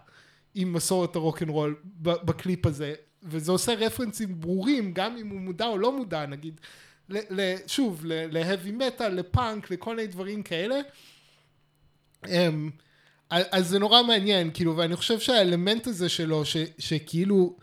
עם 0.58 0.72
מסורת 0.72 1.16
הרוק 1.16 1.42
אנד 1.42 1.50
רול 1.50 1.76
ב- 2.02 2.24
בקליפ 2.24 2.66
הזה, 2.66 2.94
וזה 3.22 3.52
עושה 3.52 3.74
רפרנסים 3.74 4.40
ברורים, 4.40 4.92
גם 4.92 5.16
אם 5.16 5.28
הוא 5.28 5.40
מודע 5.40 5.66
או 5.66 5.78
לא 5.78 5.96
מודע, 5.96 6.26
נגיד, 6.26 6.60
ל, 7.08 7.18
ל, 7.30 7.56
שוב, 7.66 8.02
להבי 8.06 8.72
מטאל, 8.72 9.08
לפאנק, 9.08 9.70
לכל 9.70 9.96
מיני 9.96 10.08
דברים 10.08 10.42
כאלה. 10.42 10.76
אמ, 12.28 12.70
אז 13.30 13.68
זה 13.68 13.78
נורא 13.78 14.02
מעניין, 14.02 14.50
כאילו, 14.54 14.76
ואני 14.76 14.96
חושב 14.96 15.18
שהאלמנט 15.18 15.86
הזה 15.86 16.08
שלו, 16.08 16.44
ש, 16.44 16.56
שכאילו 16.78 17.56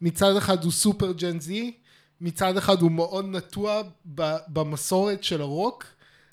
מצד 0.00 0.36
אחד 0.36 0.64
הוא 0.64 0.72
סופר 0.72 1.12
ג'ן 1.12 1.40
זי, 1.40 1.72
מצד 2.20 2.56
אחד 2.56 2.82
הוא 2.82 2.90
מאוד 2.90 3.24
נטוע 3.24 3.82
ב, 4.14 4.36
במסורת 4.48 5.24
של 5.24 5.40
הרוק, 5.40 5.84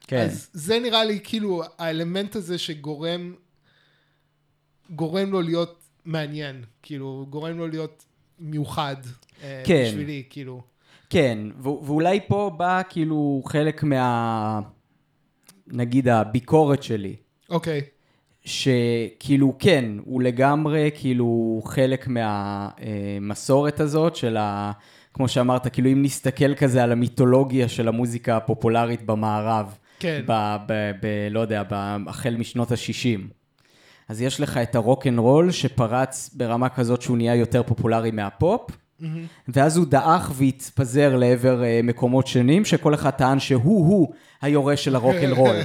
כן. 0.08 0.26
אז 0.26 0.50
זה 0.54 0.80
נראה 0.80 1.04
לי 1.04 1.20
כאילו 1.24 1.64
האלמנט 1.78 2.36
הזה 2.36 2.58
שגורם 2.58 3.36
גורם 4.90 5.32
לו 5.32 5.42
להיות 5.42 5.81
מעניין, 6.06 6.64
כאילו 6.82 7.26
גורם 7.30 7.58
לו 7.58 7.68
להיות 7.68 8.06
מיוחד 8.40 8.96
אה, 9.44 9.62
כן. 9.66 9.84
בשבילי, 9.88 10.24
כאילו. 10.30 10.62
כן, 11.10 11.38
ו- 11.58 11.86
ואולי 11.86 12.20
פה 12.28 12.52
בא 12.58 12.82
כאילו 12.90 13.42
חלק 13.46 13.84
מה... 13.84 14.60
נגיד 15.68 16.08
הביקורת 16.08 16.84
שלי. 16.84 17.16
אוקיי, 17.50 17.82
שכאילו 18.46 19.56
כן, 19.60 19.86
הוא 20.06 20.22
לגמרי 20.22 20.90
כאילו 20.96 21.62
חלק 21.66 22.08
מהמסורת 22.08 23.80
הזאת 23.80 24.16
של 24.16 24.38
ה... 24.38 24.72
כמו 25.14 25.28
שאמרת, 25.28 25.68
כאילו 25.74 25.92
אם 25.92 26.02
נסתכל 26.04 26.56
כזה 26.56 26.84
על 26.84 26.92
המיתולוגיה 26.92 27.70
של 27.70 27.88
המוזיקה 27.88 28.38
הפופולרית 28.38 29.06
במערב, 29.06 29.78
כן. 30.00 30.22
ב, 30.26 30.56
ב, 30.68 30.92
ב, 31.02 31.28
לא 31.32 31.40
יודע, 31.40 31.64
ב, 31.64 31.98
החל 32.08 32.36
משנות 32.36 32.72
ה-60. 32.72 33.41
אז 34.12 34.22
יש 34.22 34.40
לך 34.40 34.58
את 34.58 34.76
הרוק 34.76 35.08
אנד 35.08 35.20
רול 35.20 35.52
שפרץ 35.52 36.30
ברמה 36.34 36.70
כזאת 36.70 37.02
שהוא 37.02 37.18
נהיה 37.18 37.36
יותר 37.36 37.64
פופולרי 37.64 38.12
מהפופ, 38.12 38.72
ואז 39.48 39.78
הוא 39.78 39.86
דעך 39.86 40.32
והתפזר 40.36 41.16
לעבר 41.16 41.64
אה, 41.64 41.80
מקומות 41.84 42.28
שונים, 42.28 42.66
שכל 42.66 42.94
אחד 42.94 43.10
טען 43.10 43.40
שהוא-הוא 43.40 44.14
היורש 44.42 44.86
של 44.86 44.96
הרוק 44.96 45.16
אנד 45.16 45.34
רול. 45.34 45.56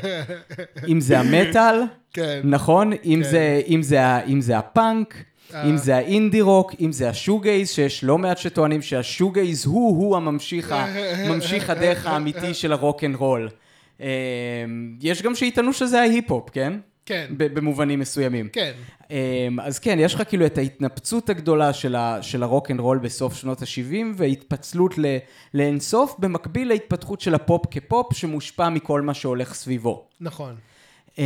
אם 0.93 1.01
זה 1.01 1.21
המטאל, 1.21 1.81
כן. 2.13 2.41
נכון? 2.45 2.93
אם, 2.93 3.21
כן. 3.25 3.31
זה, 3.31 3.63
אם, 3.69 3.83
זה, 3.83 4.19
אם 4.25 4.41
זה 4.41 4.59
הפאנק, 4.59 5.15
אה. 5.55 5.65
אם 5.65 5.77
זה 5.77 5.97
האינדי 5.97 6.41
רוק, 6.41 6.75
אם 6.81 6.93
זה 6.93 7.09
ה 7.09 7.15
shoegaze, 7.15 7.71
שיש 7.71 8.05
לא 8.05 8.19
מעט 8.19 8.39
שטוענים 8.39 8.83
שה 8.83 9.06
shoegaze 9.06 9.67
הוא-הוא 9.67 10.17
הממשיך, 10.17 10.75
ממשיך 11.29 11.71
הדרך 11.71 12.07
האמיתי 12.07 12.55
של 12.55 12.73
הרוק 12.73 13.05
אנד 13.05 13.17
רול. 13.17 13.49
אה, 14.01 14.07
יש 15.01 15.23
גם 15.23 15.35
שיטענו 15.35 15.73
שזה 15.73 16.01
ההיפ-הופ, 16.01 16.51
כן? 16.51 16.73
כן, 17.07 17.27
במובנים 17.39 18.01
מסוימים. 18.01 18.49
כן, 18.49 18.73
אמ, 19.11 19.61
אז 19.61 19.79
כן, 19.79 19.99
יש 20.01 20.15
לך 20.15 20.23
כאילו 20.29 20.47
את 20.47 20.59
ההתנפצות 20.59 21.31
הגדולה 21.31 21.73
של, 21.73 21.97
ה, 21.97 22.23
של 22.23 22.43
הרוק 22.43 22.71
אנד 22.71 22.81
רול 22.81 22.99
בסוף 22.99 23.35
שנות 23.35 23.63
ה-70, 23.63 23.97
והתפצלות 24.17 24.99
ל, 24.99 25.17
לאינסוף, 25.55 26.15
במקביל 26.19 26.69
להתפתחות 26.69 27.21
של 27.21 27.35
הפופ 27.35 27.67
כפופ, 27.71 28.15
שמושפע 28.15 28.69
מכל 28.69 29.01
מה 29.01 29.15
שהולך 29.15 29.55
סביבו. 29.55 30.09
נכון. 30.21 30.55
אמ, 31.19 31.25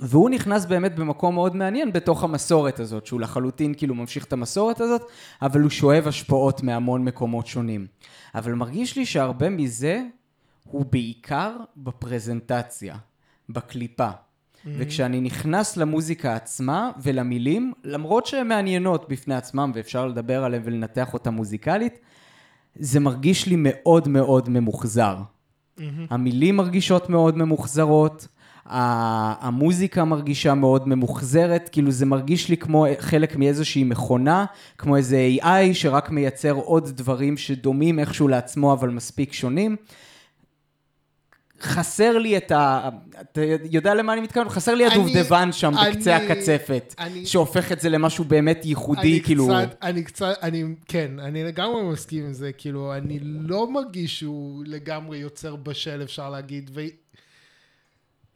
והוא 0.00 0.30
נכנס 0.30 0.66
באמת 0.66 0.94
במקום 0.94 1.34
מאוד 1.34 1.56
מעניין 1.56 1.92
בתוך 1.92 2.24
המסורת 2.24 2.80
הזאת, 2.80 3.06
שהוא 3.06 3.20
לחלוטין 3.20 3.74
כאילו 3.74 3.94
ממשיך 3.94 4.24
את 4.24 4.32
המסורת 4.32 4.80
הזאת, 4.80 5.02
אבל 5.42 5.60
הוא 5.60 5.70
שואב 5.70 6.08
השפעות 6.08 6.62
מהמון 6.62 7.04
מקומות 7.04 7.46
שונים. 7.46 7.86
אבל 8.34 8.52
מרגיש 8.52 8.96
לי 8.96 9.06
שהרבה 9.06 9.48
מזה 9.48 10.02
הוא 10.64 10.84
בעיקר 10.90 11.56
בפרזנטציה, 11.76 12.96
בקליפה. 13.48 14.10
וכשאני 14.66 15.20
נכנס 15.20 15.76
למוזיקה 15.76 16.34
עצמה 16.34 16.90
ולמילים, 17.02 17.72
למרות 17.84 18.26
שהן 18.26 18.48
מעניינות 18.48 19.08
בפני 19.08 19.34
עצמם 19.34 19.72
ואפשר 19.74 20.06
לדבר 20.06 20.44
עליהן 20.44 20.62
ולנתח 20.64 21.14
אותן 21.14 21.30
מוזיקלית, 21.34 21.98
זה 22.78 23.00
מרגיש 23.00 23.46
לי 23.46 23.56
מאוד 23.58 24.08
מאוד 24.08 24.48
ממוחזר. 24.48 25.16
המילים 26.10 26.56
מרגישות 26.56 27.10
מאוד 27.10 27.38
ממוחזרות, 27.38 28.28
המוזיקה 28.66 30.04
מרגישה 30.04 30.54
מאוד 30.54 30.88
ממוחזרת, 30.88 31.68
כאילו 31.72 31.90
זה 31.90 32.06
מרגיש 32.06 32.48
לי 32.48 32.56
כמו 32.56 32.86
חלק 32.98 33.36
מאיזושהי 33.36 33.84
מכונה, 33.84 34.44
כמו 34.78 34.96
איזה 34.96 35.28
AI 35.42 35.72
שרק 35.74 36.10
מייצר 36.10 36.52
עוד 36.52 36.88
דברים 36.88 37.36
שדומים 37.36 37.98
איכשהו 37.98 38.28
לעצמו 38.28 38.72
אבל 38.72 38.90
מספיק 38.90 39.32
שונים. 39.32 39.76
חסר 41.60 42.18
לי 42.18 42.36
את 42.36 42.50
ה... 42.52 42.88
אתה 43.20 43.40
יודע 43.70 43.94
למה 43.94 44.12
אני 44.12 44.20
מתכוון? 44.20 44.48
חסר 44.48 44.74
לי 44.74 44.86
אני- 44.86 44.94
הדובדבן 44.94 45.52
שם 45.52 45.72
בקצה 45.72 46.16
אני- 46.16 46.26
הקצפת, 46.26 46.94
אני- 46.98 47.26
שהופך 47.26 47.72
את 47.72 47.80
זה 47.80 47.88
למשהו 47.88 48.24
באמת 48.24 48.60
ייחודי, 48.64 49.00
אני 49.12 49.22
כאילו... 49.24 49.46
קצת, 49.46 49.76
אני 49.82 50.02
קצת, 50.04 50.34
אני, 50.42 50.64
כן, 50.88 51.20
אני 51.20 51.44
לגמרי 51.44 51.82
מסכים 51.82 52.24
עם 52.24 52.32
זה, 52.32 52.52
כאילו, 52.52 52.94
אני 52.94 53.18
לא 53.22 53.70
מרגיש 53.72 54.18
שהוא 54.18 54.64
לגמרי 54.66 55.18
יוצר 55.18 55.56
בשל, 55.56 56.02
אפשר 56.02 56.30
להגיד, 56.30 56.70
ו... 56.74 56.80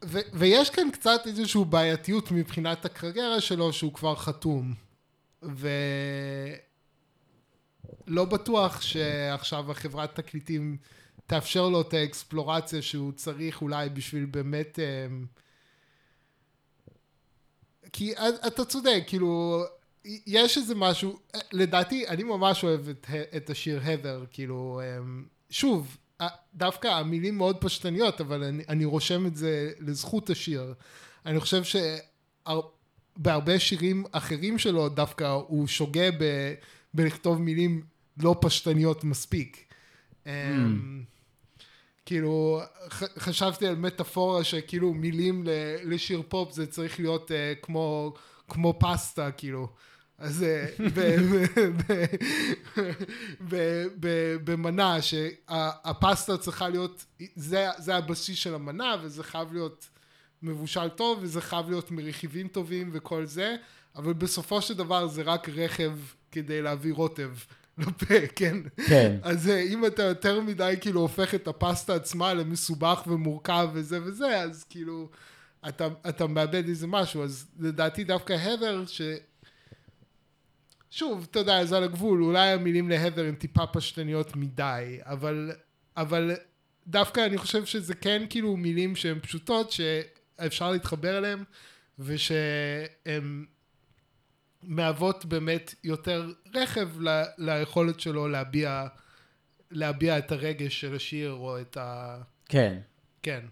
ו... 0.05 0.19
ויש 0.33 0.69
כאן 0.69 0.87
קצת 0.93 1.21
איזושהי 1.25 1.61
בעייתיות 1.69 2.31
מבחינת 2.31 2.85
הקריירה 2.85 3.41
שלו, 3.41 3.73
שהוא 3.73 3.93
כבר 3.93 4.15
חתום. 4.15 4.73
ולא 5.43 5.65
בטוח 8.25 8.81
שעכשיו 8.81 9.71
החברת 9.71 10.15
תקליטים 10.15 10.77
תאפשר 11.27 11.69
לו 11.69 11.81
את 11.81 11.93
האקספלורציה 11.93 12.81
שהוא 12.81 13.11
צריך 13.11 13.61
אולי 13.61 13.89
בשביל 13.89 14.25
באמת... 14.25 14.79
אמ, 14.79 15.25
כי 17.93 18.13
אתה 18.47 18.65
צודק, 18.65 19.03
כאילו, 19.07 19.63
יש 20.05 20.57
איזה 20.57 20.75
משהו, 20.75 21.19
לדעתי, 21.51 22.07
אני 22.07 22.23
ממש 22.23 22.63
אוהב 22.63 22.89
את, 22.89 23.07
את 23.37 23.49
השיר 23.49 23.81
הבר, 23.83 24.23
כאילו, 24.31 24.81
אמ, 24.83 25.25
שוב, 25.49 25.97
דווקא 26.53 26.87
המילים 26.87 27.37
מאוד 27.37 27.57
פשטניות, 27.61 28.21
אבל 28.21 28.43
אני, 28.43 28.63
אני 28.69 28.85
רושם 28.85 29.25
את 29.25 29.35
זה 29.35 29.71
לזכות 29.79 30.29
השיר. 30.29 30.73
אני 31.25 31.39
חושב 31.39 31.61
שבהרבה 33.17 33.59
שירים 33.59 34.05
אחרים 34.11 34.57
שלו, 34.57 34.89
דווקא 34.89 35.23
הוא 35.23 35.67
שוגה 35.67 36.11
ב, 36.11 36.53
בלכתוב 36.93 37.41
מילים 37.41 37.83
לא 38.17 38.35
פשטניות 38.41 39.03
מספיק. 39.03 39.70
Mm. 40.25 40.29
כאילו, 42.05 42.61
חשבתי 43.19 43.67
על 43.67 43.75
מטאפורה 43.75 44.43
שכאילו 44.43 44.93
מילים 44.93 45.43
לשיר 45.83 46.21
פופ 46.29 46.51
זה 46.51 46.67
צריך 46.67 46.99
להיות 46.99 47.31
uh, 47.31 47.33
כמו, 47.61 48.13
כמו 48.47 48.79
פסטה, 48.79 49.31
כאילו. 49.31 49.67
אז 50.21 50.43
אה, 50.43 50.65
במנה 54.43 55.01
שהפסטה 55.01 56.37
צריכה 56.37 56.69
להיות, 56.69 57.05
זה, 57.35 57.67
זה 57.77 57.95
הבסיס 57.95 58.37
של 58.37 58.55
המנה 58.55 58.95
וזה 59.03 59.23
חייב 59.23 59.53
להיות 59.53 59.89
מבושל 60.41 60.89
טוב 60.89 61.19
וזה 61.21 61.41
חייב 61.41 61.69
להיות 61.69 61.91
מרכיבים 61.91 62.47
טובים 62.47 62.89
וכל 62.93 63.25
זה, 63.25 63.55
אבל 63.95 64.13
בסופו 64.13 64.61
של 64.61 64.73
דבר 64.73 65.07
זה 65.07 65.21
רק 65.21 65.49
רכב 65.49 65.91
כדי 66.31 66.61
להביא 66.61 66.93
רוטב 66.93 67.31
לפה, 67.81 68.27
כן? 68.35 68.57
כן. 68.87 69.17
אז 69.23 69.49
אה, 69.49 69.61
אם 69.61 69.85
אתה 69.85 70.03
יותר 70.03 70.41
מדי 70.41 70.75
כאילו 70.81 71.01
הופך 71.01 71.35
את 71.35 71.47
הפסטה 71.47 71.95
עצמה 71.95 72.33
למסובך 72.33 73.03
ומורכב 73.07 73.69
וזה 73.73 74.03
וזה, 74.03 74.41
אז 74.41 74.63
כאילו 74.69 75.09
אתה, 75.67 75.87
אתה 76.09 76.27
מאבד 76.27 76.67
איזה 76.67 76.87
משהו. 76.87 77.23
אז 77.23 77.47
לדעתי 77.59 78.03
דווקא 78.03 78.33
הבר, 78.33 78.85
ש... 78.85 79.01
שוב, 80.91 81.27
אתה 81.31 81.39
יודע, 81.39 81.65
זה 81.65 81.77
על 81.77 81.83
הגבול, 81.83 82.23
אולי 82.23 82.49
המילים 82.49 82.89
להבר 82.89 83.25
הן 83.25 83.35
טיפה 83.35 83.67
פשטניות 83.67 84.35
מדי, 84.35 84.99
אבל, 85.01 85.51
אבל 85.97 86.31
דווקא 86.87 87.25
אני 87.25 87.37
חושב 87.37 87.65
שזה 87.65 87.95
כן 87.95 88.23
כאילו 88.29 88.57
מילים 88.57 88.95
שהן 88.95 89.19
פשוטות, 89.19 89.71
שאפשר 89.71 90.71
להתחבר 90.71 91.17
אליהן, 91.17 91.43
ושהן 91.99 93.45
מהוות 94.63 95.25
באמת 95.25 95.75
יותר 95.83 96.31
רכב 96.53 97.01
ל, 97.01 97.23
ליכולת 97.37 97.99
שלו 97.99 98.27
להביע, 98.27 98.87
להביע 99.71 100.17
את 100.17 100.31
הרגש 100.31 100.81
של 100.81 100.95
השיר, 100.95 101.31
או 101.31 101.61
את 101.61 101.77
ה... 101.77 102.17
כן. 102.45 102.77
כן, 103.23 103.45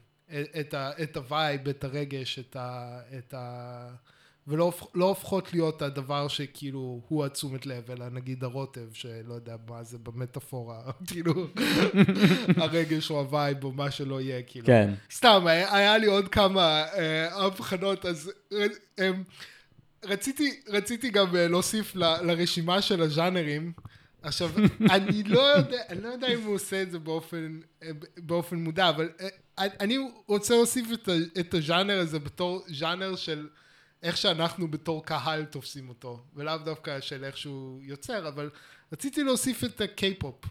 את, 0.60 0.74
ה, 0.74 0.92
את 1.04 1.18
ה 1.18 1.26
vibe, 1.26 1.68
את 1.68 1.84
הרגש, 1.84 2.40
את 2.40 2.56
ה... 2.56 3.00
את 3.18 3.34
ה 3.34 3.90
ולא 4.50 4.74
לא 4.96 5.06
הופכות 5.06 5.54
להיות 5.54 5.82
הדבר 5.82 6.28
שכאילו 6.28 7.02
הוא 7.08 7.26
התשומת 7.26 7.66
לב, 7.66 7.92
אלא 7.92 8.10
נגיד 8.10 8.44
הרוטב, 8.44 8.94
שלא 8.94 9.34
יודע 9.34 9.56
מה 9.70 9.84
זה 9.84 9.98
במטאפורה, 9.98 10.82
כאילו, 11.08 11.34
הרגש 12.58 13.12
או 13.12 13.20
ה 13.20 13.29
vibe 13.29 13.64
או 13.64 13.72
מה 13.72 13.92
שלא 13.92 14.22
יהיה, 14.22 14.42
כאילו. 14.44 14.66
כן. 14.66 14.94
סתם, 15.12 15.48
היה, 15.48 15.76
היה 15.76 15.98
לי 15.98 16.06
עוד 16.06 16.28
כמה 16.28 16.86
אה, 16.94 17.46
הבחנות, 17.46 18.06
אז 18.06 18.32
אה, 19.00 19.12
רציתי, 20.04 20.60
רציתי 20.68 21.10
גם 21.10 21.36
אה, 21.36 21.48
להוסיף 21.48 21.96
ל, 21.96 22.04
לרשימה 22.22 22.82
של 22.82 23.02
הז'אנרים. 23.02 23.74
עכשיו, 24.22 24.52
אני 24.96 25.24
לא 25.24 25.40
יודע, 25.40 25.82
אני 25.90 26.02
לא 26.02 26.08
יודע 26.08 26.28
אם 26.28 26.42
הוא 26.42 26.56
עושה 26.56 26.82
את 26.82 26.92
זה 26.92 27.00
באופן, 27.00 27.60
אה, 27.84 27.90
באופן 28.18 28.56
מודע, 28.56 28.90
אבל 28.90 29.10
אה, 29.22 29.28
אני 29.80 29.98
רוצה 30.28 30.56
להוסיף 30.56 30.88
את, 30.94 31.10
את 31.40 31.54
הז'אנר 31.54 32.00
הזה 32.00 32.20
בתור 32.20 32.64
ז'אנר 32.68 33.16
של 33.16 33.48
איך 34.04 34.18
שאנחנו 34.18 34.72
בתור 34.72 35.06
קהל 35.06 35.46
תופסים 35.46 35.90
אותו, 35.90 36.20
ולאו 36.36 36.58
דווקא 36.58 37.02
של 37.02 37.24
איך 37.24 37.38
שהוא 37.38 37.80
יוצר, 37.84 38.28
אבל 38.28 38.50
רציתי 38.94 39.24
להוסיף 39.24 39.64
את 39.64 39.82
הקיי-פופ. 39.82 40.46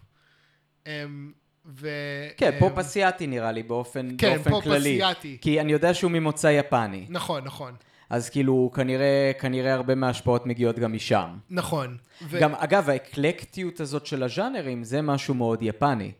אמ, 0.86 1.32
ו... 1.66 1.88
כן, 2.36 2.52
אמ, 2.52 2.58
פופ 2.58 2.78
אסיאתי 2.78 3.26
נראה 3.26 3.52
לי 3.52 3.62
באופן, 3.62 4.08
כן, 4.18 4.34
באופן 4.34 4.50
פופ 4.50 4.64
כללי. 4.64 4.96
אסיאתי. 4.96 5.38
כי 5.40 5.60
אני 5.60 5.72
יודע 5.72 5.94
שהוא 5.94 6.10
ממוצא 6.10 6.46
יפני. 6.46 7.06
נכון, 7.08 7.44
נכון. 7.44 7.74
אז 8.10 8.30
כאילו, 8.30 8.70
כנראה, 8.74 9.32
כנראה 9.40 9.74
הרבה 9.74 9.94
מההשפעות 9.94 10.46
מגיעות 10.46 10.78
גם 10.78 10.92
משם. 10.92 11.28
נכון. 11.50 11.96
ו- 12.22 12.38
גם, 12.40 12.54
אגב, 12.54 12.90
האקלקטיות 12.90 13.80
הזאת 13.80 14.06
של 14.06 14.22
הז'אנרים 14.22 14.84
זה 14.84 15.02
משהו 15.02 15.34
מאוד 15.34 15.62
יפני. 15.62 16.12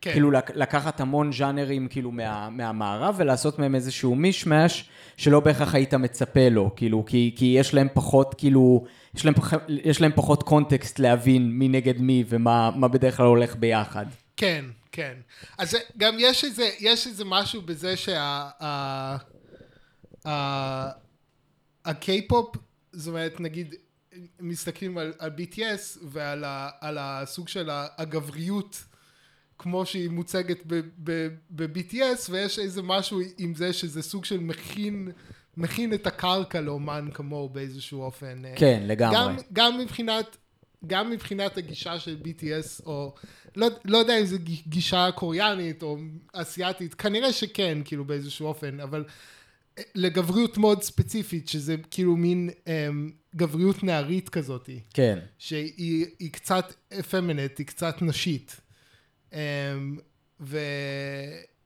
כן. 0.00 0.12
כאילו 0.12 0.30
לק- 0.30 0.50
לקחת 0.56 1.00
המון 1.00 1.32
ז'אנרים 1.32 1.88
כאילו 1.88 2.10
מה, 2.10 2.50
מהמערב 2.50 3.14
ולעשות 3.18 3.58
מהם 3.58 3.74
איזשהו 3.74 4.14
מישמש 4.14 4.88
שלא 5.16 5.40
בהכרח 5.40 5.74
היית 5.74 5.94
מצפה 5.94 6.48
לו, 6.48 6.70
כאילו, 6.76 7.04
כי, 7.06 7.34
כי 7.36 7.44
יש 7.58 7.74
להם 7.74 7.88
פחות, 7.94 8.34
כאילו, 8.38 8.84
יש 9.14 9.24
להם, 9.24 9.34
פח, 9.34 9.52
יש 9.68 10.00
להם 10.00 10.12
פחות 10.14 10.42
קונטקסט 10.42 10.98
להבין 10.98 11.50
מי 11.50 11.68
נגד 11.68 12.00
מי 12.00 12.24
ומה 12.28 12.70
מה 12.76 12.88
בדרך 12.88 13.16
כלל 13.16 13.26
הולך 13.26 13.56
ביחד. 13.56 14.06
כן, 14.36 14.64
כן. 14.92 15.14
אז 15.58 15.76
גם 15.98 16.14
יש 16.18 16.44
איזה, 16.44 16.68
יש 16.80 17.06
איזה 17.06 17.24
משהו 17.26 17.62
בזה 17.62 17.96
שה... 17.96 18.48
ה- 18.60 19.16
ה- 20.26 21.03
הקיי-פופ, 21.84 22.56
זאת 22.92 23.08
אומרת, 23.08 23.40
נגיד, 23.40 23.74
מסתכלים 24.40 24.98
על, 24.98 25.12
על 25.18 25.30
BTS 25.38 25.98
ועל 26.02 26.44
ה, 26.44 26.70
על 26.80 26.98
הסוג 27.00 27.48
של 27.48 27.68
הגבריות 27.72 28.84
כמו 29.58 29.86
שהיא 29.86 30.10
מוצגת 30.10 30.58
ב-BTS, 31.48 32.30
ויש 32.30 32.58
איזה 32.58 32.82
משהו 32.82 33.20
עם 33.38 33.54
זה 33.54 33.72
שזה 33.72 34.02
סוג 34.02 34.24
של 34.24 34.40
מכין, 34.40 35.12
מכין 35.56 35.94
את 35.94 36.06
הקרקע 36.06 36.60
לאומן 36.60 37.08
כמוהו 37.14 37.48
באיזשהו 37.48 38.02
אופן. 38.02 38.42
כן, 38.56 38.82
לגמרי. 38.86 39.16
גם, 39.16 39.36
גם 39.52 39.78
מבחינת, 39.78 40.36
גם 40.86 41.10
מבחינת 41.10 41.58
הגישה 41.58 41.98
של 41.98 42.16
BTS, 42.24 42.86
או 42.86 43.14
לא, 43.56 43.68
לא 43.84 43.98
יודע 43.98 44.18
אם 44.18 44.24
זו 44.24 44.36
גישה 44.66 45.10
קוריאנית 45.14 45.82
או 45.82 45.98
אסיאתית, 46.32 46.94
כנראה 46.94 47.32
שכן, 47.32 47.78
כאילו 47.84 48.04
באיזשהו 48.04 48.46
אופן, 48.46 48.80
אבל 48.80 49.04
אה, 49.04 49.12
לגבריות 49.94 50.58
מאוד 50.58 50.82
ספציפית, 50.82 51.48
שזה 51.48 51.76
כאילו 51.90 52.16
מין 52.16 52.50
אמ, 52.66 53.10
גבריות 53.36 53.84
נערית 53.84 54.28
כזאת. 54.28 54.70
כן. 54.94 55.18
שהיא 55.38 56.06
היא 56.18 56.32
קצת 56.32 56.74
אפמינט, 57.00 57.58
היא 57.58 57.66
קצת 57.66 58.02
נשית. 58.02 58.60
אמ, 59.32 59.38
ו... 60.40 60.58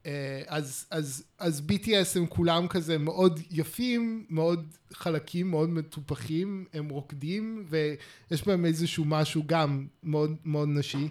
אה, 0.06 0.42
אז, 0.46 0.86
אז, 0.90 1.24
אז 1.38 1.62
BTS 1.68 2.18
הם 2.18 2.26
כולם 2.26 2.68
כזה 2.68 2.98
מאוד 2.98 3.40
יפים, 3.50 4.26
מאוד 4.30 4.76
חלקים, 4.92 5.50
מאוד 5.50 5.68
מטופחים, 5.68 6.64
הם 6.72 6.88
רוקדים, 6.88 7.66
ויש 7.68 8.46
בהם 8.46 8.64
איזשהו 8.64 9.04
משהו 9.04 9.42
גם 9.46 9.86
מאוד 10.02 10.36
מאוד 10.44 10.68
נשי, 10.68 11.08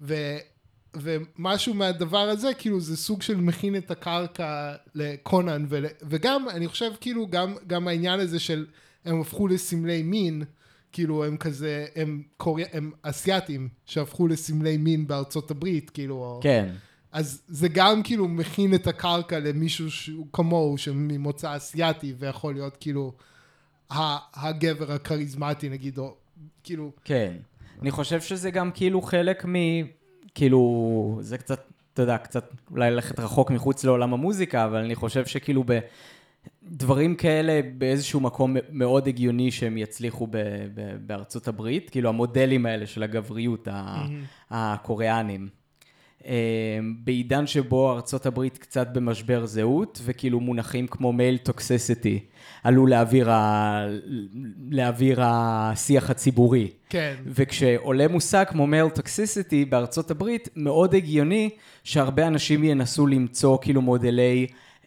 ו, 0.00 0.14
ומשהו 0.96 1.74
מהדבר 1.74 2.18
הזה, 2.18 2.54
כאילו 2.58 2.80
זה 2.80 2.96
סוג 2.96 3.22
של 3.22 3.36
מכין 3.36 3.76
את 3.76 3.90
הקרקע 3.90 4.74
לקונן, 4.94 5.66
ול, 5.68 5.86
וגם, 6.02 6.48
אני 6.48 6.68
חושב 6.68 6.90
כאילו 7.00 7.26
גם, 7.30 7.54
גם 7.66 7.88
העניין 7.88 8.20
הזה 8.20 8.40
של 8.40 8.66
הם 9.04 9.20
הפכו 9.20 9.48
לסמלי 9.48 10.02
מין, 10.02 10.42
כאילו 10.92 11.24
הם 11.24 11.36
כזה, 11.36 11.86
הם, 11.96 12.22
קורי... 12.36 12.64
הם 12.72 12.90
אסיאתים 13.02 13.68
שהפכו 13.86 14.28
לסמלי 14.28 14.76
מין 14.76 15.06
בארצות 15.06 15.50
הברית, 15.50 15.90
כאילו, 15.90 16.40
כן. 16.42 16.68
אז 17.12 17.42
זה 17.48 17.68
גם 17.68 18.02
כאילו 18.02 18.28
מכין 18.28 18.74
את 18.74 18.86
הקרקע 18.86 19.38
למישהו 19.38 19.90
שהוא 19.90 20.26
כמוהו, 20.32 20.78
שממוצא 20.78 21.56
אסיאתי, 21.56 22.14
ויכול 22.18 22.54
להיות 22.54 22.76
כאילו 22.80 23.12
הגבר 24.34 24.92
הכריזמטי 24.92 25.68
נגיד, 25.68 25.98
או 25.98 26.14
כאילו... 26.62 26.92
כן. 27.04 27.36
אני 27.82 27.90
חושב 27.90 28.20
שזה 28.20 28.50
גם 28.50 28.70
כאילו 28.70 29.02
חלק 29.02 29.44
מ... 29.44 29.54
כאילו, 30.34 31.18
זה 31.20 31.38
קצת, 31.38 31.60
אתה 31.94 32.02
יודע, 32.02 32.18
קצת 32.18 32.50
אולי 32.70 32.90
ללכת 32.90 33.18
רחוק 33.20 33.50
מחוץ 33.50 33.84
לעולם 33.84 34.12
המוזיקה, 34.14 34.64
אבל 34.64 34.78
אני 34.78 34.94
חושב 34.94 35.26
שכאילו 35.26 35.64
בדברים 36.62 37.14
כאלה 37.14 37.60
באיזשהו 37.78 38.20
מקום 38.20 38.56
מאוד 38.70 39.08
הגיוני 39.08 39.50
שהם 39.50 39.76
יצליחו 39.78 40.26
ב, 40.26 40.36
ב, 40.74 40.96
בארצות 41.06 41.48
הברית, 41.48 41.90
כאילו 41.90 42.08
המודלים 42.08 42.66
האלה 42.66 42.86
של 42.86 43.02
הגבריות 43.02 43.68
ה- 43.70 44.06
הקוריאנים. 44.50 45.48
אה, 46.26 46.78
בעידן 47.04 47.46
שבו 47.46 47.92
ארצות 47.92 48.26
הברית 48.26 48.58
קצת 48.58 48.88
במשבר 48.92 49.46
זהות, 49.46 50.00
וכאילו 50.04 50.40
מונחים 50.40 50.86
כמו 50.86 51.12
מייל 51.12 51.36
טוקסיסיטי 51.36 52.20
עלו 52.64 52.86
לאוויר, 52.86 53.30
ה... 53.30 53.86
לאוויר 54.70 55.18
השיח 55.22 56.10
הציבורי. 56.10 56.70
כן. 56.88 57.14
וכשעולה 57.26 58.08
מושג 58.08 58.44
כמו 58.48 58.66
מייל 58.66 58.88
טוקסיסיטי 58.88 59.64
בארצות 59.64 60.10
הברית, 60.10 60.48
מאוד 60.56 60.94
הגיוני 60.94 61.50
שהרבה 61.84 62.26
אנשים 62.26 62.64
ינסו 62.64 63.06
למצוא 63.06 63.58
כאילו 63.62 63.82
מודלי 63.82 64.46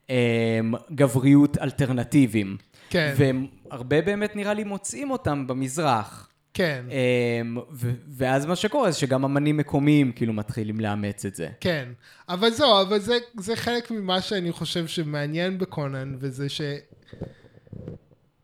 אה, 0.10 0.60
גבריות 0.96 1.58
אלטרנטיביים. 1.58 2.58
כן. 2.90 3.14
והרבה 3.18 4.02
באמת 4.02 4.36
נראה 4.36 4.54
לי 4.54 4.64
מוצאים 4.64 5.12
אותם 5.12 5.48
במזרח. 5.48 6.30
כן. 6.58 6.86
אמ, 6.92 7.58
ו- 7.72 7.94
ואז 8.08 8.46
מה 8.46 8.56
שקורה 8.56 8.92
זה 8.92 8.98
שגם 8.98 9.26
אמנים 9.26 9.58
מקומיים 9.58 10.12
כאילו 10.12 10.34
מתחילים 10.34 10.80
לאמץ 10.80 11.26
את 11.26 11.36
זה. 11.36 11.50
כן, 11.60 11.90
אבל 12.30 12.50
זהו, 12.50 12.82
אבל 12.82 13.00
זה, 13.00 13.18
זה 13.40 13.56
חלק 13.56 13.92
ממה 13.92 14.22
שאני 14.22 14.52
חושב 14.52 14.88
שמעניין 14.88 15.58
בקונן, 15.58 16.16
וזה 16.20 16.50
ש... 16.50 16.62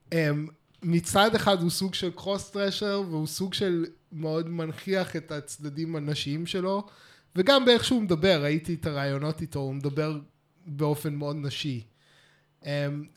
Um, 0.10 0.16
מצד 0.84 1.36
אחד 1.36 1.62
הוא 1.62 1.70
סוג 1.70 1.94
של 1.94 2.12
קרוס 2.12 2.52
טרשר, 2.52 3.04
והוא 3.10 3.28
סוג 3.28 3.54
של 3.54 3.86
מאוד 4.12 4.50
מנכיח 4.50 5.16
את 5.16 5.32
הצדדים 5.32 5.96
הנשיים 5.96 6.46
שלו, 6.46 6.84
וגם 7.36 7.66
באיך 7.66 7.84
שהוא 7.84 8.02
מדבר, 8.02 8.44
ראיתי 8.44 8.74
את 8.74 8.86
הרעיונות 8.86 9.42
איתו, 9.42 9.60
הוא 9.60 9.74
מדבר 9.74 10.18
באופן 10.66 11.16
מאוד 11.16 11.36
נשי. 11.40 11.84
Um, 12.62 12.66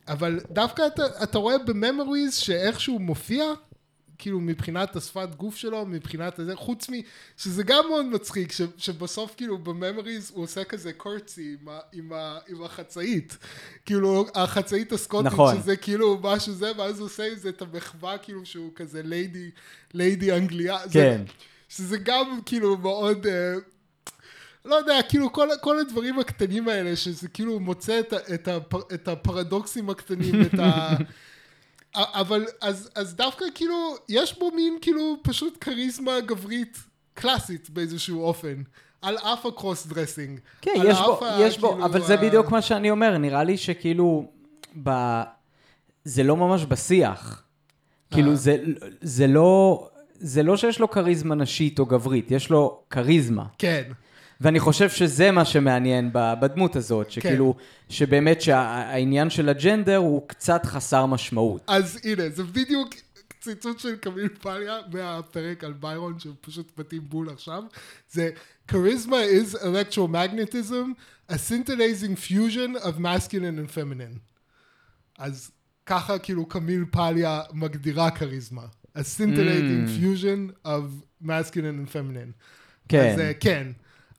אבל 0.08 0.40
דווקא 0.50 0.82
אתה, 0.86 1.02
אתה 1.22 1.38
רואה 1.38 1.58
בממוריז 1.58 2.34
שאיך 2.34 2.80
שהוא 2.80 3.00
מופיע, 3.00 3.44
כאילו 4.18 4.40
מבחינת 4.40 4.96
השפת 4.96 5.28
גוף 5.36 5.56
שלו, 5.56 5.86
מבחינת 5.86 6.38
הזה, 6.38 6.56
חוץ 6.56 6.90
מ... 6.90 6.92
שזה 7.36 7.62
גם 7.62 7.84
מאוד 7.88 8.04
מצחיק, 8.04 8.52
ש, 8.52 8.60
שבסוף 8.76 9.34
כאילו 9.36 9.58
בממוריז 9.58 10.32
הוא 10.34 10.44
עושה 10.44 10.64
כזה 10.64 10.92
קורצי 10.92 11.56
עם, 11.60 11.68
ה, 11.68 11.78
עם, 11.92 12.12
ה, 12.12 12.38
עם 12.48 12.62
החצאית. 12.62 13.36
כאילו 13.86 14.26
החצאית 14.34 14.92
הסקוטית, 14.92 15.32
נכון. 15.32 15.56
שזה 15.56 15.76
כאילו 15.76 16.18
משהו 16.22 16.52
זה, 16.52 16.72
ואז 16.78 16.98
הוא 16.98 17.06
עושה 17.06 17.24
עם 17.32 17.36
זה 17.36 17.48
את 17.48 17.62
המחווה 17.62 18.18
כאילו 18.18 18.46
שהוא 18.46 18.70
כזה 18.74 19.02
ליידי, 19.02 19.50
ליידי 19.94 20.32
אנגליה. 20.32 20.78
כן. 20.78 20.88
זה, 20.90 21.32
שזה 21.68 21.98
גם 21.98 22.40
כאילו 22.46 22.76
מאוד... 22.76 23.26
אה, 23.26 23.54
לא 24.64 24.74
יודע, 24.74 24.98
כאילו 25.08 25.32
כל, 25.32 25.48
כל 25.60 25.78
הדברים 25.78 26.18
הקטנים 26.18 26.68
האלה, 26.68 26.96
שזה 26.96 27.28
כאילו 27.28 27.60
מוצא 27.60 28.00
את, 28.00 28.12
את, 28.34 28.48
הפר, 28.48 28.80
את 28.94 29.08
הפרדוקסים 29.08 29.90
הקטנים, 29.90 30.42
את 30.42 30.58
ה... 30.58 30.88
אבל 31.96 32.44
אז, 32.60 32.90
אז 32.94 33.14
דווקא 33.14 33.44
כאילו, 33.54 33.74
יש 34.08 34.38
בו 34.38 34.50
מין 34.54 34.78
כאילו 34.80 35.16
פשוט 35.22 35.58
כריזמה 35.60 36.20
גברית 36.20 36.78
קלאסית 37.14 37.70
באיזשהו 37.70 38.22
אופן. 38.24 38.62
על 39.02 39.18
אף 39.18 39.46
ה 39.46 39.53
cross 39.53 39.86
dressing. 39.86 40.40
כן, 40.62 40.70
יש 40.84 40.98
בו, 40.98 41.20
יש 41.38 41.58
בו, 41.58 41.68
כאילו, 41.72 41.84
אבל 41.84 42.02
זה 42.02 42.14
ה- 42.14 42.16
בדיוק 42.16 42.50
מה 42.50 42.62
שאני 42.62 42.90
אומר, 42.90 43.18
נראה 43.18 43.44
לי 43.44 43.56
שכאילו, 43.56 44.26
ב... 44.82 44.90
זה 46.04 46.22
לא 46.22 46.36
ממש 46.36 46.64
בשיח. 46.64 47.42
כאילו, 48.10 48.30
אה. 48.30 48.36
זה, 48.36 48.56
זה 49.00 49.26
לא, 49.26 49.88
זה 50.14 50.42
לא 50.42 50.56
שיש 50.56 50.80
לו 50.80 50.90
כריזמה 50.90 51.34
נשית 51.34 51.78
או 51.78 51.86
גברית, 51.86 52.30
יש 52.30 52.50
לו 52.50 52.80
כריזמה. 52.90 53.44
כן. 53.58 53.82
ואני 54.40 54.60
חושב 54.60 54.90
שזה 54.90 55.30
מה 55.30 55.44
שמעניין 55.44 56.10
בדמות 56.12 56.76
הזאת, 56.76 57.10
שכאילו, 57.10 57.54
שבאמת 57.88 58.40
שהעניין 58.40 59.30
של 59.30 59.48
ה 59.48 59.55
gender 59.55 59.96
הוא 59.96 60.28
קצת 60.28 60.66
חסר 60.66 61.06
משמעות. 61.06 61.62
אז 61.66 61.98
הנה, 62.04 62.28
זה 62.28 62.42
בדיוק 62.44 62.94
ציטוט 63.40 63.78
של 63.78 63.96
קמיל 63.96 64.28
פאליה 64.28 64.78
מהפרק 64.92 65.64
על 65.64 65.72
ביירון, 65.72 66.18
שפשוט 66.18 66.78
מתאים 66.78 67.02
בול 67.08 67.28
עכשיו. 67.30 67.62
זה 68.10 68.30
charisma 68.70 69.10
is 69.10 69.54
electromagnetism, 69.54 70.94
a 71.30 71.34
scintillating 71.34 72.16
fusion 72.16 72.76
of 72.82 72.98
masculine 72.98 73.58
and 73.58 73.70
feminine. 73.70 74.18
אז 75.18 75.50
ככה 75.86 76.18
כאילו 76.18 76.46
קמיל 76.46 76.84
פליה 76.90 77.42
מגדירה 77.52 78.10
כריזמה. 78.10 78.66
a 78.96 79.04
scintillating 79.04 79.86
fusion 79.98 80.52
of 80.64 80.82
masculine 81.20 81.78
and 81.78 81.90
feminine. 81.90 82.32
כן. 82.88 83.10
אז 83.12 83.18
אה, 83.20 83.32
כן. 83.40 83.66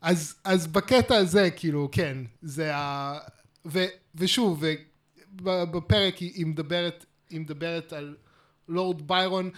אז, 0.08 0.36
אז 0.43 0.67
בקטע 0.67 1.15
הזה, 1.15 1.50
כאילו, 1.56 1.89
כן, 1.91 2.17
זה 2.41 2.76
ה... 2.76 3.17
ו, 3.65 3.86
ושוב, 4.15 4.63
בפרק 5.43 6.17
היא, 6.17 6.32
היא 6.36 6.46
מדברת, 6.46 7.06
היא 7.30 7.39
מדברת 7.39 7.93
על 7.93 8.15
לורד 8.70 9.08
ביירון, 9.08 9.50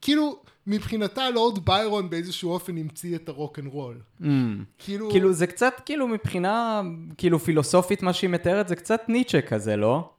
כאילו, 0.00 0.42
מבחינתה 0.66 1.30
לורד 1.30 1.64
ביירון 1.64 2.10
באיזשהו 2.10 2.50
אופן 2.50 2.76
המציא 2.78 3.16
את 3.16 3.28
הרוק 3.28 3.58
אנד 3.58 3.66
רול. 3.66 4.00
Mm. 4.20 4.24
כאילו, 4.78 5.10
כאילו, 5.10 5.32
זה 5.32 5.46
קצת, 5.46 5.80
כאילו, 5.86 6.08
מבחינה, 6.08 6.82
כאילו, 7.18 7.38
פילוסופית, 7.38 8.02
מה 8.02 8.12
שהיא 8.12 8.30
מתארת, 8.30 8.68
זה 8.68 8.76
קצת 8.76 9.00
ניטשה 9.08 9.40
כזה, 9.40 9.76
לא? 9.76 10.10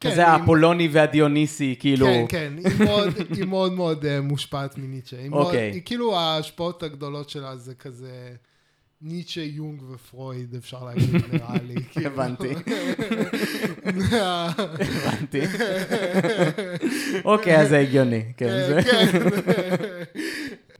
כן, 0.00 0.10
כזה 0.10 0.26
עם- 0.26 0.40
האפולוני 0.40 0.88
והדיוניסי, 0.92 1.74
כאילו... 1.78 2.06
כן, 2.06 2.24
כן, 2.28 2.52
היא 2.64 2.86
מאוד, 2.86 3.08
היא 3.36 3.44
מאוד 3.44 3.72
מאוד 3.72 4.04
uh, 4.04 4.22
מושפעת 4.22 4.78
מניטשה. 4.78 5.18
היא, 5.18 5.28
מאוד, 5.28 5.46
אוקיי. 5.46 5.70
היא 5.70 5.82
כאילו 5.84 6.16
ההשפעות 6.16 6.82
הגדולות 6.82 7.30
שלה 7.30 7.56
זה 7.56 7.74
כזה 7.74 8.34
ניטשה, 9.02 9.40
יונג 9.40 9.82
ופרויד, 9.90 10.54
אפשר 10.54 10.84
להגיד, 10.84 11.14
נראה 11.32 11.54
לי. 11.62 11.82
כאילו. 11.92 12.06
הבנתי. 12.06 12.54
הבנתי. 14.80 15.40
אוקיי, 17.24 17.60
אז 17.60 17.68
זה 17.68 17.78
הגיוני. 17.78 18.32
כן, 18.36 18.48
זה... 18.48 18.80
כן. 18.82 19.18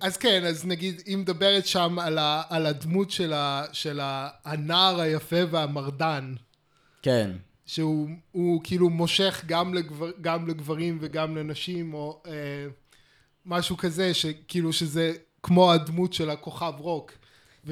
אז 0.01 0.17
כן, 0.17 0.45
אז 0.45 0.67
נגיד, 0.67 1.03
היא 1.07 1.17
מדברת 1.17 1.67
שם 1.67 1.99
על, 1.99 2.19
ה, 2.19 2.43
על 2.49 2.67
הדמות 2.67 3.11
של, 3.11 3.33
ה, 3.33 3.65
של 3.73 4.01
ה, 4.01 4.29
הנער 4.45 5.01
היפה 5.01 5.41
והמרדן, 5.51 6.35
כן. 7.03 7.31
שהוא 7.67 8.09
הוא 8.33 8.61
כאילו 8.65 8.91
מושך 8.91 9.43
גם, 9.47 9.75
לגבר, 9.75 10.11
גם 10.21 10.49
לגברים 10.49 10.99
וגם 11.01 11.37
לנשים, 11.37 11.95
או 11.95 12.23
אה, 12.27 12.33
משהו 13.47 13.77
כזה, 13.77 14.15
שכאילו 14.15 14.73
שזה 14.73 15.13
כמו 15.43 15.73
הדמות 15.73 16.13
של 16.13 16.31
הכוכב 16.31 16.73
רוק. 16.79 17.13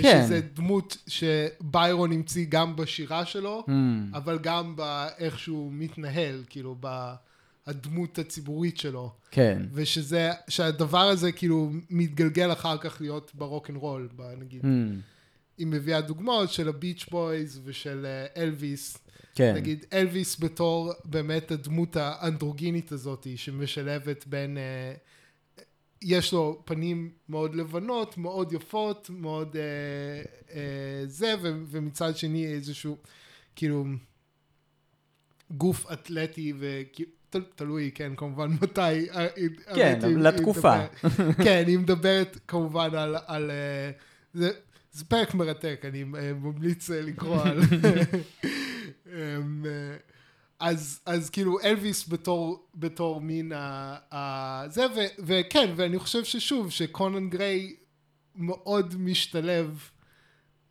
כן. 0.03 0.21
ושזה 0.23 0.41
דמות 0.55 0.97
שביירון 1.07 2.13
המציא 2.13 2.47
גם 2.49 2.77
בשירה 2.77 3.25
שלו, 3.27 3.65
Mm. 3.67 3.71
אבל 4.17 4.39
גם 4.39 4.77
באיך 4.77 5.39
שהוא 5.39 5.73
מתנהל, 5.73 6.45
כאילו, 6.49 6.77
בדמות 7.69 8.19
הציבורית 8.19 8.79
שלו. 8.79 9.11
כן. 9.31 9.63
ושזה, 9.73 10.31
שהדבר 10.49 11.09
הזה 11.09 11.33
כאילו 11.33 11.71
מתגלגל 11.91 12.53
אחר 12.53 12.79
כך 12.79 12.97
להיות 13.01 13.31
ברוק 13.35 13.71
אנד 13.71 13.77
רול, 13.79 14.09
נגיד, 14.41 14.63
אממ. 14.63 14.67
היא 15.59 15.67
מביאה 15.67 16.01
דוגמאות 16.01 16.53
של 16.53 16.69
הביץ' 16.69 17.07
בויז 17.11 17.61
ושל 17.65 18.07
אה, 18.07 18.43
אלוויס, 18.43 18.99
כן. 19.35 19.55
נגיד 19.55 19.85
אלוויס 19.93 20.41
בתור 20.41 20.93
באמת 21.05 21.51
הדמות 21.51 21.97
האנדרוגינית 22.01 22.93
הזאת, 22.93 23.27
שמשלבת 23.37 24.27
בין, 24.27 24.59
אה, 24.59 24.95
יש 26.03 26.33
לו 26.33 26.63
פנים 26.65 27.11
מאוד 27.29 27.55
לבנות, 27.55 28.19
מאוד 28.19 28.53
יפות, 28.53 29.11
מאוד 29.11 29.57
אה, 29.57 29.63
אה, 30.55 30.63
זה, 31.07 31.35
ו- 31.43 31.63
ומצד 31.67 32.17
שני 32.17 32.47
איזשהו, 32.47 32.97
כאילו, 33.57 33.85
גוף 35.51 35.93
אתלטי 35.93 36.53
ותלוי, 36.59 37.91
כן, 37.95 38.13
כמובן 38.17 38.51
מתי. 38.63 39.09
כן, 39.75 39.99
היא- 40.07 40.17
לתקופה. 40.17 40.75
היא 40.75 40.87
מדברת- 41.05 41.37
כן, 41.45 41.65
היא 41.67 41.79
מדברת 41.79 42.39
כמובן 42.49 42.95
על, 42.95 43.17
על 43.27 43.51
אה, 43.51 43.91
זה, 44.35 44.51
זה 44.93 45.05
פרק 45.05 45.35
מרתק, 45.35 45.81
אני 45.85 46.05
אה, 46.19 46.33
ממליץ 46.35 46.91
אה, 46.91 47.01
לקרוא 47.03 47.43
על... 47.43 47.61
אז, 50.61 51.01
אז 51.07 51.31
כאילו 51.31 51.61
אלוויס 51.61 52.09
בתור, 52.09 52.67
בתור 52.75 53.21
מין 53.21 53.53
ה, 53.53 53.97
ה, 54.15 54.69
זה, 54.69 54.87
ו, 54.87 55.01
וכן, 55.19 55.73
ואני 55.77 55.99
חושב 55.99 56.25
ששוב, 56.25 56.71
שקונן 56.71 57.31
גריי 57.31 57.77
מאוד 58.35 58.95
משתלב 58.99 59.91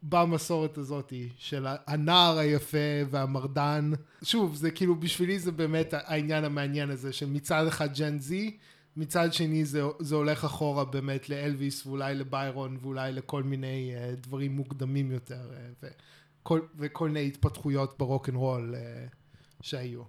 במסורת 0.04 0.78
הזאת 0.78 1.14
של 1.38 1.68
הנער 1.88 2.38
היפה 2.38 2.78
והמרדן. 3.10 3.92
שוב, 4.24 4.56
זה 4.56 4.72
כאילו, 4.72 4.96
בשבילי 4.96 5.40
זה 5.40 5.52
באמת 5.52 5.94
העניין 5.94 6.44
המעניין 6.44 6.90
הזה, 6.90 7.14
שמצד 7.14 7.68
אחד 7.68 7.94
Gen 7.98 8.20
Z, 8.20 8.58
מצד 8.98 9.34
שני 9.34 9.66
זה, 9.66 9.82
זה 10.00 10.16
הולך 10.16 10.46
אחורה 10.46 10.86
באמת 10.86 11.30
לאלוויס 11.30 11.86
ואולי 11.86 12.16
לביירון 12.16 12.78
ואולי 12.82 13.12
לכל 13.14 13.44
מיני 13.44 13.94
אה, 13.96 14.16
דברים 14.16 14.56
מוקדמים 14.56 15.12
יותר 15.12 15.52
אה, 15.52 15.86
וכל, 16.42 16.62
וכל 16.78 17.10
מיני 17.10 17.28
התפתחויות 17.28 17.96
ברוק 18.00 18.30
אנד 18.30 18.38
רול 18.38 18.76
אה, 18.76 19.16
שהיו. 19.66 20.02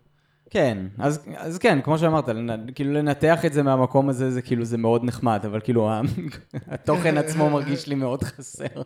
כן, 0.51 0.79
אז, 0.99 1.27
אז 1.37 1.59
כן, 1.59 1.81
כמו 1.83 1.99
שאמרת, 1.99 2.29
לנ, 2.29 2.73
כאילו 2.75 2.93
לנתח 2.93 3.45
את 3.45 3.53
זה 3.53 3.63
מהמקום 3.63 4.09
הזה, 4.09 4.31
זה 4.31 4.43
כאילו, 4.43 4.65
זה 4.65 4.79
מאוד 4.79 5.05
נחמד, 5.05 5.41
אבל 5.47 5.61
כאילו, 5.61 5.91
התוכן 6.67 7.19
עצמו 7.19 7.51
מרגיש 7.51 7.87
לי 7.87 7.95
מאוד 7.95 8.23
חסר. 8.23 8.83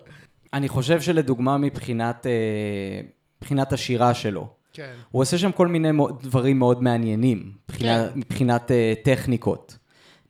אני 0.53 0.69
חושב 0.69 1.01
שלדוגמה 1.01 1.59
מבחינת, 1.59 2.27
אה, 2.27 3.01
מבחינת 3.39 3.73
השירה 3.73 4.15
שלו, 4.15 4.49
כן. 4.73 4.95
הוא 5.11 5.23
עושה 5.23 5.39
שם 5.39 5.53
כל 5.53 5.67
מיני 5.67 5.89
דברים 6.23 6.59
מאוד 6.59 6.83
מעניינים, 6.83 7.53
מבחינה, 7.69 8.09
כן. 8.09 8.19
מבחינת 8.19 8.71
אה, 8.71 8.93
טכניקות, 9.05 9.79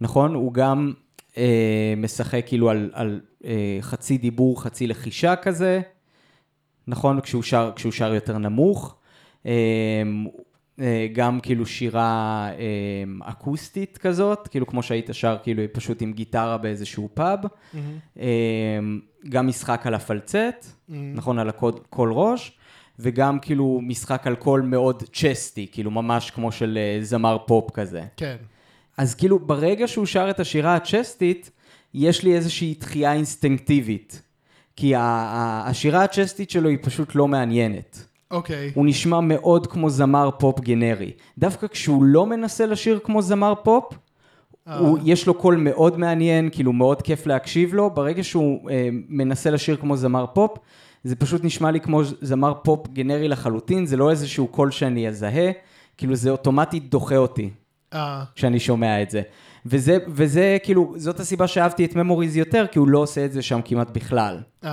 נכון? 0.00 0.34
הוא 0.34 0.54
גם 0.54 0.92
אה, 1.36 1.94
משחק 1.96 2.44
כאילו 2.46 2.70
על, 2.70 2.90
על 2.92 3.20
אה, 3.44 3.78
חצי 3.80 4.18
דיבור, 4.18 4.62
חצי 4.62 4.86
לחישה 4.86 5.36
כזה, 5.36 5.80
נכון? 6.86 7.20
כשהוא 7.20 7.42
שר, 7.42 7.72
כשהוא 7.76 7.92
שר 7.92 8.14
יותר 8.14 8.38
נמוך. 8.38 8.99
אה, 9.46 9.52
אה, 10.80 11.06
גם 11.12 11.40
כאילו 11.40 11.66
שירה 11.66 12.48
אה, 12.58 13.30
אקוסטית 13.30 13.98
כזאת, 13.98 14.48
כאילו 14.48 14.66
כמו 14.66 14.82
שהיית 14.82 15.08
שר 15.12 15.36
כאילו 15.42 15.62
פשוט 15.72 16.02
עם 16.02 16.12
גיטרה 16.12 16.58
באיזשהו 16.58 17.08
פאב. 17.14 17.38
אה, 18.20 18.78
גם 19.28 19.46
משחק 19.46 19.86
על 19.86 19.94
הפלצט, 19.94 20.66
נכון, 20.88 21.38
על 21.38 21.48
הקול 21.48 21.72
קול 21.90 22.12
ראש, 22.12 22.58
וגם 22.98 23.38
כאילו 23.38 23.80
משחק 23.82 24.26
על 24.26 24.36
קול 24.36 24.60
מאוד 24.60 25.02
צ'סטי, 25.12 25.66
כאילו 25.72 25.90
ממש 25.90 26.30
כמו 26.30 26.52
של 26.52 26.78
אה, 26.78 26.98
זמר 27.02 27.38
פופ 27.46 27.70
כזה. 27.70 28.02
כן. 28.16 28.36
אז 28.96 29.14
כאילו 29.14 29.38
ברגע 29.38 29.88
שהוא 29.88 30.06
שר 30.06 30.30
את 30.30 30.40
השירה 30.40 30.76
הצ'סטית, 30.76 31.50
יש 31.94 32.24
לי 32.24 32.34
איזושהי 32.34 32.74
דחייה 32.80 33.12
אינסטינקטיבית. 33.12 34.22
כי 34.76 34.92
השירה 34.96 36.04
הצ'סטית 36.04 36.50
שלו 36.50 36.68
היא 36.68 36.78
פשוט 36.82 37.14
לא 37.14 37.28
מעניינת. 37.28 38.04
אוקיי. 38.30 38.70
הוא 38.74 38.86
נשמע 38.86 39.20
מאוד 39.20 39.66
כמו 39.66 39.90
זמר 39.90 40.30
פופ 40.38 40.60
גנרי. 40.60 41.12
דווקא 41.38 41.66
כשהוא 41.66 42.04
לא 42.04 42.26
מנסה 42.26 42.66
לשיר 42.66 42.98
כמו 43.04 43.22
זמר 43.22 43.54
פופ, 43.62 43.94
הוא, 44.78 44.98
יש 45.04 45.26
לו 45.26 45.34
קול 45.34 45.56
מאוד 45.56 45.98
מעניין, 45.98 46.48
כאילו 46.52 46.72
מאוד 46.72 47.02
כיף 47.02 47.26
להקשיב 47.26 47.74
לו. 47.74 47.90
ברגע 47.90 48.24
שהוא 48.24 48.70
אה, 48.70 48.88
מנסה 49.08 49.50
לשיר 49.50 49.76
כמו 49.76 49.96
זמר 49.96 50.26
פופ, 50.26 50.58
זה 51.04 51.16
פשוט 51.16 51.44
נשמע 51.44 51.70
לי 51.70 51.80
כמו 51.80 52.04
זמר 52.04 52.54
פופ 52.62 52.88
גנרי 52.88 53.28
לחלוטין, 53.28 53.86
זה 53.86 53.96
לא 53.96 54.10
איזשהו 54.10 54.46
קול 54.46 54.70
שאני 54.70 55.08
אזהה, 55.08 55.50
כאילו 55.96 56.14
זה 56.14 56.30
אוטומטית 56.30 56.90
דוחה 56.90 57.16
אותי 57.16 57.50
אה, 57.94 58.24
כשאני 58.34 58.60
שומע 58.60 59.02
את 59.02 59.10
זה. 59.10 59.22
וזה, 59.66 59.98
וזה 60.08 60.56
כאילו, 60.62 60.94
זאת 60.96 61.20
הסיבה 61.20 61.46
שאהבתי 61.46 61.84
את 61.84 61.96
Memories 61.96 62.36
יותר, 62.36 62.66
כי 62.72 62.78
הוא 62.78 62.88
לא 62.88 62.98
עושה 62.98 63.24
את 63.24 63.32
זה 63.32 63.42
שם 63.42 63.60
כמעט 63.64 63.90
בכלל. 63.90 64.38
אמ, 64.64 64.70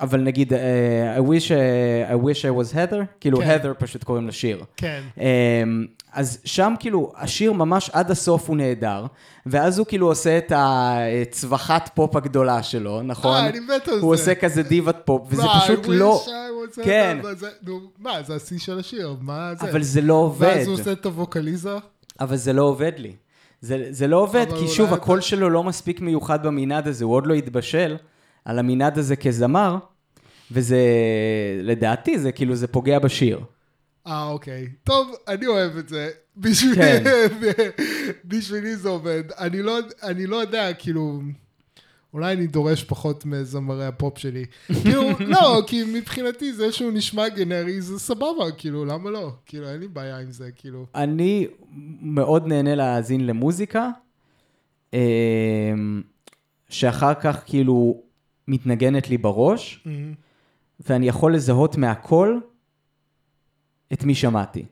אבל 0.00 0.20
נגיד, 0.20 0.52
אה, 0.54 1.16
I 1.16 1.20
wish, 1.20 1.50
אה, 1.52 2.14
I 2.14 2.22
wish 2.22 2.38
I 2.42 2.70
was 2.70 2.74
Heather, 2.74 2.96
כאילו 3.20 3.38
כן. 3.38 3.58
Heather 3.62 3.74
פשוט 3.78 4.04
קוראים 4.04 4.28
לשיר. 4.28 4.64
כן. 4.76 5.02
אמ, 5.18 5.86
אז 6.12 6.38
שם 6.44 6.74
כאילו, 6.80 7.12
השיר 7.16 7.52
ממש 7.52 7.90
עד 7.92 8.10
הסוף 8.10 8.48
הוא 8.48 8.56
נהדר, 8.56 9.06
ואז 9.46 9.78
הוא 9.78 9.86
כאילו 9.86 10.06
עושה 10.06 10.38
את 10.38 10.52
הצווחת 10.56 11.90
פופ 11.94 12.16
הגדולה 12.16 12.62
שלו, 12.62 13.02
נכון? 13.02 13.36
אה, 13.36 13.48
אני 13.48 13.60
מת 13.60 13.88
על 13.88 13.94
זה. 13.94 14.00
הוא 14.00 14.14
עושה 14.14 14.34
כזה 14.34 14.62
דיוות 14.62 14.96
פופ, 15.04 15.22
וזה 15.30 15.42
פשוט 15.62 15.84
לא... 15.88 16.24
כן. 16.84 17.18
מה 17.22 17.34
זה- 17.34 17.48
נו, 17.62 17.80
מה, 17.98 18.22
זה 18.22 18.34
השיא 18.34 18.58
של 18.58 18.78
השיר, 18.78 19.16
מה 19.20 19.52
זה? 19.60 19.70
אבל 19.70 19.82
זה 19.82 20.00
לא 20.00 20.14
עובד. 20.14 20.46
ואז 20.56 20.66
הוא 20.66 20.74
עושה 20.74 20.92
את 20.92 21.06
הווקליזה? 21.06 21.74
אבל 22.20 22.36
זה 22.36 22.52
לא 22.52 22.62
עובד 22.62 22.92
לי. 22.96 23.12
זה, 23.60 23.86
זה 23.90 24.06
לא 24.06 24.16
עובד, 24.16 24.46
כי 24.58 24.68
שוב, 24.68 24.92
הקול 24.94 25.20
שלו 25.20 25.50
לא 25.50 25.64
מספיק 25.64 26.00
מיוחד 26.00 26.46
במנעד 26.46 26.88
הזה, 26.88 27.04
הוא 27.04 27.14
עוד 27.14 27.26
לא 27.26 27.34
התבשל 27.34 27.96
על 28.50 28.58
המנעד 28.58 28.98
הזה 28.98 29.16
כזמר, 29.16 29.76
וזה, 30.50 30.80
לדעתי, 31.62 32.18
זה 32.18 32.32
כאילו, 32.32 32.54
זה 32.54 32.66
פוגע 32.66 32.98
בשיר. 32.98 33.40
אה, 34.06 34.28
אוקיי. 34.28 34.68
טוב, 34.84 35.14
אני 35.28 35.46
אוהב 35.46 35.76
את 35.76 35.88
זה. 35.88 36.10
בשבילי, 36.36 36.74
כן. 36.76 37.04
בשבילי 38.30 38.76
זה 38.76 38.88
עובד. 38.88 39.22
אני 39.38 39.62
לא, 39.62 39.78
אני 40.02 40.26
לא 40.26 40.36
יודע, 40.36 40.72
כאילו... 40.72 41.20
אולי 42.14 42.32
אני 42.32 42.46
דורש 42.46 42.84
פחות 42.84 43.24
מזמרי 43.24 43.86
הפופ 43.86 44.18
שלי. 44.18 44.44
כאילו, 44.82 45.10
לא, 45.20 45.62
כי 45.66 45.84
מבחינתי 45.94 46.52
זה 46.52 46.72
שהוא 46.72 46.92
נשמע 46.92 47.28
גנרי 47.28 47.80
זה 47.80 47.98
סבבה, 47.98 48.52
כאילו, 48.58 48.84
למה 48.84 49.10
לא? 49.10 49.32
כאילו, 49.46 49.68
אין 49.68 49.80
לי 49.80 49.88
בעיה 49.88 50.18
עם 50.18 50.30
זה, 50.30 50.50
כאילו. 50.56 50.86
אני 50.94 51.46
מאוד 52.02 52.46
נהנה 52.46 52.74
להאזין 52.74 53.26
למוזיקה, 53.26 53.90
אמ, 54.92 54.98
שאחר 56.68 57.14
כך 57.14 57.42
כאילו 57.46 58.09
מתנגנת 58.50 59.08
לי 59.08 59.18
בראש, 59.18 59.86
ואני 60.80 61.08
יכול 61.08 61.34
לזהות 61.34 61.76
מהקול 61.76 62.40
את 63.92 64.04
מי 64.04 64.14
שמעתי. 64.14 64.64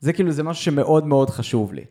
זה 0.00 0.12
כאילו, 0.12 0.32
זה 0.32 0.42
משהו 0.42 0.64
שמאוד 0.64 1.06
מאוד 1.06 1.30
חשוב 1.30 1.72
לי. 1.74 1.84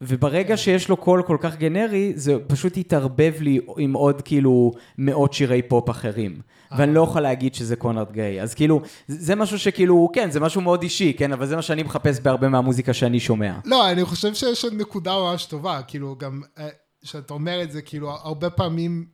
וברגע 0.00 0.56
שיש 0.56 0.88
לו 0.88 0.96
קול 0.96 1.22
כל 1.22 1.36
כך 1.40 1.56
גנרי, 1.56 2.12
זה 2.16 2.36
פשוט 2.46 2.76
יתערבב 2.76 3.34
לי 3.40 3.60
עם 3.78 3.92
עוד 3.92 4.22
כאילו 4.22 4.72
מאות 4.98 5.32
שירי 5.32 5.62
פופ 5.62 5.90
אחרים. 5.90 6.40
ואני 6.78 6.94
לא 6.94 7.00
יכול 7.00 7.20
להגיד 7.20 7.54
שזה 7.54 7.76
קונן 7.76 8.12
גריי. 8.12 8.42
אז 8.42 8.54
כאילו, 8.54 8.82
זה 9.08 9.34
משהו 9.34 9.58
שכאילו, 9.58 10.08
כן, 10.12 10.30
זה 10.30 10.40
משהו 10.40 10.60
מאוד 10.60 10.82
אישי, 10.82 11.12
כן, 11.12 11.32
אבל 11.32 11.46
זה 11.46 11.56
מה 11.56 11.62
שאני 11.62 11.82
מחפש 11.82 12.20
בהרבה 12.20 12.48
מהמוזיקה 12.48 12.92
שאני 12.92 13.20
שומע. 13.20 13.58
לא, 13.64 13.90
אני 13.90 14.04
חושב 14.04 14.34
שיש 14.34 14.64
עוד 14.64 14.74
נקודה 14.74 15.18
ממש 15.18 15.46
טובה, 15.46 15.80
כאילו, 15.86 16.16
גם 16.18 16.42
אה, 16.58 16.68
כשאתה 17.04 17.34
אומר 17.34 17.62
את 17.62 17.72
זה, 17.72 17.82
כאילו, 17.82 18.10
הרבה 18.10 18.50
פעמים 18.50 19.06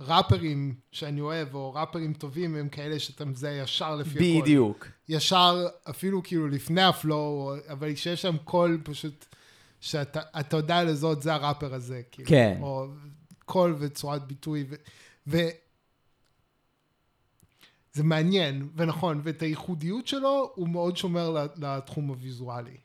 ראפרים 0.00 0.74
שאני 0.92 1.20
אוהב, 1.20 1.54
או 1.54 1.74
ראפרים 1.74 2.12
טובים, 2.12 2.56
הם 2.56 2.68
כאלה 2.68 2.98
שאתה 2.98 3.24
מזהה 3.24 3.52
ישר 3.52 3.96
לפי 3.96 4.10
הקול. 4.10 4.42
בדיוק. 4.42 4.86
ישר, 5.08 5.66
אפילו 5.90 6.22
כאילו 6.22 6.48
לפני 6.48 6.82
ה 6.82 6.94
flow, 6.94 7.52
אבל 7.68 7.94
שיש 7.94 8.22
שם 8.22 8.36
קול 8.44 8.80
פשוט, 8.84 9.26
שאתה 9.80 10.20
אתה 10.40 10.56
יודע 10.56 10.84
לזהות, 10.84 11.22
זה 11.22 11.34
הראפר 11.34 11.74
הזה, 11.74 12.02
כאילו. 12.12 12.28
כן. 12.28 12.58
או 12.62 12.86
קול 13.44 13.76
וצורת 13.78 14.26
ביטוי, 14.26 14.64
ו... 14.70 14.74
ו... 15.26 15.38
זה 17.92 18.04
מעניין, 18.04 18.68
ונכון, 18.76 19.20
ואת 19.24 19.42
הייחודיות 19.42 20.06
שלו, 20.06 20.52
הוא 20.54 20.68
מאוד 20.68 20.96
שומר 20.96 21.46
לתחום 21.56 22.08
הוויזואלי. 22.08 22.76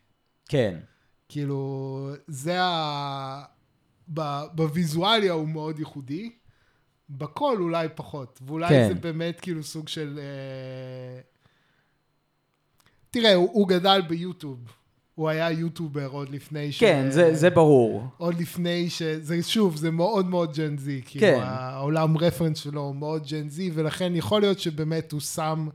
כן. 0.49 0.80
כאילו, 1.30 2.09
זה 2.28 2.63
ה... 2.63 3.43
ב... 4.13 4.22
בוויזואליה 4.53 5.34
הוא 5.34 5.47
מאוד 5.47 5.80
ייחודי, 5.80 6.32
בקול 7.09 7.61
אולי 7.61 7.87
פחות, 7.95 8.39
ואולי 8.45 8.69
כן. 8.69 8.87
זה 8.87 8.93
באמת 8.93 9.39
כאילו 9.39 9.63
סוג 9.63 9.87
של... 9.87 10.19
אה... 10.21 11.21
תראה, 13.11 13.33
הוא, 13.33 13.49
הוא 13.51 13.67
גדל 13.67 14.01
ביוטיוב, 14.07 14.59
הוא 15.15 15.29
היה 15.29 15.51
יוטובר 15.51 16.07
עוד 16.07 16.29
לפני 16.29 16.71
ש... 16.71 16.79
כן, 16.79 17.05
זה, 17.09 17.35
זה 17.35 17.49
ברור. 17.49 18.07
עוד 18.17 18.39
לפני 18.39 18.89
ש... 18.89 19.01
זה 19.01 19.43
שוב, 19.43 19.75
זה 19.75 19.91
מאוד 19.91 20.25
מאוד 20.25 20.53
ג'ן 20.55 20.77
זי, 20.77 21.01
כאילו, 21.05 21.25
כן. 21.27 21.39
העולם 21.43 22.17
רפרנס 22.17 22.57
שלו 22.57 22.81
הוא 22.81 22.95
מאוד 22.95 23.27
ג'ן 23.27 23.49
זי, 23.49 23.71
ולכן 23.73 24.15
יכול 24.15 24.41
להיות 24.41 24.59
שבאמת 24.59 25.11
הוא 25.11 25.21
שם... 25.21 25.67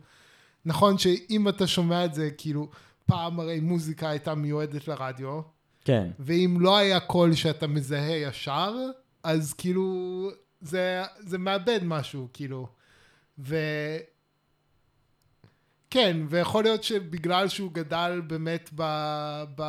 נכון 0.64 0.98
שאם 0.98 1.48
אתה 1.48 1.66
שומע 1.66 2.04
את 2.04 2.14
זה, 2.14 2.30
כאילו, 2.38 2.68
פעם 3.06 3.40
הרי 3.40 3.60
מוזיקה 3.60 4.10
הייתה 4.10 4.34
מיועדת 4.34 4.88
לרדיו, 4.88 5.40
כן. 5.84 6.08
ואם 6.18 6.56
לא 6.60 6.76
היה 6.76 7.00
קול 7.00 7.34
שאתה 7.34 7.66
מזהה 7.66 8.16
ישר, 8.16 8.74
אז 9.22 9.52
כאילו, 9.52 10.30
זה, 10.60 11.02
זה 11.18 11.38
מאבד 11.38 11.80
משהו, 11.82 12.28
כאילו. 12.32 12.68
ו... 13.38 13.56
כן, 15.90 16.16
ויכול 16.28 16.64
להיות 16.64 16.84
שבגלל 16.84 17.48
שהוא 17.48 17.72
גדל 17.72 18.22
באמת 18.26 18.70
ב, 18.74 18.82
ב, 19.56 19.64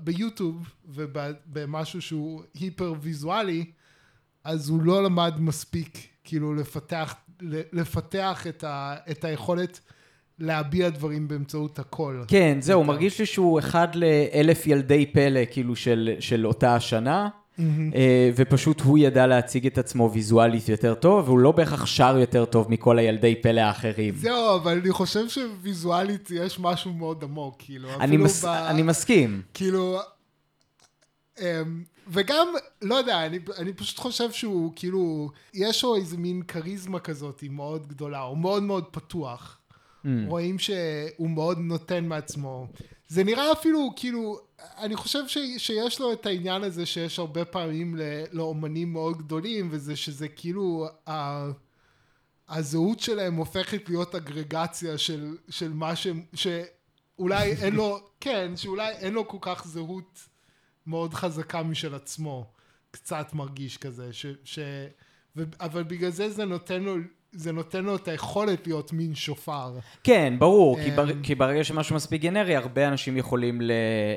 ביוטיוב 0.00 0.70
ובמשהו 0.88 2.02
שהוא 2.02 2.42
היפר 2.54 2.94
ויזואלי, 3.00 3.64
אז 4.44 4.68
הוא 4.68 4.82
לא 4.82 5.04
למד 5.04 5.34
מספיק, 5.38 5.98
כאילו, 6.24 6.54
לפתח, 6.54 7.14
לפתח 7.72 8.46
את, 8.46 8.64
ה, 8.64 8.96
את 9.10 9.24
היכולת 9.24 9.80
להביע 10.38 10.88
דברים 10.88 11.28
באמצעות 11.28 11.78
הקול. 11.78 12.24
כן, 12.28 12.58
זהו. 12.60 12.84
מרגיש 12.84 13.18
לי 13.18 13.26
שהוא 13.26 13.58
אחד 13.58 13.88
לאלף 13.94 14.66
ילדי 14.66 15.06
פלא, 15.06 15.40
כאילו, 15.50 15.76
של, 15.76 16.16
של 16.20 16.46
אותה 16.46 16.74
השנה, 16.74 17.28
ופשוט 18.36 18.80
הוא 18.80 18.98
ידע 18.98 19.26
להציג 19.26 19.66
את 19.66 19.78
עצמו 19.78 20.10
ויזואלית 20.12 20.68
יותר 20.68 20.94
טוב, 20.94 21.28
והוא 21.28 21.38
לא 21.38 21.52
בהכרח 21.52 21.86
שר 21.86 22.16
יותר 22.20 22.44
טוב 22.44 22.70
מכל 22.70 22.98
הילדי 22.98 23.34
פלא 23.42 23.60
האחרים. 23.60 24.14
זהו, 24.14 24.56
אבל 24.56 24.78
אני 24.78 24.92
חושב 24.92 25.28
שוויזואלית 25.28 26.30
יש 26.30 26.58
משהו 26.60 26.92
מאוד 26.92 27.24
עמוק, 27.24 27.56
כאילו, 27.58 27.88
אני, 27.88 28.04
אפילו 28.04 28.24
מס... 28.24 28.44
ב... 28.44 28.48
אני 28.48 28.82
מסכים. 28.82 29.42
כאילו, 29.54 29.98
אמ, 31.40 31.44
וגם, 32.08 32.46
לא 32.82 32.94
יודע, 32.94 33.26
אני, 33.26 33.38
אני 33.58 33.72
פשוט 33.72 33.98
חושב 33.98 34.32
שהוא, 34.32 34.72
כאילו, 34.76 35.30
יש 35.54 35.84
לו 35.84 35.96
איזה 35.96 36.16
מין 36.16 36.42
כריזמה 36.42 37.00
כזאת, 37.00 37.40
היא 37.40 37.50
מאוד 37.50 37.86
גדולה, 37.86 38.20
הוא 38.20 38.38
מאוד 38.38 38.62
מאוד 38.62 38.84
פתוח. 38.90 39.58
Mm. 40.04 40.08
רואים 40.28 40.58
שהוא 40.58 41.30
מאוד 41.30 41.58
נותן 41.58 42.04
מעצמו. 42.04 42.66
זה 43.08 43.24
נראה 43.24 43.52
אפילו, 43.52 43.92
כאילו, 43.96 44.40
אני 44.78 44.96
חושב 44.96 45.28
ש, 45.28 45.38
שיש 45.58 46.00
לו 46.00 46.12
את 46.12 46.26
העניין 46.26 46.62
הזה 46.62 46.86
שיש 46.86 47.18
הרבה 47.18 47.44
פעמים 47.44 47.96
ל- 47.96 48.24
לאומנים 48.32 48.92
מאוד 48.92 49.18
גדולים, 49.18 49.68
וזה 49.70 49.96
שזה 49.96 50.28
כאילו, 50.28 50.86
ה, 51.08 51.44
הזהות 52.48 53.00
שלהם 53.00 53.34
הופכת 53.34 53.88
להיות 53.88 54.14
אגרגציה 54.14 54.98
של, 54.98 55.36
של 55.48 55.72
מה 55.72 55.96
ש... 55.96 56.06
שאולי 56.34 57.52
אין 57.52 57.74
לו, 57.74 58.00
כן, 58.20 58.56
שאולי 58.56 58.92
אין 58.92 59.12
לו 59.12 59.28
כל 59.28 59.38
כך 59.40 59.66
זהות 59.66 60.28
מאוד 60.86 61.14
חזקה 61.14 61.62
משל 61.62 61.94
עצמו. 61.94 62.50
קצת 62.90 63.32
מרגיש 63.32 63.76
כזה, 63.76 64.12
ש... 64.12 64.26
ש 64.44 64.58
ו, 65.36 65.44
אבל 65.60 65.82
בגלל 65.82 66.10
זה 66.10 66.30
זה 66.30 66.44
נותן 66.44 66.82
לו... 66.82 66.96
זה 67.36 67.52
נותן 67.52 67.84
לו 67.84 67.96
את 67.96 68.08
היכולת 68.08 68.66
להיות 68.66 68.92
מין 68.92 69.14
שופר. 69.14 69.72
כן, 70.04 70.34
ברור, 70.38 70.76
כי, 70.76 70.90
אמ, 70.90 70.96
בר... 70.96 71.06
כי 71.22 71.34
ברגע 71.34 71.64
שמשהו 71.64 71.96
מספיק 71.96 72.22
גנרי, 72.22 72.56
הרבה 72.56 72.88
אנשים 72.88 73.16
יכולים 73.16 73.60
ל... 73.60 73.72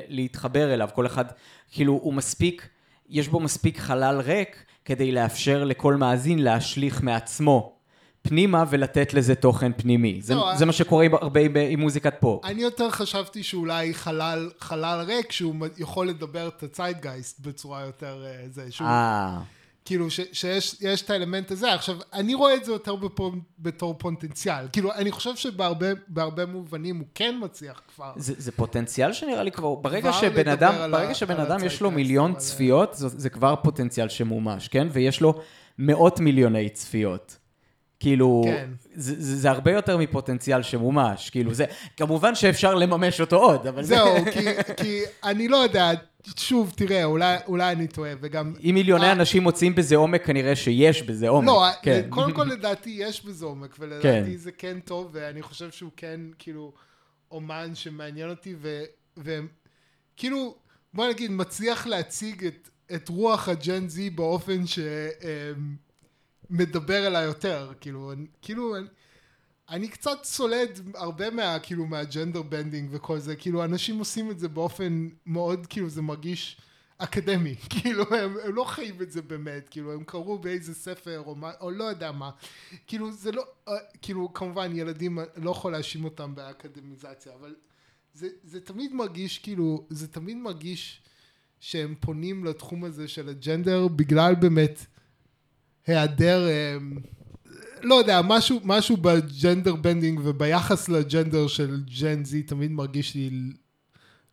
להתחבר 0.08 0.74
אליו. 0.74 0.88
כל 0.94 1.06
אחד, 1.06 1.24
כאילו, 1.70 1.92
הוא 1.92 2.14
מספיק, 2.14 2.68
יש 3.08 3.28
בו 3.28 3.40
מספיק 3.40 3.78
חלל 3.78 4.20
ריק 4.20 4.64
כדי 4.84 5.12
לאפשר 5.12 5.64
לכל 5.64 5.94
מאזין 5.94 6.38
להשליך 6.38 7.02
מעצמו 7.02 7.80
פנימה 8.22 8.64
ולתת 8.70 9.14
לזה 9.14 9.34
תוכן 9.34 9.72
פנימי. 9.72 10.22
זה, 10.22 10.34
לא, 10.34 10.56
זה 10.56 10.66
מה 10.66 10.72
שקורה 10.72 11.06
הרבה 11.12 11.48
ב- 11.48 11.66
עם 11.70 11.80
מוזיקת 11.80 12.14
פופ. 12.20 12.44
אני 12.44 12.62
יותר 12.62 12.90
חשבתי 12.90 13.42
שאולי 13.42 13.94
חלל, 13.94 14.50
חלל 14.58 15.00
ריק, 15.06 15.32
שהוא 15.32 15.54
יכול 15.78 16.08
לדבר 16.08 16.48
את 16.48 16.62
הציידגייסט 16.62 17.40
בצורה 17.40 17.80
יותר 17.80 18.24
אה, 18.26 18.48
זה, 18.48 18.72
שהוא, 18.72 18.88
אה, 18.88 19.38
כאילו 19.90 20.10
ש, 20.10 20.20
שיש 20.32 20.76
יש 20.80 21.02
את 21.02 21.10
האלמנט 21.10 21.50
הזה. 21.50 21.72
עכשיו, 21.72 21.96
אני 22.12 22.34
רואה 22.34 22.54
את 22.54 22.64
זה 22.64 22.72
יותר 22.72 22.96
בפו, 22.96 23.32
בתור 23.58 23.94
פוטנציאל. 23.98 24.68
כאילו, 24.72 24.92
אני 24.92 25.10
חושב 25.10 25.36
שבהרבה 25.36 25.86
בהרבה 26.08 26.46
מובנים 26.46 26.98
הוא 26.98 27.06
כן 27.14 27.34
מצליח 27.42 27.82
כבר. 27.94 28.12
זה, 28.16 28.34
זה 28.38 28.52
פוטנציאל 28.52 29.12
שנראה 29.12 29.42
לי 29.42 29.52
כבר, 29.52 29.74
ברגע 29.74 30.12
שבן 30.12 30.48
אדם, 30.48 30.74
ברגע 30.92 31.14
שבן 31.14 31.40
אדם 31.40 31.64
יש 31.64 31.80
לו 31.80 31.90
מיליון 31.90 32.34
צפיות, 32.34 32.94
זה, 32.94 33.08
זה 33.08 33.30
כבר 33.30 33.54
פוטנציאל 33.62 34.08
שמומש, 34.08 34.68
כן? 34.68 34.88
ויש 34.92 35.20
לו 35.20 35.40
מאות 35.78 36.20
מיליוני 36.20 36.68
צפיות. 36.68 37.36
כאילו, 38.00 38.42
כן. 38.44 38.70
זה, 38.94 39.14
זה, 39.18 39.36
זה 39.36 39.50
הרבה 39.50 39.72
יותר 39.72 39.96
מפוטנציאל 39.96 40.62
שמומש, 40.62 41.30
כאילו 41.30 41.54
זה, 41.54 41.64
כמובן 41.96 42.34
שאפשר 42.34 42.74
לממש 42.74 43.20
אותו 43.20 43.36
עוד, 43.36 43.66
אבל 43.66 43.82
זה, 43.82 43.94
זהו, 43.94 44.16
כי, 44.32 44.74
כי 44.76 45.00
אני 45.24 45.48
לא 45.48 45.56
יודע, 45.56 45.90
שוב, 46.36 46.72
תראה, 46.76 47.04
אולי, 47.04 47.36
אולי 47.46 47.72
אני 47.72 47.88
טועה, 47.88 48.12
וגם... 48.20 48.54
אם 48.64 48.74
מיליוני 48.74 49.04
אה, 49.04 49.12
אנשים 49.12 49.42
מוצאים 49.42 49.74
בזה 49.74 49.96
עומק, 49.96 50.26
כנראה 50.26 50.56
שיש 50.56 51.02
בזה 51.02 51.28
עומק. 51.28 51.46
לא, 51.46 51.64
כן. 51.82 52.06
קודם 52.10 52.32
כל 52.32 52.44
לדעתי 52.44 52.90
יש 52.98 53.24
בזה 53.24 53.44
עומק, 53.44 53.76
ולדעתי 53.78 54.30
כן. 54.30 54.36
זה 54.36 54.52
כן 54.52 54.80
טוב, 54.80 55.08
ואני 55.12 55.42
חושב 55.42 55.70
שהוא 55.70 55.90
כן, 55.96 56.20
כאילו, 56.38 56.72
אומן 57.30 57.74
שמעניין 57.74 58.30
אותי, 58.30 58.54
וכאילו, 59.16 60.56
בוא 60.94 61.08
נגיד, 61.08 61.30
מצליח 61.30 61.86
להציג 61.86 62.44
את, 62.44 62.68
את 62.94 63.08
רוח 63.08 63.48
הג'ן 63.48 63.88
זי 63.88 64.10
באופן 64.10 64.62
שמדבר 66.50 67.06
אליי 67.06 67.24
יותר, 67.24 67.72
כאילו, 67.80 68.12
אני- 68.12 68.26
כאילו, 68.42 68.74
אני, 69.70 69.88
קצת 69.88 70.24
סולד 70.24 70.80
הרבה 70.94 71.30
מה, 71.30 71.58
כאילו, 71.62 71.86
מה 71.86 72.00
gender 72.00 72.42
bending 72.42 72.88
וכל 72.92 73.18
זה, 73.18 73.36
כאילו, 73.36 73.64
אנשים 73.64 73.98
עושים 73.98 74.30
את 74.30 74.38
זה 74.38 74.48
באופן 74.48 75.08
מאוד, 75.26 75.66
כאילו, 75.66 75.88
זה 75.88 76.02
מרגיש 76.02 76.56
אקדמי, 76.98 77.54
כאילו, 77.70 78.04
הם, 78.14 78.36
הם 78.44 78.54
לא 78.54 78.64
חיים 78.64 79.02
את 79.02 79.10
זה 79.10 79.22
באמת, 79.22 79.68
כאילו, 79.68 79.92
הם 79.92 80.04
קראו 80.04 80.38
באיזה 80.38 80.74
ספר, 80.74 81.22
או, 81.26 81.34
מה, 81.34 81.52
או 81.60 81.70
לא 81.70 81.84
יודע 81.84 82.12
מה, 82.12 82.30
כאילו, 82.86 83.12
זה 83.12 83.32
לא, 83.32 83.44
אה, 83.68 83.74
כאילו, 84.02 84.32
כמובן, 84.32 84.76
ילדים, 84.76 85.18
אה, 85.18 85.24
לא 85.36 85.50
יכול 85.50 85.72
להאשים 85.72 86.04
אותם 86.04 86.34
באקדמיזציה, 86.34 87.32
אבל 87.40 87.54
זה, 88.14 88.28
זה 88.44 88.60
תמיד 88.60 88.94
מרגיש, 88.94 89.38
כאילו, 89.38 89.86
זה 89.90 90.08
תמיד 90.08 90.36
מרגיש 90.36 91.02
שהם 91.60 91.94
פונים 92.00 92.44
לתחום 92.44 92.84
הזה 92.84 93.08
של 93.08 93.28
ה 93.28 93.37
gender 93.37 93.88
בגלל 93.88 94.34
באמת 94.34 94.86
היעדר, 95.86 96.48
אה, 96.48 96.76
לא 97.82 97.94
יודע, 97.94 98.20
משהו, 98.24 98.60
משהו 98.64 98.96
ב 98.96 99.07
gender 99.07 99.74
bending 99.74 100.20
וביחס 100.24 100.88
ל 100.88 100.96
gender 100.96 101.46
של 101.46 101.82
Gen 102.00 102.24
Z 102.24 102.42
תמיד 102.42 102.70
מרגיש 102.72 103.14
לי 103.14 103.30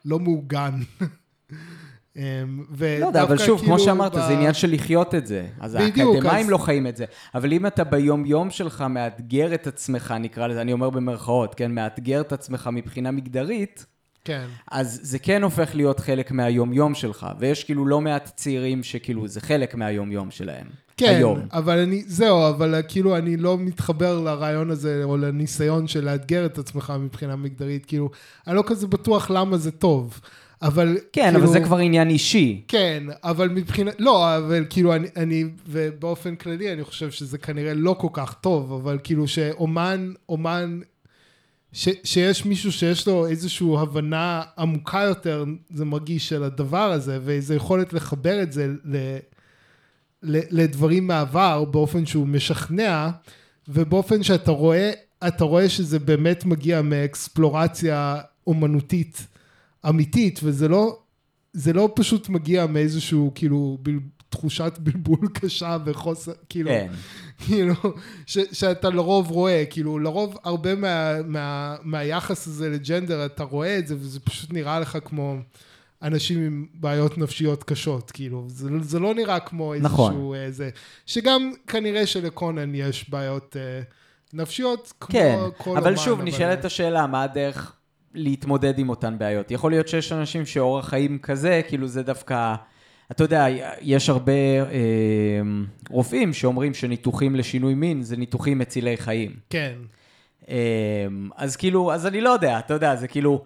לא 0.06 0.20
מעוגן. 0.20 0.74
אמ, 2.18 2.64
לא 2.80 3.06
יודע, 3.08 3.24
אבל 3.24 3.38
שוב, 3.38 3.60
כמו 3.60 3.68
כאילו 3.68 3.80
שאמרת, 3.86 4.12
ב- 4.16 4.16
זה 4.16 4.34
עניין 4.34 4.54
של 4.54 4.72
לחיות 4.74 5.16
את 5.16 5.28
זה. 5.28 5.48
אז 5.60 5.76
האקדמאים 5.76 6.26
אז- 6.46 6.50
לא 6.50 6.58
חיים 6.58 6.88
את 6.88 6.98
זה. 6.98 7.06
אבל 7.36 7.54
אם 7.54 7.66
אתה 7.66 7.84
ביום-יום 7.84 8.50
שלך 8.50 8.82
מאתגר 8.90 9.54
את 9.54 9.68
עצמך, 9.68 10.14
נקרא 10.20 10.48
לזה, 10.48 10.62
אני 10.62 10.74
אומר 10.74 10.90
במרכאות, 10.90 11.56
כן? 11.56 11.72
מאתגר 11.72 12.22
את 12.22 12.32
עצמך 12.34 12.70
מבחינה 12.74 13.12
מגדרית, 13.12 13.86
כן, 14.28 14.46
אז 14.72 15.00
זה 15.04 15.20
כן 15.20 15.44
הופך 15.44 15.76
להיות 15.76 16.00
חלק 16.00 16.32
מהיום-יום 16.32 16.96
שלך. 16.96 17.28
ויש 17.40 17.64
כאילו 17.64 17.86
לא 17.86 18.02
מעט 18.02 18.32
צעירים 18.36 18.84
שכאילו 18.84 19.28
זה 19.28 19.42
חלק 19.42 19.76
מהיום-יום 19.76 20.32
שלהם. 20.32 20.68
כן, 20.98 21.16
היום. 21.16 21.40
אבל 21.54 21.78
אני, 21.80 22.04
זהו, 22.08 22.50
אבל 22.50 22.82
כאילו 22.88 23.18
אני 23.18 23.38
לא 23.38 23.58
מתחבר 23.58 24.20
לרעיון 24.20 24.72
הזה, 24.72 25.02
או 25.04 25.18
לניסיון 25.18 25.88
של 25.88 26.06
לאתגר 26.06 26.46
את 26.46 26.58
עצמך 26.58 26.94
מבחינה 27.00 27.36
מגדרית, 27.36 27.86
כאילו, 27.86 28.10
אני 28.48 28.56
לא 28.56 28.64
כזה 28.68 28.88
בטוח 28.88 29.30
למה 29.30 29.58
זה 29.58 29.72
טוב, 29.72 30.20
אבל 30.62 30.98
כן, 31.14 31.32
כאילו, 31.32 31.44
אבל 31.44 31.54
זה 31.54 31.60
כבר 31.60 31.78
עניין 31.78 32.10
אישי. 32.10 32.64
כן, 32.68 33.04
אבל 33.24 33.50
מבחינת, 33.50 33.96
לא, 34.00 34.38
אבל 34.38 34.66
כאילו 34.70 34.96
אני, 34.96 35.08
אני, 35.16 35.46
ובאופן 35.68 36.36
כללי 36.36 36.74
אני 36.74 36.84
חושב 36.84 37.12
שזה 37.12 37.38
כנראה 37.38 37.74
לא 37.74 37.96
כל 38.00 38.10
כך 38.14 38.34
טוב, 38.34 38.74
אבל 38.74 38.98
כאילו 39.04 39.28
שאומן, 39.28 40.14
אומן, 40.30 40.80
ש, 41.78 41.90
שיש 42.04 42.46
מישהו 42.46 42.72
שיש 42.72 43.08
לו 43.08 43.28
איזושהי 43.28 43.68
הבנה 43.80 44.44
עמוקה 44.58 45.00
יותר, 45.00 45.46
זה 45.70 45.86
מרגיש, 45.86 46.30
של 46.30 46.44
הדבר 46.44 46.92
הזה, 46.92 47.20
ואיזו 47.24 47.54
יכולת 47.54 47.94
לחבר 47.94 48.44
את 48.44 48.52
זה 48.52 48.68
ל, 48.68 48.98
ל, 50.24 50.40
לדברים 50.62 51.08
מהעבר 51.08 51.66
באופן 51.66 52.06
שהוא 52.06 52.28
משכנע, 52.28 53.10
ובאופן 53.68 54.24
שאתה 54.24 54.52
רואה, 54.52 54.92
אתה 55.28 55.44
רואה 55.44 55.70
שזה 55.70 56.00
באמת 56.00 56.46
מגיע 56.46 56.82
מאקספלורציה 56.82 58.22
אומנותית 58.48 59.28
אמיתית, 59.90 60.40
וזה 60.44 60.68
לא, 60.68 61.00
זה 61.54 61.74
לא 61.74 61.90
פשוט 61.96 62.30
מגיע 62.30 62.66
מאיזשהו 62.66 63.32
כאילו 63.36 63.78
תחושת 64.30 64.74
בלבול 64.80 65.28
קשה 65.42 65.78
וחוסר, 65.86 66.32
כאילו, 66.50 66.70
כן. 66.70 66.88
כאילו, 67.46 67.74
ש, 68.26 68.38
שאתה 68.52 68.90
לרוב 68.90 69.32
רואה, 69.32 69.64
כאילו, 69.70 70.00
לרוב 70.00 70.38
הרבה 70.44 70.76
מה, 70.76 71.14
מה, 71.26 71.76
מהיחס 71.84 72.48
הזה 72.48 72.70
לג'נדר, 72.70 73.26
אתה 73.26 73.44
רואה 73.44 73.78
את 73.78 73.88
זה, 73.88 73.96
וזה 73.96 74.20
פשוט 74.20 74.54
נראה 74.54 74.80
לך 74.80 74.98
כמו 75.06 75.36
אנשים 76.02 76.46
עם 76.46 76.66
בעיות 76.74 77.18
נפשיות 77.18 77.64
קשות, 77.64 78.12
כאילו, 78.12 78.46
זה, 78.48 78.70
זה 78.82 79.00
לא 79.00 79.14
נראה 79.14 79.40
כמו 79.40 79.74
איזשהו, 79.74 79.94
נכון. 79.94 80.36
איזה, 80.36 80.70
שגם 81.06 81.52
כנראה 81.68 82.08
שלקונן 82.08 82.76
יש 82.76 83.10
בעיות 83.10 83.56
אה, 83.60 83.82
נפשיות, 84.34 84.94
כמו 85.00 85.20
כן, 85.20 85.38
כל 85.58 85.78
אבל 85.78 85.88
אומן, 85.88 85.98
שוב, 85.98 86.22
נשאלת 86.22 86.66
השאלה, 86.66 87.08
מה 87.08 87.24
הדרך 87.24 87.74
להתמודד 88.14 88.80
עם 88.80 88.90
אותן 88.90 89.18
בעיות? 89.18 89.52
יכול 89.52 89.72
להיות 89.72 89.88
שיש 89.88 90.12
אנשים 90.12 90.46
שאורח 90.46 90.90
חיים 90.90 91.20
כזה, 91.20 91.62
כאילו 91.68 91.88
זה 91.88 92.04
דווקא... 92.04 92.56
אתה 93.12 93.24
יודע, 93.24 93.46
יש 93.82 94.10
הרבה 94.10 94.32
אה, 94.32 94.68
רופאים 95.90 96.34
שאומרים 96.34 96.74
שניתוחים 96.74 97.36
לשינוי 97.36 97.74
מין 97.74 98.02
זה 98.02 98.18
ניתוחים 98.18 98.58
מצילי 98.60 98.98
חיים. 98.98 99.36
כן, 99.50 99.74
אה, 100.50 100.56
אז 101.36 101.56
כאילו, 101.56 101.94
אז 101.94 102.06
אני 102.08 102.22
לא 102.22 102.30
יודע, 102.30 102.60
אתה 102.60 102.74
יודע, 102.74 102.96
זה 102.96 103.08
כאילו, 103.08 103.44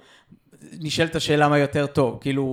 נשאלת 0.80 1.16
השאלה 1.16 1.47
מה 1.49 1.57
יותר 1.57 1.86
טוב, 1.88 2.18
כאילו, 2.22 2.45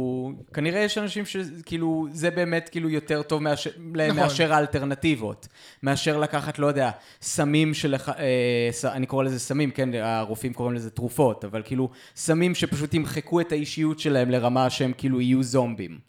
כנראה 0.55 0.81
יש 0.81 0.99
אנשים 0.99 1.25
שכאילו, 1.27 2.07
זה 2.13 2.31
באמת 2.31 2.69
כאילו 2.73 2.89
יותר 2.91 3.23
טוב 3.23 3.43
מאשר, 3.43 3.71
נכון. 3.95 4.17
מאשר 4.17 4.53
האלטרנטיבות, 4.53 5.49
מאשר 5.83 6.19
לקחת, 6.19 6.59
לא 6.59 6.67
יודע, 6.67 6.91
סמים 7.23 7.75
של, 7.75 7.95
אה, 8.19 8.69
ס- 8.71 8.85
אני 8.85 9.07
קורא 9.07 9.25
לזה 9.25 9.39
סמים, 9.39 9.71
כן, 9.71 9.91
הרופאים 9.95 10.53
קוראים 10.53 10.75
לזה 10.77 10.91
תרופות, 10.91 11.45
אבל 11.45 11.63
כאילו, 11.65 11.89
סמים 12.17 12.55
שפשוט 12.55 12.95
ימחקו 12.95 13.41
את 13.41 13.53
האישיות 13.53 13.99
שלהם 13.99 14.31
לרמה 14.31 14.71
שהם 14.71 14.93
כאילו 14.99 15.21
יהיו 15.21 15.43
זומבים. 15.43 16.08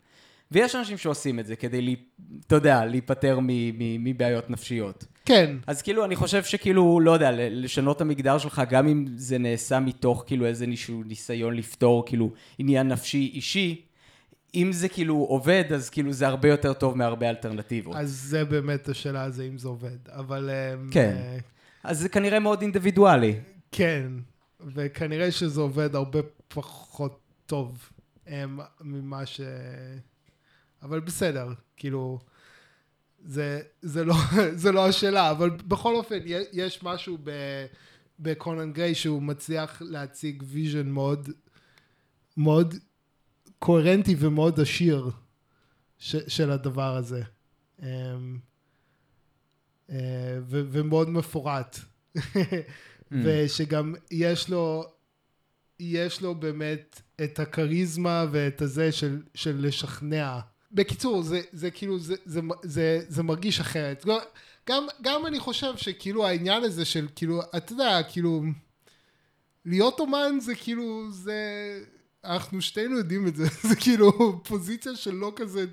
ויש 0.51 0.75
אנשים 0.75 0.97
שעושים 0.97 1.39
את 1.39 1.45
זה 1.45 1.55
כדי, 1.55 1.81
לי, 1.81 1.95
אתה 2.47 2.55
יודע, 2.55 2.85
להיפטר 2.85 3.39
מבעיות 3.99 4.49
נפשיות. 4.49 5.05
כן, 5.25 5.55
אז 5.67 5.81
כאילו, 5.81 6.05
אני 6.05 6.15
חושב 6.15 6.43
שכאילו, 6.43 6.99
לא 6.99 7.11
יודע, 7.11 7.29
לשנות 7.33 7.95
את 7.95 8.01
המגדר 8.01 8.37
שלך, 8.37 8.61
גם 8.69 8.87
אם 8.87 9.05
זה 9.15 9.37
נעשה 9.37 9.79
מתוך 9.79 10.23
כאילו 10.27 10.45
איזה 10.45 10.67
נישהו 10.67 11.03
ניסיון 11.03 11.55
לפתור 11.55 12.05
כאילו 12.05 12.31
עניין 12.57 12.87
נפשי 12.87 13.31
אישי, 13.33 13.85
אם 14.55 14.71
זה 14.71 14.89
כאילו 14.89 15.15
עובד, 15.15 15.63
אז 15.73 15.89
כאילו 15.89 16.13
זה 16.13 16.27
הרבה 16.27 16.49
יותר 16.49 16.73
טוב 16.73 16.97
מהרבה 16.97 17.29
אלטרנטיבות. 17.29 17.95
אז, 17.95 18.11
זה 18.11 18.45
באמת 18.45 18.89
השאלה 18.89 19.23
הזה 19.23 19.43
אם 19.43 19.57
זה 19.57 19.67
עובד, 19.67 20.09
אבל... 20.09 20.49
אה, 20.49 20.75
כן. 20.91 21.15
אה, 21.17 21.37
אז 21.83 21.99
זה 21.99 22.09
כנראה 22.09 22.39
מאוד 22.39 22.61
אינדיבידואלי. 22.61 23.39
כן, 23.71 24.11
וכנראה 24.59 25.31
שזה 25.31 25.61
עובד 25.61 25.95
הרבה 25.95 26.19
פחות 26.47 27.19
טוב 27.45 27.89
הם, 28.27 28.59
ממה 28.81 29.25
ש... 29.25 29.41
אבל 30.81 30.99
בסדר, 30.99 31.53
כאילו, 31.77 32.19
זה, 33.25 33.61
זה, 33.81 34.03
לא, 34.03 34.15
זה 34.61 34.71
לא 34.71 34.87
השאלה, 34.87 35.31
אבל 35.31 35.49
בכל 35.49 35.95
אופן, 35.95 36.19
יש 36.53 36.83
משהו 36.83 37.17
ב, 37.23 37.31
בקונן 38.19 38.73
גריי 38.73 38.95
שהוא 38.95 39.21
מצליח 39.21 39.81
להציג 39.81 40.43
vision 40.45 40.87
מאוד, 40.87 41.29
מאוד 42.37 42.75
קוהרנטי 43.59 44.15
ומאוד 44.19 44.59
עשיר 44.59 45.09
ש, 45.97 46.15
של 46.15 46.51
הדבר 46.51 46.95
הזה. 46.95 47.23
אמ, 47.81 48.39
אה, 49.89 50.39
ו- 50.41 50.67
ומאוד 50.71 51.09
מפורט. 51.09 51.79
ושגם 53.11 53.95
יש 54.11 54.49
לו, 54.49 54.83
יש 55.79 56.21
לו 56.21 56.35
באמת 56.35 57.01
את 57.23 57.39
הכריזמה 57.39 58.25
ואת 58.31 58.61
הזה 58.61 58.91
של, 58.91 59.21
של 59.35 59.55
לשכנע. 59.67 60.39
בקיצור, 60.71 61.21
זה, 61.23 61.41
זה 61.51 61.71
כאילו, 61.71 61.99
זה, 61.99 62.15
זה, 62.25 62.41
זה, 62.63 63.01
זה 63.07 63.23
מרגיש 63.23 63.59
אחרת. 63.59 64.05
גם, 64.69 64.87
גם 65.01 65.25
אני 65.25 65.39
חושב 65.39 65.77
שכאילו 65.77 66.27
העניין 66.27 66.63
הזה 66.63 66.85
של 66.85 67.07
כאילו, 67.15 67.41
אתה 67.57 67.73
יודע, 67.73 67.99
כאילו, 68.11 68.43
להיות 69.65 69.99
אומן 69.99 70.39
זה 70.39 70.55
כאילו, 70.55 71.11
זה, 71.11 71.39
אנחנו 72.23 72.61
שתינו 72.61 72.97
יודעים 72.97 73.27
את 73.27 73.35
זה, 73.35 73.45
זה 73.69 73.75
כאילו 73.75 74.11
פוזיציה 74.43 74.95
שלא 74.95 75.33
כזה, 75.35 75.65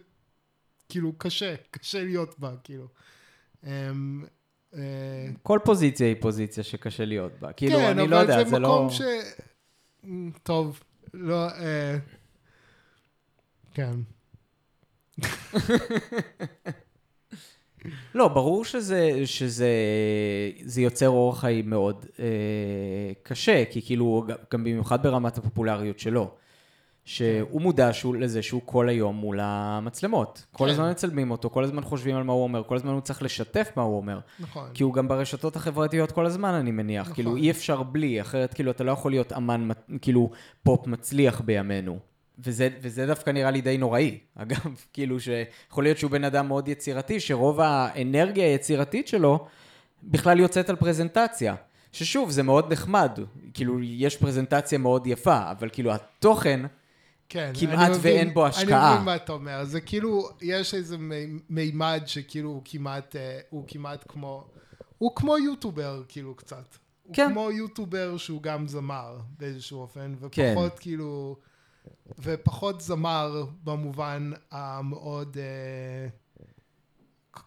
כאילו, 0.89 1.13
קשה, 1.19 1.55
קשה 1.71 2.05
להיות 2.05 2.39
בה, 2.39 2.55
כאילו. 2.65 2.89
אמ, 3.65 4.25
אה, 4.75 5.29
כל 5.43 5.59
פוזיציה 5.65 6.07
היא 6.07 6.17
פוזיציה 6.21 6.65
שקשה 6.65 7.05
להיות 7.05 7.33
בה. 7.41 7.53
כאילו, 7.53 7.79
כן, 7.79 7.99
אני 7.99 8.09
לא 8.09 8.17
יודע, 8.17 8.41
אבל 8.41 8.51
זה 8.51 8.59
לא... 8.59 8.69
מקום 8.69 8.91
ש... 8.91 9.01
טוב, 10.43 10.81
לא... 11.15 11.49
אה... 11.49 11.99
כן. 13.75 13.95
לא, 18.15 18.29
ברור 18.29 18.65
שזה, 18.65 19.27
שזה 19.27 19.69
זה 20.65 20.83
יוצר 20.83 21.09
אורח 21.09 21.41
חיים 21.41 21.71
מאוד 21.71 22.07
אה, 22.19 22.25
קשה, 23.23 23.65
כי 23.71 23.83
כאילו, 23.83 24.25
גם- 24.51 24.65
במיוחד 24.65 25.03
ברמת 25.03 25.39
הפופולריות 25.39 25.99
שלו, 25.99 26.31
שהוא 27.05 27.61
מודע 27.63 27.93
שהוא, 27.93 28.17
לזה 28.17 28.43
שהוא 28.43 28.61
כל 28.65 28.89
היום 28.89 29.17
מול 29.17 29.39
המצלמות. 29.43 30.47
כל 30.53 30.65
כן. 30.65 30.71
הזמן 30.71 30.91
מצלמים 30.91 31.31
אותו, 31.31 31.51
כל 31.51 31.65
הזמן 31.65 31.83
חושבים 31.83 32.17
על 32.17 32.23
מה 32.23 32.33
הוא 32.33 32.43
אומר, 32.43 32.63
כל 32.65 32.77
הזמן 32.77 32.93
הוא 32.93 33.01
צריך 33.01 33.23
לשתף 33.23 33.71
מה 33.77 33.83
הוא 33.83 33.97
אומר. 33.97 34.19
נכון. 34.41 34.69
כי 34.75 34.83
הוא 34.83 34.95
גם 34.95 35.09
ברשתות 35.09 35.57
החברתיות 35.57 36.13
כל 36.13 36.27
הזמן, 36.27 36.55
אני 36.55 36.71
מניח. 36.71 37.03
נכון. 37.03 37.15
כאילו, 37.15 37.37
אי 37.37 37.51
אפשר 37.51 37.83
בלי, 37.83 38.21
אחרת 38.21 38.55
כאילו, 38.55 38.71
אתה 38.71 38.85
לא 38.85 38.93
יכול 38.93 39.13
להיות 39.13 39.33
אמן, 39.33 39.69
כאילו, 40.03 40.31
פופ 40.63 40.87
מצליח 40.87 41.41
בימינו. 41.41 41.99
וזה, 42.39 42.69
וזה 42.81 43.07
דווקא 43.07 43.31
נראה 43.31 43.51
לי 43.51 43.61
די 43.61 43.79
נוראי. 43.79 44.19
אגב, 44.35 44.59
כאילו 44.93 45.21
שיכול 45.21 45.85
להיות 45.85 45.99
שהוא 45.99 46.11
בן 46.11 46.25
אדם 46.25 46.49
מאוד 46.49 46.69
יצירתי, 46.69 47.21
שרוב 47.21 47.61
האנרגיה 47.61 48.45
היצירתית 48.47 49.09
שלו 49.09 49.47
בכלל 50.03 50.41
יוצאת 50.41 50.71
על 50.71 50.77
פרזנטציה. 50.77 51.55
ששוב, 51.93 52.31
זה 52.31 52.43
מאוד 52.43 52.73
נחמד. 52.73 53.19
כאילו, 53.55 53.83
יש 53.83 54.17
פרזנטציה 54.17 54.79
מאוד 54.79 55.07
יפה, 55.07 55.51
אבל 55.51 55.69
כאילו, 55.73 55.93
התוכן... 55.95 56.61
כן, 57.29 57.53
כמעט 57.61 57.79
אני 57.79 57.99
מבין- 57.99 58.15
ואין 58.17 58.35
בו 58.35 58.47
אני 58.47 58.51
השקעה. 58.51 58.95
מבין 58.95 59.05
מה 59.05 59.17
אתה 59.17 59.33
אומר. 59.33 59.65
זה 59.65 59.81
כאילו, 59.81 60.29
יש 60.43 60.75
איזה 60.75 60.99
מי- 60.99 61.27
מימד 61.51 62.03
שכאילו 62.07 62.51
הוא 62.51 62.63
כמעט, 62.65 63.17
אה, 63.17 63.39
הוא 63.51 63.65
כמעט 63.69 64.05
כמו, 64.09 64.45
הוא 64.99 65.13
כמו 65.17 65.39
יוטובר, 65.39 66.03
כאילו, 66.09 66.35
קצת. 66.35 66.77
הוא 67.03 67.15
כן. 67.15 67.29
כמו 67.33 67.51
יוטובר 67.51 68.17
שהוא 68.17 68.43
גם 68.43 68.69
זמר, 68.69 69.17
באיזשהו 69.39 69.81
אופן, 69.81 70.15
כן. 70.31 70.53
ופחות 70.57 70.79
כאילו, 70.79 71.37
ופחות 72.19 72.81
זמר 72.81 73.45
במובן 73.65 74.31
המאוד, 74.51 75.37
אה, 75.41 76.09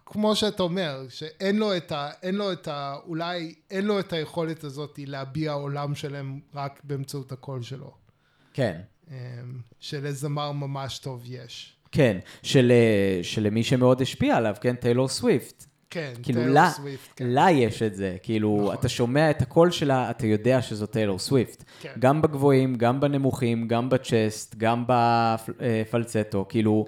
כמו 0.06 0.36
שאתה 0.36 0.64
אומר, 0.64 1.06
שאין 1.10 1.58
לו 1.58 1.78
את 1.78 1.92
ה... 1.92 2.10
אין 2.24 2.36
לו 2.36 2.52
את 2.52 2.68
ה... 2.68 2.96
אולי 3.06 3.56
אין 3.72 3.86
לו 3.86 4.00
את 4.00 4.14
היכולת 4.14 4.64
הזאת 4.64 5.00
להביע 5.06 5.52
עולם 5.52 5.96
שלם 5.96 6.40
רק 6.54 6.82
באמצעות 6.84 7.32
הקול 7.32 7.62
שלו. 7.62 7.94
כן. 8.54 8.82
אמ, 9.12 9.16
שלזמר 9.80 10.52
ממש 10.52 11.00
טוב 11.00 11.24
יש. 11.26 11.76
כן, 11.92 12.18
של, 12.44 12.72
אה, 12.72 13.20
שלמי 13.24 13.64
שמאוד 13.64 14.02
השפיע 14.02 14.38
עליו, 14.38 14.56
כן, 14.62 14.76
טיילור 14.76 15.08
סוויפט. 15.08 15.66
כן, 15.90 16.14
כאילו, 16.24 16.40
טיילור 16.40 16.56
לה, 16.56 16.70
סוויפט, 16.70 17.10
כן. 17.16 17.28
לה 17.28 17.52
יש 17.52 17.82
את 17.82 17.96
זה. 17.96 18.18
כאילו, 18.24 18.60
נכון. 18.64 18.74
אתה 18.74 18.90
שומע 18.90 19.30
את 19.30 19.42
הקול 19.42 19.72
שלה, 19.72 20.10
אתה 20.10 20.28
יודע 20.28 20.62
שזו 20.62 20.86
טיילור 20.86 21.20
סוויפט. 21.20 21.64
כן. 21.82 21.94
גם 22.00 22.22
בגבוהים, 22.22 22.76
גם 22.76 23.00
בנמוכים, 23.00 23.68
גם 23.68 23.90
ב 23.90 23.99
chest, 23.99 24.56
גם 24.56 24.84
בפלצטו. 24.88 26.46
כאילו, 26.50 26.86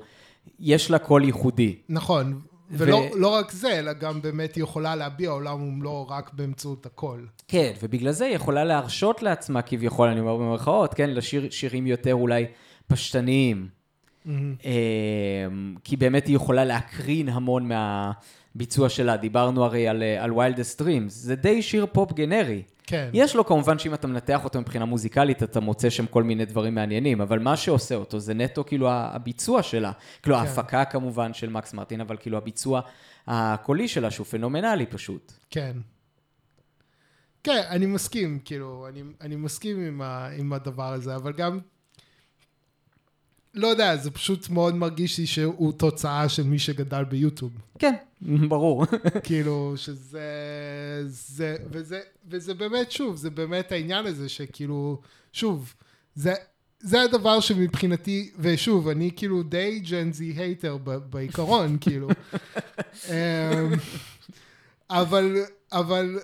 יש 0.59 0.91
לה 0.91 0.99
קול 0.99 1.23
ייחודי. 1.23 1.75
נכון, 1.89 2.41
ולא 2.71 3.01
לא 3.15 3.27
רק 3.27 3.51
זה, 3.51 3.79
אלא 3.79 3.93
גם 3.93 4.21
באמת 4.21 4.55
היא 4.55 4.63
יכולה 4.63 4.95
להביע 4.95 5.29
עולם 5.29 5.61
ומלואו 5.61 6.07
רק 6.07 6.33
באמצעות 6.33 6.85
הקול. 6.85 7.27
כן, 7.47 7.71
ובגלל 7.83 8.11
זה 8.11 8.25
היא 8.25 8.35
יכולה 8.35 8.63
להרשות 8.63 9.23
לעצמה, 9.23 9.61
כביכול, 9.61 10.07
אני 10.09 10.19
אומר 10.19 10.37
במרכאות, 10.37 10.93
כן, 10.93 11.09
לשיר 11.09 11.49
שירים 11.49 11.87
יותר 11.87 12.13
אולי 12.13 12.45
פשטניים. 12.87 13.67
אמ, 14.25 14.55
כי 15.83 15.97
באמת 15.97 16.27
היא 16.27 16.35
יכולה 16.35 16.65
להקרין 16.65 17.29
המון 17.29 17.69
מהביצוע 18.55 18.89
שלה. 18.89 19.17
דיברנו 19.17 19.65
הרי 19.65 19.87
על, 19.87 20.03
אה, 20.03 20.23
על 20.23 20.31
Wildest 20.31 20.81
Dreams, 20.81 21.09
זה 21.09 21.35
די 21.35 21.61
שיר 21.61 21.85
פופ 21.91 22.13
גנרי. 22.13 22.63
כן. 22.83 23.09
יש 23.13 23.35
לו 23.35 23.45
כמובן 23.45 23.79
שאם 23.79 23.93
אתה 23.93 24.07
מנתח 24.07 24.43
אותו 24.43 24.61
מבחינה 24.61 24.85
מוזיקלית, 24.85 25.43
אתה 25.43 25.59
מוצא 25.59 25.89
שם 25.89 26.05
כל 26.05 26.23
מיני 26.23 26.45
דברים 26.45 26.75
מעניינים, 26.75 27.21
אבל 27.21 27.39
מה 27.39 27.57
שעושה 27.57 27.95
אותו 27.95 28.19
זה 28.19 28.33
נטו 28.33 28.65
כאילו 28.65 28.89
הביצוע 28.91 29.63
שלה. 29.63 29.91
כאילו 30.21 30.35
כן. 30.35 30.41
ההפקה 30.41 30.85
כמובן 30.85 31.33
של 31.33 31.49
מקס 31.49 31.73
מרטין, 31.73 32.01
אבל 32.01 32.17
כאילו 32.19 32.37
הביצוע 32.37 32.81
הקולי 33.27 33.87
שלה, 33.87 34.11
שהוא 34.11 34.25
פנומנלי 34.25 34.85
פשוט. 34.85 35.31
כן. 35.49 35.77
כן, 37.43 37.61
אני 37.69 37.85
מסכים, 37.85 38.39
כאילו, 38.45 38.87
אני, 38.89 39.03
אני 39.21 39.35
מסכים 39.35 39.85
עם, 39.87 40.01
ה, 40.01 40.29
עם 40.37 40.53
הדבר 40.53 40.93
הזה, 40.93 41.15
אבל 41.15 41.33
גם, 41.33 41.59
לא 43.53 43.67
יודע, 43.67 43.97
זה 43.97 44.11
פשוט 44.11 44.49
מאוד 44.49 44.75
מרגיש 44.75 45.17
לי 45.19 45.25
שהוא 45.25 45.73
תוצאה 45.73 46.29
של 46.29 46.43
מי 46.43 46.59
שגדל 46.59 47.03
ביוטיוב. 47.03 47.51
כן, 47.79 47.93
ברור. 48.49 48.85
כאילו, 49.23 49.73
שזה, 49.75 50.21
זה, 51.07 51.55
וזה, 51.71 51.99
וזה 52.29 52.53
באמת, 52.53 52.91
שוב, 52.91 53.15
זה 53.15 53.29
באמת 53.29 53.71
העניין 53.71 54.05
הזה 54.05 54.29
שכאילו, 54.29 55.01
שוב, 55.33 55.73
זה, 56.15 56.33
זה 56.79 57.01
הדבר 57.01 57.39
שמבחינתי, 57.39 58.31
ושוב, 58.39 58.87
אני 58.87 59.11
כאילו 59.15 59.43
די 59.43 59.79
ג'נזי 59.79 60.33
הייטר 60.37 60.77
בעיקרון, 61.09 61.77
כאילו. 61.81 62.07
אמ, 63.09 63.13
אבל, 64.89 65.35
אבל, 65.71 66.19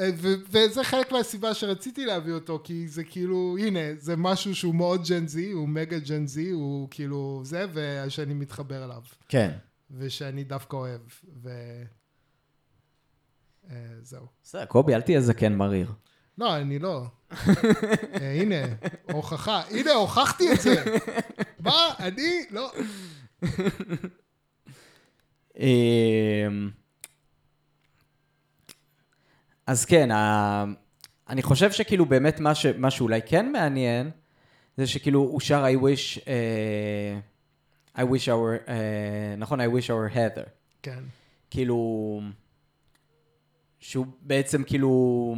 אה, 0.00 0.10
ו- 0.16 0.34
וזה 0.50 0.84
חלק 0.84 1.12
מהסיבה 1.12 1.54
שרציתי 1.54 2.06
להביא 2.06 2.32
אותו, 2.32 2.60
כי 2.64 2.88
זה 2.88 3.04
כאילו, 3.04 3.56
הנה, 3.60 3.80
זה 3.98 4.16
משהו 4.16 4.54
שהוא 4.54 4.74
מאוד 4.74 5.08
ג'נזי, 5.08 5.50
הוא 5.50 5.68
מגה 5.68 5.98
ג'נזי, 5.98 6.50
הוא 6.50 6.88
כאילו 6.90 7.40
זה, 7.44 7.66
ושאני 7.72 8.34
מתחבר 8.34 8.84
אליו, 8.84 9.02
כן. 9.28 9.50
ושאני 9.90 10.44
דווקא 10.44 10.76
אוהב, 10.76 11.00
ו... 11.42 11.50
אה. 13.70 13.76
בסדר, 14.42 14.64
קובי, 14.64 14.94
אל 14.94 15.00
תהיה 15.00 15.20
זקן 15.20 15.54
מריר. 15.54 15.92
לא, 16.38 16.56
אני 16.56 16.78
לא. 16.78 17.04
אה, 18.20 18.40
הנה, 18.40 18.56
הוכחה. 19.12 19.62
הנה, 19.70 19.92
הוכחתי 19.92 20.52
את 20.52 20.60
זה. 20.60 20.84
מה? 21.60 21.94
אני? 21.98 22.44
לא. 22.50 22.72
אמ, 25.56 26.70
אז 29.66 29.84
כן. 29.84 30.08
אני 31.28 31.42
חושב 31.42 31.72
שכאילו 31.72 32.06
באמת 32.06 32.40
מה, 32.40 32.54
ש... 32.54 32.66
מה 32.66 32.90
שאולי 32.90 33.20
כן 33.26 33.52
מעניין, 33.52 34.10
זה 34.76 34.86
שכאילו 34.86 35.20
הוא 35.20 35.40
שר 35.40 35.64
I 35.64 35.76
wish, 35.82 36.18
uh, 36.18 36.24
I 37.98 38.00
wish 38.00 38.28
our, 38.28 38.66
uh, 38.66 38.70
נכון, 39.38 39.60
I 39.60 39.64
wish 39.64 39.90
our 39.90 40.14
Heather. 40.14 40.48
כן. 40.82 41.00
כאילו, 41.50 42.20
שהוא 43.78 44.06
בעצם 44.22 44.62
כאילו, 44.62 45.34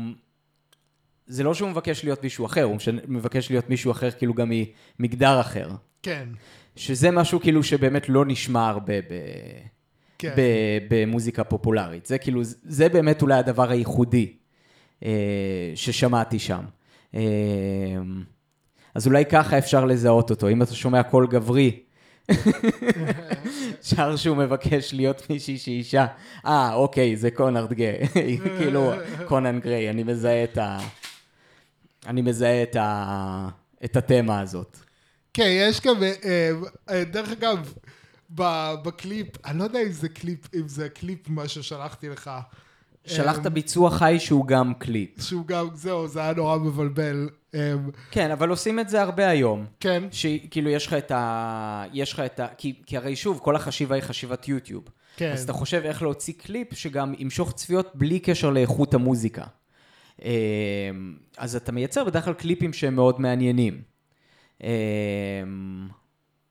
זה 1.26 1.44
לא 1.44 1.54
שהוא 1.54 1.70
מבקש 1.70 2.04
להיות 2.04 2.22
מישהו 2.22 2.46
אחר, 2.46 2.62
הוא 2.62 2.76
מבקש 3.08 3.50
להיות 3.50 3.70
מישהו 3.70 3.90
אחר 3.90 4.10
כאילו 4.10 4.34
גם 4.34 4.52
ממגדר 4.98 5.40
אחר. 5.40 5.70
כן. 6.02 6.28
שזה 6.76 7.10
משהו 7.10 7.40
כאילו 7.40 7.62
שבאמת 7.62 8.08
לא 8.08 8.24
נשמע 8.24 8.68
הרבה 8.68 9.00
ב... 9.00 9.14
כן. 10.18 10.34
במוזיקה 10.88 11.44
פופולרית. 11.44 12.06
זה 12.06 12.18
כאילו, 12.18 12.40
זה 12.44 12.88
באמת 12.88 13.22
אולי 13.22 13.34
הדבר 13.34 13.70
הייחודי 13.70 14.32
אה, 15.04 15.72
ששמעתי 15.74 16.38
שם. 16.38 16.64
אה, 17.14 17.20
אז 18.94 19.06
אולי 19.06 19.24
ככה 19.26 19.58
אפשר 19.58 19.84
לזהות 19.84 20.30
אותו. 20.30 20.48
אם 20.48 20.62
אתה 20.62 20.74
שומע 20.74 21.02
קול 21.02 21.26
גברי, 21.26 21.82
שר 23.82 24.16
שהוא 24.16 24.36
מבקש 24.36 24.94
להיות 24.94 25.30
מישהי 25.30 25.58
שהיא 25.58 25.78
אישה, 25.78 26.06
אה, 26.46 26.74
אוקיי, 26.74 27.16
זה 27.16 27.30
קונרד 27.30 27.72
גיי. 27.72 28.08
כאילו, 28.58 28.92
Conan 29.26 29.60
Gray, 29.60 29.90
אני 29.90 30.02
מזהה 30.02 30.44
את 30.44 30.58
ה... 30.58 30.78
אני 32.06 32.22
מזהה 32.22 32.62
את 32.62 32.76
ה... 32.76 33.48
את 33.84 33.96
התמה 33.96 34.40
הזאת. 34.40 34.76
כן, 35.34 35.48
יש 35.48 35.80
גם, 35.80 36.02
אה, 36.02 36.50
אה, 36.90 37.04
דרך 37.04 37.30
אגב, 37.30 37.74
בקליפ, 38.84 39.46
אני 39.46 39.58
לא 39.58 39.64
יודע 39.64 39.82
אם 39.82 39.92
זה 39.92 40.08
קליפ, 40.08 40.54
אם 40.54 40.68
זה 40.68 40.88
קליפ 40.88 41.28
מה 41.28 41.48
ששלחתי 41.48 42.08
לך. 42.08 42.30
שלחת 43.06 43.44
אה, 43.46 43.50
ביצוע 43.50 43.90
חי 43.90 44.16
שהוא 44.18 44.46
גם 44.46 44.74
קליפ. 44.74 45.20
שהוא 45.20 45.46
גם, 45.46 45.68
זהו, 45.74 46.08
זה 46.08 46.20
היה 46.20 46.32
נורא 46.32 46.56
מבלבל. 46.56 47.28
אה, 47.54 47.74
כן, 48.10 48.30
אבל 48.30 48.48
עושים 48.48 48.80
את 48.80 48.88
זה 48.88 49.02
הרבה 49.02 49.28
היום. 49.28 49.66
כן, 49.80 50.02
שכאילו 50.10 50.70
יש 50.70 50.86
לך 50.86 50.92
את 50.92 51.10
ה... 51.10 51.84
יש 51.92 52.12
לך 52.12 52.20
את 52.20 52.40
ה... 52.40 52.46
כי, 52.58 52.74
כי 52.86 52.96
הרי 52.96 53.16
שוב, 53.16 53.40
כל 53.42 53.56
החשיבה 53.56 53.94
היא 53.94 54.02
חשיבת 54.02 54.48
יוטיוב. 54.48 54.84
כן. 55.16 55.32
אז 55.32 55.42
אתה 55.42 55.52
חושב 55.52 55.82
איך 55.84 56.02
להוציא 56.02 56.34
קליפ 56.38 56.74
שגם 56.74 57.14
ימשוך 57.18 57.52
צפיות 57.52 57.90
בלי 57.94 58.20
קשר 58.20 58.50
לאיכות 58.50 58.94
המוזיקה. 58.94 59.44
אה, 60.24 60.30
אז 61.38 61.56
אתה 61.56 61.72
מייצר 61.72 62.04
בדרך 62.04 62.24
כלל 62.24 62.34
קליפים 62.34 62.72
שהם 62.72 62.94
מאוד 62.94 63.20
מעניינים. 63.20 63.82
אה, 64.62 64.68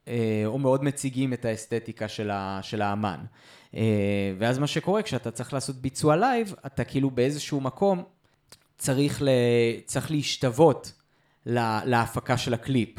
אה, 0.07 0.43
או 0.45 0.57
מאוד 0.57 0.83
מציגים 0.83 1.33
את 1.33 1.45
האסתטיקה 1.45 2.07
של, 2.07 2.29
ה, 2.31 2.59
של 2.61 2.81
האמן. 2.81 3.19
אה, 3.75 4.33
ואז 4.37 4.59
מה 4.59 4.67
שקורה, 4.67 5.01
כשאתה 5.01 5.31
צריך 5.31 5.53
לעשות 5.53 5.75
ביצוע 5.75 6.15
לייב, 6.15 6.55
אתה 6.65 6.83
כאילו 6.83 7.11
באיזשהו 7.11 7.61
מקום 7.61 8.03
צריך, 8.79 9.21
ל, 9.21 9.29
צריך 9.85 10.11
להשתוות 10.11 10.91
לה, 11.45 11.81
להפקה 11.85 12.37
של 12.37 12.53
הקליפ. 12.53 12.89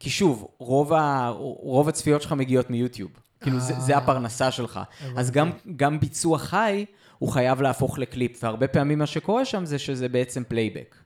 כי 0.00 0.10
שוב, 0.10 0.48
רוב, 0.58 0.92
ה, 0.92 1.28
רוב 1.38 1.88
הצפיות 1.88 2.22
שלך 2.22 2.32
מגיעות 2.32 2.70
מיוטיוב. 2.70 3.10
כאילו, 3.40 3.60
זה, 3.60 3.74
זה 3.80 3.92
אה. 3.92 3.98
הפרנסה 3.98 4.50
שלך. 4.50 4.80
אז 5.16 5.30
גם, 5.30 5.50
גם 5.76 6.00
ביצוע 6.00 6.38
חי, 6.38 6.84
הוא 7.18 7.28
חייב 7.28 7.62
להפוך 7.62 7.98
לקליפ, 7.98 8.44
והרבה 8.44 8.68
פעמים 8.68 8.98
מה 8.98 9.06
שקורה 9.06 9.44
שם 9.44 9.64
זה 9.64 9.78
שזה 9.78 10.08
בעצם 10.08 10.42
פלייבק. 10.48 10.96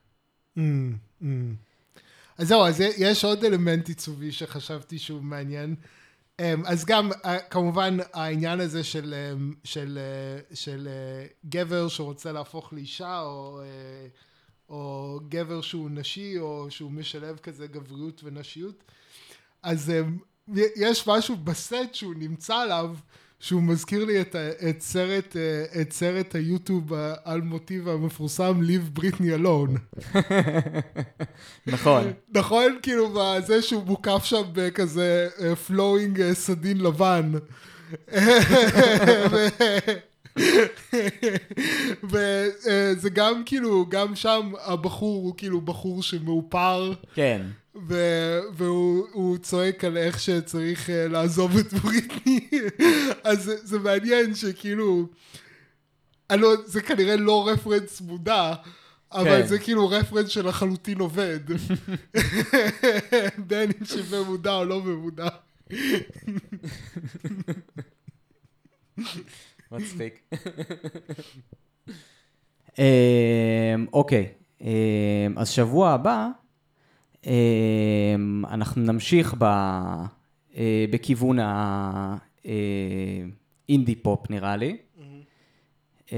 Mm, 0.57 0.61
mm. 1.21 1.25
אז 2.37 2.47
זהו, 2.47 2.65
אז 2.65 2.81
יש 2.97 3.25
עוד 3.25 3.43
אלמנט 3.43 3.87
עיצובי 3.87 4.31
שחשבתי 4.31 4.99
שהוא 4.99 5.21
מעניין. 5.21 5.75
אמ, 6.41 6.65
אז 6.65 6.85
גם, 6.85 7.11
אה, 7.25 7.39
כמובן, 7.39 7.97
העניין 8.13 8.59
הזה 8.59 8.83
של, 8.83 9.13
אמ, 9.13 9.53
של, 9.63 9.99
אה, 10.01 10.55
של 10.55 10.87
אה, 10.87 11.25
גבר 11.45 11.87
שרוצה 11.87 12.31
להפוך 12.31 12.73
לאישה, 12.73 13.21
או, 13.21 13.61
או 14.69 15.19
גבר 15.29 15.61
שהוא 15.61 15.89
נשי, 15.89 16.39
או 16.39 16.71
שהוא 16.71 16.91
משלב 16.91 17.37
כזה 17.37 17.67
גבריות 17.67 18.21
ונשיות. 18.23 18.83
אז 19.63 19.89
אמ, 19.89 20.17
יש 20.75 21.07
משהו 21.07 21.35
בסט 21.35 21.93
שהוא 21.93 22.15
נמצא 22.17 22.55
עליו, 22.55 22.95
שהוא 23.43 23.61
מזכיר 23.61 24.05
לי 24.05 24.21
את, 24.21 24.35
את, 24.69 24.81
סרט, 24.81 25.35
אה, 25.37 25.81
את 25.81 25.93
סרט 25.93 26.35
היוטיוב 26.35 26.93
האולטימטיבי 26.93 27.89
המפורסם 27.89 28.61
Leave 28.61 28.99
Britney 28.99 29.39
Alone. 29.39 29.99
נכון. 31.67 32.13
נכון? 32.33 32.77
כאילו, 32.81 33.15
בזה 33.15 33.61
שהוא 33.61 33.83
מוקף 33.83 34.23
שם 34.23 34.41
בכזה 34.53 35.29
flowing 35.67 36.33
סדין 36.33 36.77
לבן. 36.77 37.31
וזה 42.03 43.09
גם 43.13 43.43
כאילו, 43.45 43.85
גם 43.89 44.15
שם 44.15 44.51
הבחור 44.65 45.23
הוא 45.23 45.33
כאילו 45.37 45.61
בחור 45.61 46.03
שמאופר, 46.03 46.93
כן. 47.15 47.41
ו- 47.75 48.39
והוא 48.53 49.07
הוא 49.11 49.37
צועק 49.37 49.83
על 49.83 49.97
איך 49.97 50.19
שצריך 50.19 50.89
אה, 50.89 51.07
לעזוב 51.07 51.57
את 51.57 51.73
בריטני. 51.73 52.49
אז 53.23 53.43
זה, 53.43 53.55
זה 53.63 53.79
מעניין 53.79 54.35
שכאילו, 54.35 55.07
אני 56.29 56.41
לא, 56.41 56.53
זה 56.65 56.81
כנראה 56.81 57.15
לא 57.15 57.49
רפרנס 57.49 58.01
מודע, 58.01 58.53
אבל 59.11 59.41
כן. 59.41 59.47
זה 59.47 59.59
כאילו 59.59 59.89
רפרנס 59.89 60.29
שלחלוטין 60.29 60.99
עובד. 60.99 61.39
בין 63.47 63.71
אם 63.79 63.85
שבמודע 63.85 64.55
או 64.55 64.65
לא 64.65 64.79
במודע. 64.79 65.27
מצחיק. 69.71 70.19
אמ, 72.79 73.85
אוקיי, 73.93 74.27
אמ, 74.61 74.67
אז 75.37 75.49
שבוע 75.49 75.91
הבא 75.91 76.27
אנחנו 78.49 78.81
נמשיך 78.81 79.35
ב... 79.37 79.43
אה, 80.57 80.85
בכיוון 80.91 81.37
האינדי 83.69 83.95
פופ 83.95 84.29
נראה 84.29 84.55
לי. 84.55 84.77
אה, 86.13 86.17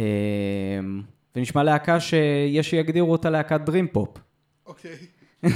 ונשמע 1.35 1.63
להקה 1.63 1.99
שיש 1.99 2.69
שיגדירו 2.69 3.11
אותה 3.11 3.29
להקת 3.29 3.61
דרים 3.61 3.87
פופ. 3.87 4.17
אוקיי. 4.65 4.95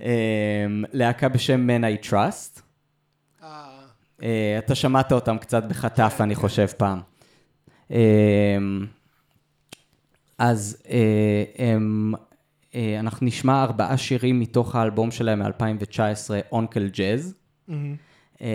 אה, 0.00 0.66
להקה 0.92 1.28
בשם 1.28 1.70
Man 1.70 1.82
I 1.82 2.06
Trust. 2.06 2.60
אה, 3.42 3.78
אה, 4.22 4.58
אתה 4.58 4.74
שמעת 4.74 5.12
אותם 5.12 5.38
קצת 5.38 5.64
בחטף, 5.64 6.16
אני 6.20 6.34
חושב, 6.34 6.66
פעם. 6.66 7.00
אה, 7.90 8.58
אז 10.38 10.82
אה, 10.90 11.44
הם, 11.58 12.14
אה, 12.14 12.27
אנחנו 12.98 13.26
נשמע 13.26 13.62
ארבעה 13.62 13.96
שירים 13.96 14.40
מתוך 14.40 14.74
האלבום 14.74 15.10
שלהם 15.10 15.42
מ-2019, 15.42 16.30
אונקל 16.52 16.88
ג'אז. 16.88 17.34
מהמם. 17.68 17.96
אה, 18.40 18.48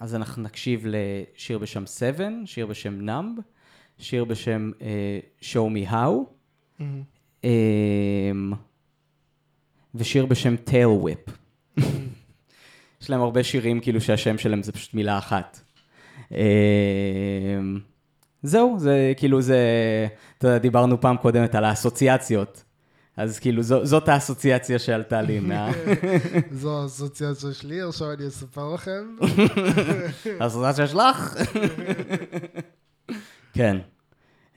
אז 0.00 0.14
אנחנו 0.14 0.42
נקשיב 0.42 0.86
לשיר 0.86 1.58
בשם 1.58 1.86
7, 1.86 2.28
שיר 2.44 2.66
בשם 2.66 3.00
נאמב, 3.00 3.38
שיר 3.98 4.24
בשם 4.24 4.70
אה, 4.82 5.18
Show 5.40 5.74
Me 5.74 5.90
How, 5.90 5.94
מהמם. 6.78 7.02
אה, 7.44 7.50
ושיר 9.94 10.26
בשם 10.26 10.54
Tail 10.68 11.04
Whip. 11.04 11.30
יש 13.02 13.10
להם 13.10 13.20
הרבה 13.20 13.44
שירים 13.44 13.80
כאילו 13.80 14.00
שהשם 14.00 14.38
שלהם 14.38 14.62
זה 14.62 14.72
פשוט 14.72 14.94
מילה 14.94 15.18
אחת. 15.18 15.60
אה, 16.32 17.60
זהו, 18.42 18.78
זה 18.78 19.12
כאילו 19.16 19.42
זה, 19.42 19.58
אתה 20.38 20.46
יודע, 20.46 20.58
דיברנו 20.58 21.00
פעם 21.00 21.16
קודמת 21.16 21.54
על 21.54 21.64
האסוציאציות. 21.64 22.63
אז 23.16 23.38
כאילו 23.38 23.62
זו, 23.62 23.86
זאת 23.86 24.08
האסוציאציה 24.08 24.78
שעלתה 24.78 25.22
לי 25.22 25.40
מה... 25.40 25.70
זו 26.60 26.82
האסוציאציה 26.82 27.52
שלי, 27.52 27.82
עכשיו 27.82 28.12
אני 28.12 28.28
אספר 28.28 28.74
לכם. 28.74 29.16
האסוציאציה 30.40 30.86
שלך? 30.86 31.36
כן. 33.56 33.76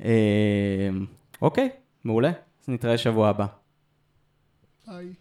אה, 0.03 0.89
אוקיי, 1.41 1.69
מעולה. 2.03 2.29
אז 2.29 2.69
נתראה 2.69 2.97
שבוע 2.97 3.29
הבא. 3.29 3.45
ביי. 4.87 5.13